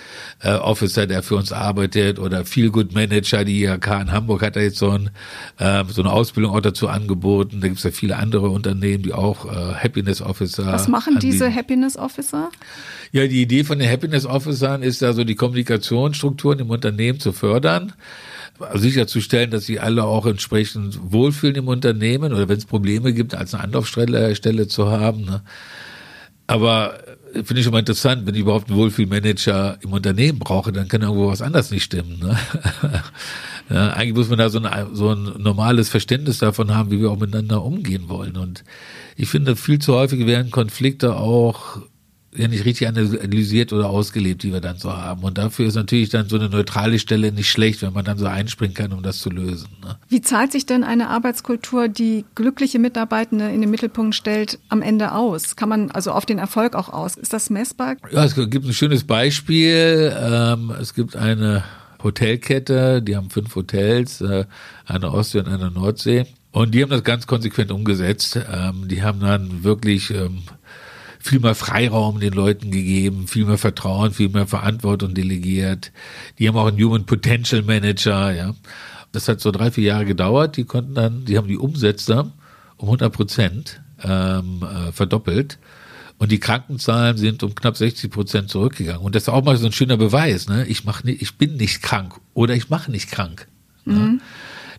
äh, 0.44 0.56
Officer, 0.56 1.08
der 1.08 1.24
für 1.24 1.38
uns 1.38 1.54
arbeitet, 1.54 2.20
oder 2.20 2.44
Feel 2.44 2.70
Good 2.70 2.94
Manager, 2.94 3.46
die 3.46 3.64
IHK 3.64 3.88
in 4.02 4.12
Hamburg 4.12 4.42
hat 4.42 4.58
da 4.58 4.60
jetzt 4.60 4.80
so, 4.80 4.90
ein, 4.90 5.10
äh, 5.58 5.86
so 5.88 6.02
eine 6.02 6.12
Ausbildung 6.12 6.54
auch 6.54 6.60
dazu 6.60 6.90
angeboten. 6.90 7.62
Da 7.62 7.70
gibt's 7.70 7.84
ja 7.84 7.92
viele 7.92 8.18
andere 8.18 8.50
Unternehmen, 8.50 9.04
die 9.04 9.14
auch 9.14 9.46
äh, 9.46 9.74
Happiness 9.76 10.22
Officer. 10.22 10.66
Was 10.66 10.90
machen 10.90 11.16
anbieten. 11.16 11.32
diese 11.32 11.56
Happiness 11.56 11.96
Officer? 11.96 12.50
Ja, 13.14 13.26
die 13.26 13.42
Idee 13.42 13.64
von 13.64 13.80
den 13.80 13.90
Happiness 13.90 14.26
Officern 14.26 14.84
ist 14.84 15.02
da 15.02 15.14
so 15.14 15.24
die 15.24 15.36
Kommunikationsstrukturen 15.36 16.60
im 16.60 16.72
Unternehmen 16.72 17.22
zu 17.22 17.32
fördern 17.32 17.94
sicherzustellen, 18.74 19.52
dass 19.52 19.66
sie 19.66 19.80
alle 19.80 20.04
auch 20.04 20.26
entsprechend 20.26 21.00
wohlfühlen 21.12 21.56
im 21.56 21.68
Unternehmen 21.68 22.34
oder 22.34 22.50
wenn 22.50 22.58
es 22.58 22.66
Probleme 22.66 23.14
gibt, 23.14 23.36
als 23.36 23.54
eine 23.54 23.64
Anlaufstelle 23.64 24.36
Stelle 24.36 24.68
zu 24.68 24.90
haben. 24.90 25.26
Ne? 25.26 25.42
Aber 26.48 26.98
finde 27.34 27.60
ich 27.60 27.64
schon 27.64 27.74
mal 27.74 27.80
interessant, 27.80 28.26
wenn 28.26 28.36
ich 28.36 28.42
überhaupt 28.42 28.70
einen 28.70 28.78
Wohlfühlmanager 28.78 29.78
im 29.82 29.94
Unternehmen 29.94 30.40
brauche, 30.40 30.72
dann 30.72 30.88
kann 30.88 31.02
irgendwo 31.02 31.28
was 31.28 31.42
anderes 31.42 31.72
nicht 31.72 31.84
stimmen. 31.84 32.20
Ne? 32.20 32.38
ja, 33.70 33.90
eigentlich 33.92 34.16
muss 34.16 34.30
man 34.30 34.40
da 34.40 34.50
so 34.50 34.60
ein, 34.60 34.88
so 34.94 35.14
ein 35.14 35.34
normales 35.38 35.90
Verständnis 35.90 36.40
davon 36.40 36.74
haben, 36.74 36.92
wie 36.92 37.00
wir 37.00 37.12
auch 37.12 37.20
miteinander 37.20 37.64
umgehen 37.64 38.10
wollen. 38.10 38.38
Und 38.38 38.64
ich 39.16 39.30
finde, 39.30 39.56
viel 39.56 39.80
zu 39.80 39.94
häufig 39.94 40.26
werden 40.26 40.52
Konflikte 40.52 41.18
auch 41.18 41.80
ja 42.38 42.48
nicht 42.48 42.66
richtig 42.66 42.88
analysiert 42.88 43.74
oder 43.74 43.90
ausgelebt, 43.90 44.44
die 44.44 44.54
wir 44.54 44.62
dann 44.62 44.78
so 44.78 44.92
haben. 44.92 45.24
Und 45.24 45.38
dafür 45.38 45.68
ist 45.68 45.76
natürlich 45.76 46.10
dann 46.10 46.30
so 46.30 46.38
eine 46.38 46.50
neutrale 46.50 47.00
Stelle 47.00 47.32
nicht 47.32 47.50
schlecht, 47.50 47.82
wenn 47.82 47.94
man 47.94 48.06
dann 48.06 48.18
so 48.18 48.26
einspringen 48.26 48.74
kann, 48.74 48.94
um 48.94 49.04
das 49.04 49.20
zu 49.20 49.30
lösen. 49.30 49.68
Ne? 49.84 49.98
Wie 50.10 50.22
zahlt 50.22 50.52
sich 50.52 50.66
denn 50.66 50.84
eine 50.84 51.10
Arbeitskultur, 51.10 51.88
die 51.88 52.26
glückliche 52.36 52.80
Mitarbeitende 52.80 53.50
in 53.50 53.62
den 53.62 53.70
Mittelpunkt 53.70 54.16
stellt, 54.16 54.60
am 54.70 54.82
Ende 54.82 55.14
aus? 55.14 55.56
Kann 55.56 55.70
man 55.70 55.92
also 55.92 56.12
auf 56.12 56.26
den 56.26 56.38
Erfolg 56.38 56.76
auch 56.76 56.90
aus? 56.90 57.16
Ist 57.16 57.34
das 57.34 57.50
messbar? 57.50 57.96
Ja, 58.12 58.24
es 58.24 58.36
gibt 58.36 58.66
ein 58.66 58.74
schönes 58.74 59.04
Beispiel. 59.04 60.16
Ähm, 60.20 60.74
es 60.80 60.94
gibt 60.94 61.16
eine 61.16 61.64
Hotelkette, 62.04 63.02
die 63.02 63.16
haben 63.16 63.30
fünf 63.30 63.56
Hotels, 63.56 64.22
äh, 64.22 64.46
eine 64.86 65.12
Ostsee 65.12 65.40
und 65.40 65.48
eine 65.48 65.72
Nordsee. 65.72 66.26
Und 66.52 66.74
die 66.74 66.82
haben 66.82 66.90
das 66.90 67.04
ganz 67.04 67.28
konsequent 67.28 67.72
umgesetzt. 67.72 68.40
Ähm, 68.52 68.88
die 68.88 69.04
haben 69.04 69.20
dann 69.20 69.64
wirklich 69.64 70.12
ähm, 70.12 70.44
viel 71.28 71.40
mehr 71.40 71.56
Freiraum 71.56 72.20
den 72.20 72.34
Leuten 72.34 72.72
gegeben, 72.72 73.28
viel 73.28 73.46
mehr 73.46 73.58
Vertrauen, 73.58 74.12
viel 74.12 74.30
mehr 74.30 74.48
Verantwortung 74.48 75.14
delegiert. 75.14 75.92
Die 76.40 76.48
haben 76.48 76.58
auch 76.58 76.68
einen 76.68 76.82
Human 76.82 77.06
Potential 77.06 77.62
Manager, 77.62 78.34
ja. 78.34 78.56
Das 79.12 79.28
hat 79.28 79.40
so 79.40 79.52
drei, 79.52 79.72
vier 79.72 79.86
Jahre 79.86 80.06
gedauert. 80.06 80.58
Die 80.58 80.66
konnten 80.66 80.94
dann, 80.94 81.26
die 81.26 81.38
haben 81.38 81.48
die 81.48 81.58
Umsätze 81.58 82.32
um 82.78 82.88
100 82.88 83.12
Prozent 83.12 83.82
ähm, 84.04 84.64
äh, 84.64 84.92
verdoppelt. 84.92 85.58
Und 86.20 86.32
die 86.32 86.40
Krankenzahlen 86.40 87.18
sind 87.18 87.44
um 87.44 87.54
knapp 87.54 87.78
60 87.78 88.12
Prozent 88.12 88.50
zurückgegangen. 88.50 89.02
Und 89.02 89.16
das 89.16 89.24
ist 89.24 89.30
auch 89.30 89.44
mal 89.44 89.56
so 89.58 89.68
ein 89.68 89.72
schöner 89.72 89.98
Beweis. 89.98 90.48
Ne? 90.48 90.66
Ich, 90.68 90.84
mach 90.84 91.04
nicht, 91.04 91.22
ich 91.22 91.38
bin 91.38 91.58
nicht 91.58 91.82
krank 91.82 92.16
oder 92.34 92.56
ich 92.56 92.70
mache 92.70 92.92
nicht 92.92 93.12
krank. 93.12 93.48
Ne? 93.86 93.94
Mhm. 93.94 94.02
Ne? 94.02 94.20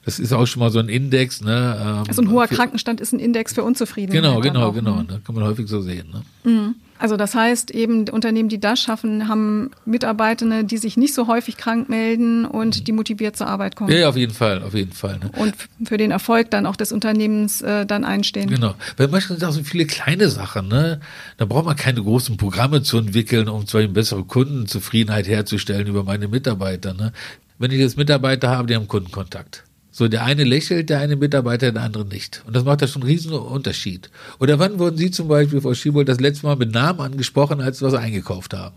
Das 0.09 0.19
ist 0.19 0.33
auch 0.33 0.47
schon 0.47 0.61
mal 0.61 0.71
so 0.71 0.79
ein 0.79 0.89
Index. 0.89 1.43
Ne? 1.43 1.79
Ähm, 1.79 2.05
also 2.09 2.23
ein 2.23 2.31
hoher 2.31 2.49
für, 2.49 2.55
Krankenstand 2.55 2.99
ist 2.99 3.13
ein 3.13 3.19
Index 3.19 3.53
für 3.53 3.63
Unzufriedenheit. 3.63 4.23
Genau, 4.23 4.41
genau, 4.41 4.73
genau. 4.73 5.03
Ne? 5.03 5.21
Kann 5.23 5.35
man 5.35 5.45
häufig 5.45 5.69
so 5.69 5.83
sehen. 5.83 6.07
Ne? 6.11 6.51
Mhm. 6.51 6.77
Also 6.99 7.19
das 7.19 7.35
heißt 7.35 7.71
eben, 7.73 8.09
Unternehmen, 8.09 8.49
die 8.49 8.59
das 8.59 8.81
schaffen, 8.81 9.29
haben 9.29 9.71
Mitarbeitende, 9.85 10.65
die 10.65 10.79
sich 10.79 10.97
nicht 10.97 11.13
so 11.13 11.27
häufig 11.27 11.59
krank 11.59 11.91
melden 11.91 12.47
und 12.47 12.89
die 12.89 12.93
motiviert 12.93 13.37
zur 13.37 13.49
Arbeit 13.49 13.77
kommen. 13.77 13.93
Ja, 13.93 14.09
auf 14.09 14.17
jeden 14.17 14.33
Fall, 14.33 14.63
auf 14.63 14.73
jeden 14.73 14.93
Fall. 14.93 15.19
Ne? 15.19 15.31
Und 15.37 15.55
für 15.87 15.99
den 15.99 16.11
Erfolg 16.11 16.51
dann 16.53 16.65
auch 16.65 16.77
des 16.77 16.91
Unternehmens 16.91 17.61
äh, 17.61 17.85
dann 17.85 18.07
einstehen. 18.07 18.49
Genau. 18.49 18.77
Weil 18.97 19.09
manchmal 19.09 19.39
sind 19.39 19.47
auch 19.47 19.53
so 19.53 19.63
viele 19.63 19.85
kleine 19.85 20.31
Sachen, 20.31 20.69
ne? 20.69 21.01
Da 21.37 21.45
braucht 21.45 21.67
man 21.67 21.77
keine 21.77 22.03
großen 22.03 22.39
Programme 22.39 22.83
zu 22.83 22.97
entwickeln, 22.97 23.47
um 23.51 23.67
zwar 23.67 23.83
eine 23.83 23.91
bessere 23.91 24.25
Kundenzufriedenheit 24.25 25.29
herzustellen 25.29 25.87
über 25.87 26.03
meine 26.03 26.29
Mitarbeiter. 26.29 26.95
Ne? 26.95 27.13
Wenn 27.59 27.73
ich 27.73 27.79
jetzt 27.79 27.99
Mitarbeiter 27.99 28.49
habe, 28.49 28.69
die 28.69 28.75
haben 28.75 28.89
Kundenkontakt. 28.89 29.65
So, 29.99 30.07
der 30.07 30.23
eine 30.23 30.45
lächelt, 30.45 30.91
der 30.91 31.01
eine 31.01 31.17
Mitarbeiter, 31.17 31.73
der 31.73 31.83
andere 31.83 32.05
nicht. 32.07 32.45
Und 32.47 32.55
das 32.55 32.63
macht 32.63 32.83
ja 32.83 32.87
schon 32.87 33.03
einen 33.03 33.11
riesen 33.11 33.33
Unterschied. 33.33 34.11
Oder 34.39 34.61
wann 34.61 34.79
wurden 34.79 34.97
Sie 34.97 35.11
zum 35.11 35.27
Beispiel, 35.27 35.61
Frau 35.61 35.75
Schiebold, 35.75 36.09
das 36.09 36.21
letzte 36.21 36.47
Mal 36.47 36.55
mit 36.55 36.71
Namen 36.71 37.01
angesprochen, 37.01 37.61
als 37.61 37.81
Sie 37.81 37.85
was 37.85 37.95
eingekauft 37.95 38.55
haben? 38.55 38.77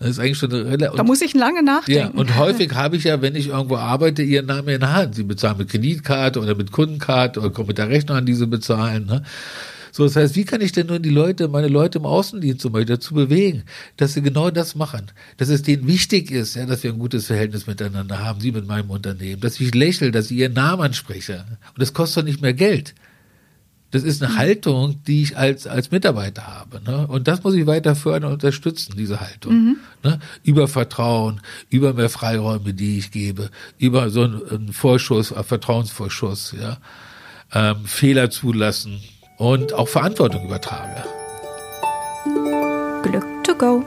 Das 0.00 0.08
ist 0.08 0.18
eigentlich 0.18 0.38
schon 0.38 0.52
eine 0.52 0.76
Da 0.76 1.04
muss 1.04 1.22
ich 1.22 1.34
lange 1.34 1.62
nachdenken. 1.62 2.16
Ja, 2.16 2.20
und 2.20 2.36
häufig 2.36 2.74
habe 2.74 2.96
ich 2.96 3.04
ja, 3.04 3.22
wenn 3.22 3.36
ich 3.36 3.50
irgendwo 3.50 3.76
arbeite, 3.76 4.24
Ihren 4.24 4.46
Namen 4.46 4.70
in 4.70 4.80
der 4.80 4.92
Hand. 4.92 5.14
Sie 5.14 5.22
bezahlen 5.22 5.58
mit 5.58 5.68
Kreditkarte 5.68 6.40
oder 6.40 6.56
mit 6.56 6.72
Kundenkarte 6.72 7.38
oder 7.38 7.50
kommen 7.50 7.68
mit 7.68 7.78
der 7.78 7.88
Rechnung 7.88 8.16
an, 8.16 8.26
die 8.26 8.34
Sie 8.34 8.48
bezahlen. 8.48 9.06
Ne? 9.06 9.22
So, 9.96 10.04
das 10.04 10.14
heißt, 10.14 10.36
wie 10.36 10.44
kann 10.44 10.60
ich 10.60 10.72
denn 10.72 10.88
nun 10.88 11.02
die 11.02 11.08
Leute, 11.08 11.48
meine 11.48 11.68
Leute 11.68 11.96
im 11.96 12.04
Außendienst 12.04 12.60
zum 12.60 12.72
Beispiel 12.72 12.96
dazu 12.96 13.14
bewegen, 13.14 13.62
dass 13.96 14.12
sie 14.12 14.20
genau 14.20 14.50
das 14.50 14.74
machen, 14.74 15.06
dass 15.38 15.48
es 15.48 15.62
denen 15.62 15.86
wichtig 15.86 16.30
ist, 16.30 16.54
ja, 16.54 16.66
dass 16.66 16.82
wir 16.82 16.92
ein 16.92 16.98
gutes 16.98 17.28
Verhältnis 17.28 17.66
miteinander 17.66 18.22
haben, 18.22 18.42
sie 18.42 18.52
mit 18.52 18.66
meinem 18.66 18.90
Unternehmen, 18.90 19.40
dass 19.40 19.58
ich 19.58 19.74
lächle, 19.74 20.10
dass 20.10 20.30
ich 20.30 20.36
ihren 20.36 20.52
Namen 20.52 20.82
anspreche. 20.82 21.46
Und 21.68 21.80
das 21.80 21.94
kostet 21.94 22.18
doch 22.18 22.26
nicht 22.26 22.42
mehr 22.42 22.52
Geld. 22.52 22.94
Das 23.90 24.02
ist 24.02 24.22
eine 24.22 24.34
mhm. 24.34 24.36
Haltung, 24.36 25.02
die 25.06 25.22
ich 25.22 25.38
als, 25.38 25.66
als 25.66 25.90
Mitarbeiter 25.90 26.46
habe. 26.46 26.82
Ne? 26.84 27.06
Und 27.06 27.26
das 27.26 27.42
muss 27.42 27.54
ich 27.54 27.66
weiter 27.66 27.96
fördern 27.96 28.24
und 28.24 28.34
unterstützen, 28.34 28.96
diese 28.98 29.22
Haltung. 29.22 29.54
Mhm. 29.54 29.76
Ne? 30.04 30.18
Über 30.42 30.68
Vertrauen, 30.68 31.40
über 31.70 31.94
mehr 31.94 32.10
Freiräume, 32.10 32.74
die 32.74 32.98
ich 32.98 33.12
gebe, 33.12 33.48
über 33.78 34.10
so 34.10 34.24
einen, 34.24 34.46
einen 34.46 34.72
Vorschuss, 34.74 35.32
einen 35.32 35.44
Vertrauensvorschuss, 35.44 36.54
ja. 36.60 36.76
Ähm, 37.54 37.86
Fehler 37.86 38.28
zulassen, 38.28 39.00
und 39.38 39.72
auch 39.72 39.88
Verantwortung 39.88 40.44
übertrage. 40.44 41.04
Glück 43.02 43.24
to 43.44 43.54
go. 43.54 43.84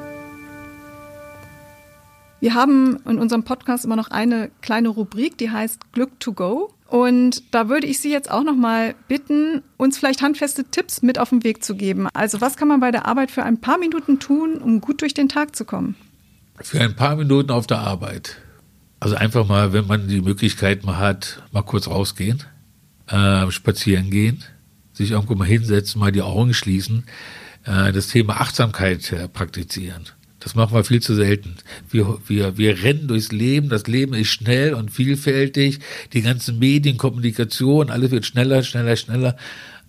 Wir 2.40 2.54
haben 2.54 3.00
in 3.06 3.20
unserem 3.20 3.44
Podcast 3.44 3.84
immer 3.84 3.98
noch 3.98 4.12
eine 4.12 4.50
kleine 4.62 4.90
Rubrik, 4.90 5.38
die 5.38 5.52
heißt 5.52 5.92
Glück 5.92 6.20
to 6.20 6.32
go. 6.32 6.74
Und 6.88 7.44
da 7.54 7.70
würde 7.70 7.86
ich 7.86 8.00
Sie 8.00 8.12
jetzt 8.12 8.32
auch 8.32 8.44
noch 8.44 8.56
mal 8.56 8.96
bitten, 9.08 9.62
uns 9.78 9.98
vielleicht 9.98 10.22
handfeste 10.22 10.64
Tipps 10.64 11.02
mit 11.02 11.20
auf 11.20 11.30
den 11.30 11.44
Weg 11.44 11.64
zu 11.64 11.76
geben. 11.76 12.08
Also 12.14 12.42
was 12.42 12.56
kann 12.56 12.68
man 12.68 12.80
bei 12.80 12.92
der 12.92 13.06
Arbeit 13.06 13.30
für 13.30 13.44
ein 13.44 13.60
paar 13.60 13.78
Minuten 13.78 14.20
tun, 14.20 14.58
um 14.58 14.80
gut 14.82 15.02
durch 15.02 15.14
den 15.14 15.30
Tag 15.30 15.56
zu 15.56 15.66
kommen? 15.66 15.96
Für 16.62 16.80
ein 16.80 16.96
paar 16.96 17.16
Minuten 17.16 17.52
auf 17.52 17.68
der 17.68 17.80
Arbeit. 17.80 18.38
Also 19.00 19.16
einfach 19.16 19.48
mal, 19.48 19.72
wenn 19.74 19.88
man 19.88 20.08
die 20.08 20.22
Möglichkeit 20.22 20.84
mal 20.84 20.98
hat, 20.98 21.44
mal 21.52 21.62
kurz 21.62 21.88
rausgehen, 21.88 22.44
äh, 23.08 23.50
spazieren 23.52 24.10
gehen, 24.10 24.44
sich 25.00 25.12
irgendwo 25.12 25.36
mal 25.36 25.48
hinsetzen, 25.48 26.00
mal 26.00 26.12
die 26.12 26.22
Augen 26.22 26.54
schließen, 26.54 27.06
äh, 27.66 27.92
das 27.92 28.08
Thema 28.08 28.42
Achtsamkeit 28.42 29.12
äh, 29.12 29.28
praktizieren. 29.28 30.04
Das 30.40 30.56
machen 30.56 30.74
wir 30.74 30.84
viel 30.84 31.02
zu 31.02 31.16
selten. 31.16 31.56
Wir, 31.90 32.18
wir, 32.28 32.58
wir 32.58 32.84
rennen 32.84 33.08
durchs 33.08 33.32
Leben, 33.32 33.70
das 33.70 33.88
Leben 33.88 34.14
ist 34.14 34.30
schnell 34.30 34.74
und 34.74 34.92
vielfältig, 34.92 35.80
die 36.14 36.22
ganzen 36.22 36.60
Medien, 36.60 36.98
Kommunikation, 36.98 37.90
alles 37.90 38.12
wird 38.12 38.26
schneller, 38.26 38.64
schneller, 38.64 38.96
schneller. 38.96 39.36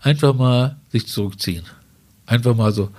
Einfach 0.01 0.35
mal 0.35 0.77
sich 0.91 1.07
zurückziehen. 1.07 1.65
Einfach 2.27 2.57
mal 2.57 2.73
so 2.73 2.91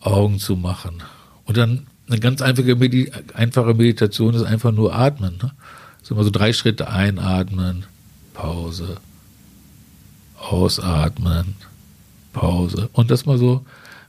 Augen 0.00 0.38
zu 0.38 0.56
machen. 0.56 1.02
Und 1.44 1.56
dann 1.56 1.86
eine 2.08 2.20
ganz 2.20 2.40
einfache, 2.40 2.74
Medi 2.76 3.12
einfache 3.34 3.74
Meditation 3.74 4.34
ist 4.34 4.42
einfach 4.42 4.72
nur 4.72 4.94
atmen. 4.94 5.38
Ne? 5.42 5.52
So 6.02 6.14
immer 6.14 6.24
so 6.24 6.30
drei 6.30 6.52
Schritte 6.52 6.88
einatmen, 6.88 7.84
Pause, 8.34 8.96
ausatmen, 10.42 11.56
Pause 12.32 12.88
und 12.92 13.10
das 13.10 13.26
mal 13.26 13.38
so 13.38 13.64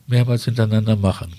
mehrmals 0.08 0.46
hintereinander 0.46 0.96
machen. 0.96 1.34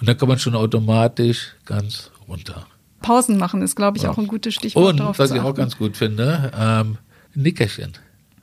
Und 0.00 0.08
dann 0.08 0.16
kann 0.16 0.28
man 0.28 0.38
schon 0.38 0.54
automatisch 0.54 1.54
ganz 1.66 2.10
runter. 2.28 2.66
Pausen 3.02 3.38
machen 3.38 3.62
ist, 3.62 3.76
glaube 3.76 3.96
ich, 3.96 4.04
ja. 4.04 4.10
auch 4.10 4.18
ein 4.18 4.26
gutes 4.26 4.54
Stichwort. 4.54 5.00
Und 5.00 5.18
was 5.18 5.30
ich 5.30 5.40
auch 5.40 5.54
ganz 5.54 5.76
gut 5.76 5.96
finde, 5.96 6.52
ähm, 6.54 6.98
ein 7.34 7.42
Nickerchen, 7.42 7.92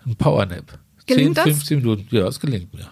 ein 0.06 0.15
Powernap. 0.15 0.80
Gelingt 1.06 1.38
10, 1.38 1.43
15 1.43 1.78
das? 1.78 1.84
Minuten, 1.84 2.15
ja, 2.15 2.28
es 2.28 2.39
gelingt 2.39 2.73
mir. 2.73 2.89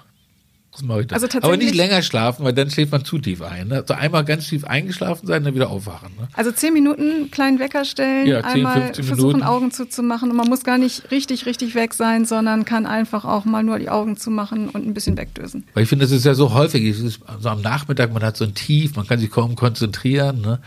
Das 0.76 0.84
mache 0.84 1.02
ich 1.02 1.08
dann. 1.08 1.22
Also 1.22 1.38
Aber 1.42 1.56
nicht 1.56 1.74
länger 1.74 2.02
schlafen, 2.02 2.44
weil 2.44 2.52
dann 2.52 2.70
schläft 2.70 2.92
man 2.92 3.06
zu 3.06 3.18
tief 3.18 3.42
ein. 3.42 3.70
Ne? 3.70 3.78
Also 3.78 3.94
einmal 3.94 4.26
ganz 4.26 4.50
tief 4.50 4.66
eingeschlafen 4.66 5.26
sein, 5.26 5.46
dann 5.46 5.56
wieder 5.56 5.70
aufwachen. 5.70 6.10
Ne? 6.20 6.28
Also 6.34 6.52
zehn 6.52 6.74
Minuten 6.74 7.32
kleinen 7.32 7.60
Wecker 7.60 7.86
stellen, 7.86 8.28
ja, 8.28 8.42
10, 8.42 8.46
einmal 8.46 8.94
versuchen 8.94 9.18
Minuten. 9.18 9.44
Augen 9.44 9.72
zuzumachen 9.72 10.32
und 10.32 10.36
man 10.36 10.48
muss 10.48 10.66
gar 10.66 10.78
nicht 10.78 11.12
richtig, 11.12 11.46
richtig 11.46 11.76
weg 11.76 11.94
sein, 11.94 12.26
sondern 12.26 12.66
kann 12.66 12.86
einfach 12.86 13.24
auch 13.24 13.46
mal 13.46 13.64
nur 13.64 13.80
die 13.80 13.90
Augen 13.90 14.18
zumachen 14.18 14.70
und 14.70 14.86
ein 14.86 14.94
bisschen 14.94 15.18
wegdösen. 15.18 15.64
Weil 15.74 15.84
ich 15.84 15.90
finde, 15.90 16.04
das 16.04 16.12
ist 16.12 16.26
ja 16.26 16.34
so 16.34 16.54
häufig. 16.54 16.96
So 17.40 17.50
am 17.50 17.62
Nachmittag, 17.62 18.12
man 18.12 18.24
hat 18.24 18.36
so 18.36 18.44
ein 18.44 18.54
Tief, 18.54 18.98
man 18.98 19.08
kann 19.08 19.20
sich 19.20 19.32
kaum 19.32 19.56
konzentrieren. 19.56 20.42
Ne? 20.42 20.60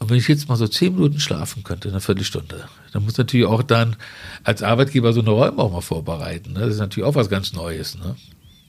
Und 0.00 0.10
wenn 0.10 0.16
ich 0.16 0.26
jetzt 0.26 0.48
mal 0.48 0.56
so 0.56 0.66
zehn 0.66 0.94
Minuten 0.94 1.20
schlafen 1.20 1.62
könnte, 1.62 1.88
eine 1.88 2.00
Viertelstunde, 2.00 2.64
dann 2.92 3.04
muss 3.04 3.18
natürlich 3.18 3.46
auch 3.46 3.62
dann 3.62 3.96
als 4.42 4.62
Arbeitgeber 4.62 5.12
so 5.12 5.20
eine 5.20 5.30
Räume 5.30 5.58
auch 5.58 5.70
mal 5.70 5.82
vorbereiten. 5.82 6.54
Ne? 6.54 6.60
Das 6.60 6.70
ist 6.70 6.80
natürlich 6.80 7.06
auch 7.06 7.14
was 7.14 7.28
ganz 7.28 7.52
Neues. 7.52 7.96
Ne? 7.96 8.16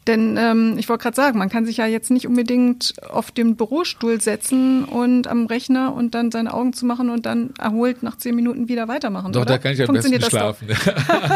Denn 0.08 0.36
ähm, 0.36 0.78
ich 0.80 0.90
wollte 0.90 1.04
gerade 1.04 1.16
sagen, 1.16 1.38
man 1.38 1.50
kann 1.50 1.66
sich 1.66 1.78
ja 1.78 1.86
jetzt 1.86 2.10
nicht 2.10 2.26
unbedingt 2.26 2.96
auf 3.08 3.30
den 3.30 3.56
Bürostuhl 3.56 4.20
setzen 4.20 4.84
und 4.84 5.28
am 5.28 5.46
Rechner 5.46 5.94
und 5.94 6.16
dann 6.16 6.32
seine 6.32 6.54
Augen 6.56 6.74
zu 6.74 6.88
machen 6.88 7.12
und 7.12 7.28
dann 7.28 7.52
erholt 7.60 8.02
nach 8.02 8.18
zehn 8.18 8.36
Minuten 8.36 8.68
wieder 8.68 8.88
weitermachen. 8.88 9.32
Doch, 9.32 9.42
oder? 9.42 9.54
da 9.54 9.58
kann 9.60 9.74
ich 9.74 9.88
am 9.88 9.94
besten 9.94 10.20
schlafen. 10.20 10.70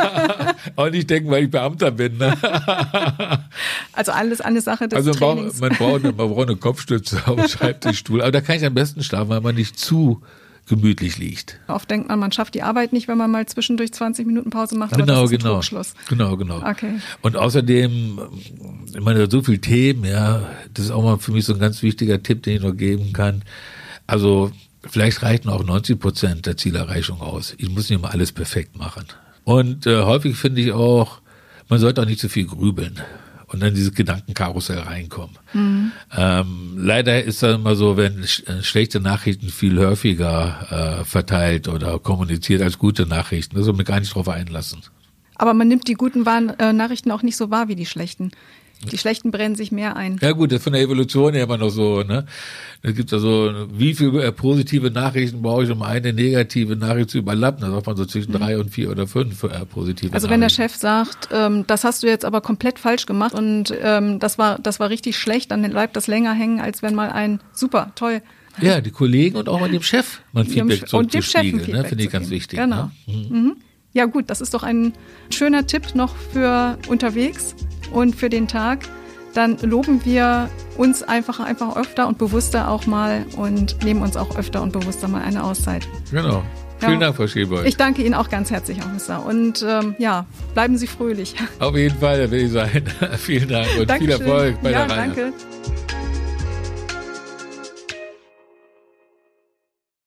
Auch 0.76 0.90
nicht 0.90 1.08
denken, 1.12 1.30
weil 1.30 1.44
ich 1.44 1.52
Beamter 1.52 1.92
bin. 1.92 2.18
Ne? 2.18 2.36
also 3.94 4.12
alles 4.12 4.42
eine 4.42 4.62
Sache 4.62 4.88
des 4.88 4.98
also 4.98 5.12
man 5.12 5.20
Trainings. 5.20 5.60
Braucht, 5.60 5.80
man, 5.80 6.02
braucht 6.02 6.18
man 6.18 6.30
braucht 6.30 6.50
eine 6.50 6.58
Kopfstütze 6.58 7.22
auf 7.28 7.36
dem 7.36 7.48
Schreibtischstuhl. 7.48 8.24
Aber 8.24 8.32
da 8.32 8.42
kann 8.42 8.56
ich 8.56 8.66
am 8.66 8.74
besten 8.74 9.04
schlafen, 9.04 9.30
weil 9.30 9.42
man 9.42 9.54
nicht 9.54 9.78
zu 9.78 10.22
gemütlich 10.68 11.18
liegt. 11.18 11.60
Oft 11.68 11.90
denkt 11.92 12.10
man, 12.10 12.20
man 12.20 12.32
schafft 12.32 12.56
die 12.56 12.64
Arbeit 12.64 12.92
nicht, 12.92 13.08
wenn 13.08 13.18
man 13.18 13.30
mal 13.30 13.46
zwischendurch 13.46 13.94
20 13.94 14.26
Minuten 14.26 14.50
Pause 14.50 14.78
macht. 14.78 14.94
Aber 14.94 15.04
genau, 15.04 15.22
das 15.22 15.32
ist 15.32 15.38
genau. 15.38 15.54
Trugschluss. 15.54 15.94
Genau, 16.10 16.38
genau. 16.38 16.58
Okay. 16.68 17.00
Und 17.22 17.38
außerdem, 17.38 18.20
ich 18.94 19.02
meine, 19.02 19.30
so 19.30 19.42
viele 19.42 19.60
Themen, 19.60 20.06
ja, 20.06 20.50
das 20.74 20.86
ist 20.86 20.92
auch 20.92 21.04
mal 21.04 21.20
für 21.20 21.32
mich 21.32 21.46
so 21.46 21.54
ein 21.54 21.60
ganz 21.60 21.84
wichtiger 21.84 22.22
Tipp, 22.22 22.44
den 22.44 22.58
ich 22.58 22.64
noch 22.64 22.76
geben 22.76 23.14
kann. 23.14 23.44
Also, 24.08 24.52
vielleicht 24.82 25.22
reichen 25.22 25.50
auch 25.50 25.64
90 25.64 26.00
Prozent 26.00 26.46
der 26.46 26.58
Zielerreichung 26.58 27.22
aus. 27.22 27.54
Ich 27.58 27.70
muss 27.70 27.90
nicht 27.90 28.02
mal 28.02 28.10
alles 28.10 28.32
perfekt 28.32 28.78
machen. 28.78 29.06
Und 29.44 29.86
äh, 29.86 30.02
häufig 30.02 30.36
finde 30.36 30.62
ich 30.62 30.72
auch, 30.72 31.22
man 31.70 31.80
sollte 31.80 32.02
auch 32.02 32.06
nicht 32.06 32.20
zu 32.20 32.30
viel 32.30 32.46
grübeln 32.46 33.02
und 33.56 33.62
dann 33.62 33.74
dieses 33.74 33.94
Gedankenkarussell 33.94 34.80
reinkommen. 34.80 35.38
Mhm. 35.54 35.92
Ähm, 36.16 36.76
leider 36.78 37.24
ist 37.24 37.42
das 37.42 37.56
immer 37.56 37.76
so, 37.76 37.96
wenn 37.96 38.28
sch 38.28 38.44
äh, 38.48 38.62
schlechte 38.62 39.00
Nachrichten 39.00 39.48
viel 39.50 39.80
häufiger 39.80 41.00
äh, 41.02 41.06
verteilt 41.06 41.70
oder 41.70 41.98
kommuniziert 42.00 42.62
als 42.62 42.78
gute 42.78 43.06
Nachrichten. 43.06 43.56
Also 43.56 43.72
mir 43.72 43.86
gar 43.86 44.02
nicht 44.02 44.14
drauf 44.14 44.28
einlassen. 44.28 44.82
Aber 45.36 45.54
man 45.54 45.70
nimmt 45.70 45.88
die 45.88 45.94
guten 45.94 46.26
äh, 46.26 46.74
Nachrichten 46.74 47.12
auch 47.12 47.24
nicht 47.24 47.38
so 47.38 47.50
wahr 47.50 47.70
wie 47.70 47.76
die 47.76 47.86
schlechten. 47.86 48.32
Die 48.92 48.98
schlechten 48.98 49.32
brennen 49.32 49.56
sich 49.56 49.72
mehr 49.72 49.96
ein. 49.96 50.18
Ja 50.22 50.32
gut, 50.32 50.52
das 50.52 50.58
ist 50.58 50.64
von 50.64 50.74
der 50.74 50.82
Evolution 50.82 51.34
her 51.34 51.44
immer 51.44 51.58
noch 51.58 51.70
so. 51.70 52.04
Ne? 52.04 52.26
Da 52.82 52.92
gibt 52.92 53.10
es 53.10 53.14
also, 53.14 53.68
wie 53.72 53.94
viele 53.94 54.24
äh, 54.24 54.32
positive 54.32 54.92
Nachrichten 54.92 55.42
brauche 55.42 55.64
ich, 55.64 55.72
um 55.72 55.82
eine 55.82 56.14
negative 56.14 56.76
Nachricht 56.76 57.10
zu 57.10 57.18
überlappen? 57.18 57.62
Da 57.62 57.72
sagt 57.72 57.88
man 57.88 57.98
so 57.98 58.06
zwischen 58.06 58.32
mhm. 58.32 58.38
drei 58.38 58.60
und 58.60 58.70
vier 58.70 58.92
oder 58.92 59.08
fünf 59.08 59.44
äh, 59.44 59.66
positive 59.66 60.14
Also 60.14 60.30
wenn 60.30 60.42
der 60.42 60.50
Chef 60.50 60.76
sagt, 60.76 61.30
ähm, 61.32 61.66
das 61.68 61.84
hast 61.84 62.04
du 62.04 62.08
jetzt 62.08 62.26
aber 62.26 62.42
komplett 62.42 62.80
falsch 62.80 63.06
gemacht 63.06 63.34
und 63.34 63.74
ähm, 63.82 64.20
das 64.20 64.38
war 64.38 64.60
das 64.60 64.80
war 64.80 64.90
richtig 64.90 65.18
schlecht, 65.18 65.52
dann 65.52 65.64
bleibt 65.70 65.96
das 65.96 66.08
länger 66.08 66.34
hängen, 66.34 66.60
als 66.60 66.82
wenn 66.82 66.96
mal 66.96 67.10
ein 67.10 67.40
super, 67.54 67.92
toll. 67.96 68.22
Ja, 68.62 68.82
die 68.82 68.92
Kollegen 68.92 69.36
und 69.36 69.50
auch 69.50 69.60
mal 69.60 69.70
dem 69.70 69.82
Chef 69.82 70.22
man 70.32 70.46
Feedback 70.46 70.88
zu, 70.88 70.98
und 70.98 71.14
dem 71.14 71.22
Chef 71.22 71.44
ne? 71.44 71.84
finde 71.84 72.04
ich 72.04 72.10
ganz 72.10 72.30
wichtig. 72.30 72.60
Genau. 72.60 72.76
Ne? 72.76 72.92
Mhm. 73.08 73.38
Mhm. 73.38 73.56
Ja 73.94 74.06
gut, 74.06 74.30
das 74.30 74.42
ist 74.42 74.54
doch 74.54 74.64
ein 74.64 74.94
schöner 75.30 75.68
Tipp 75.68 75.96
noch 75.96 76.16
für 76.34 76.78
unterwegs 76.88 77.56
und 77.92 78.16
für 78.16 78.30
den 78.30 78.48
Tag, 78.48 78.80
dann 79.34 79.58
loben 79.62 80.04
wir 80.06 80.50
uns 80.78 81.04
einfach, 81.04 81.40
einfach 81.40 81.76
öfter 81.76 82.08
und 82.08 82.18
bewusster 82.18 82.70
auch 82.70 82.86
mal 82.86 83.26
und 83.36 83.84
nehmen 83.84 84.02
uns 84.02 84.18
auch 84.18 84.38
öfter 84.38 84.62
und 84.62 84.72
bewusster 84.72 85.08
mal 85.08 85.22
eine 85.22 85.44
Auszeit. 85.44 85.88
Genau. 86.12 86.44
Ja. 86.82 86.90
Vielen 86.90 87.00
Dank, 87.00 87.16
Frau 87.16 87.28
Schäber. 87.28 87.66
Ich 87.66 87.78
danke 87.78 88.04
Ihnen 88.04 88.14
auch 88.14 88.30
ganz 88.30 88.52
herzlich, 88.52 88.80
Officer. 88.80 89.26
Und 89.26 89.66
ähm, 89.68 89.96
ja, 89.98 90.26
bleiben 90.54 90.78
Sie 90.78 90.88
fröhlich. 90.88 91.36
Auf 91.60 91.76
jeden 91.76 91.98
Fall, 91.98 92.30
will 92.32 92.46
ich 92.46 92.52
sein. 92.52 92.84
Vielen 93.18 93.48
Dank 93.48 93.68
und 93.80 93.90
Dankeschön. 93.90 94.18
viel 94.18 94.28
Erfolg 94.28 94.62
bei 94.62 94.72
ja, 94.72 94.86
der 94.86 94.98
Reihe. 94.98 95.08
Danke. 95.08 95.34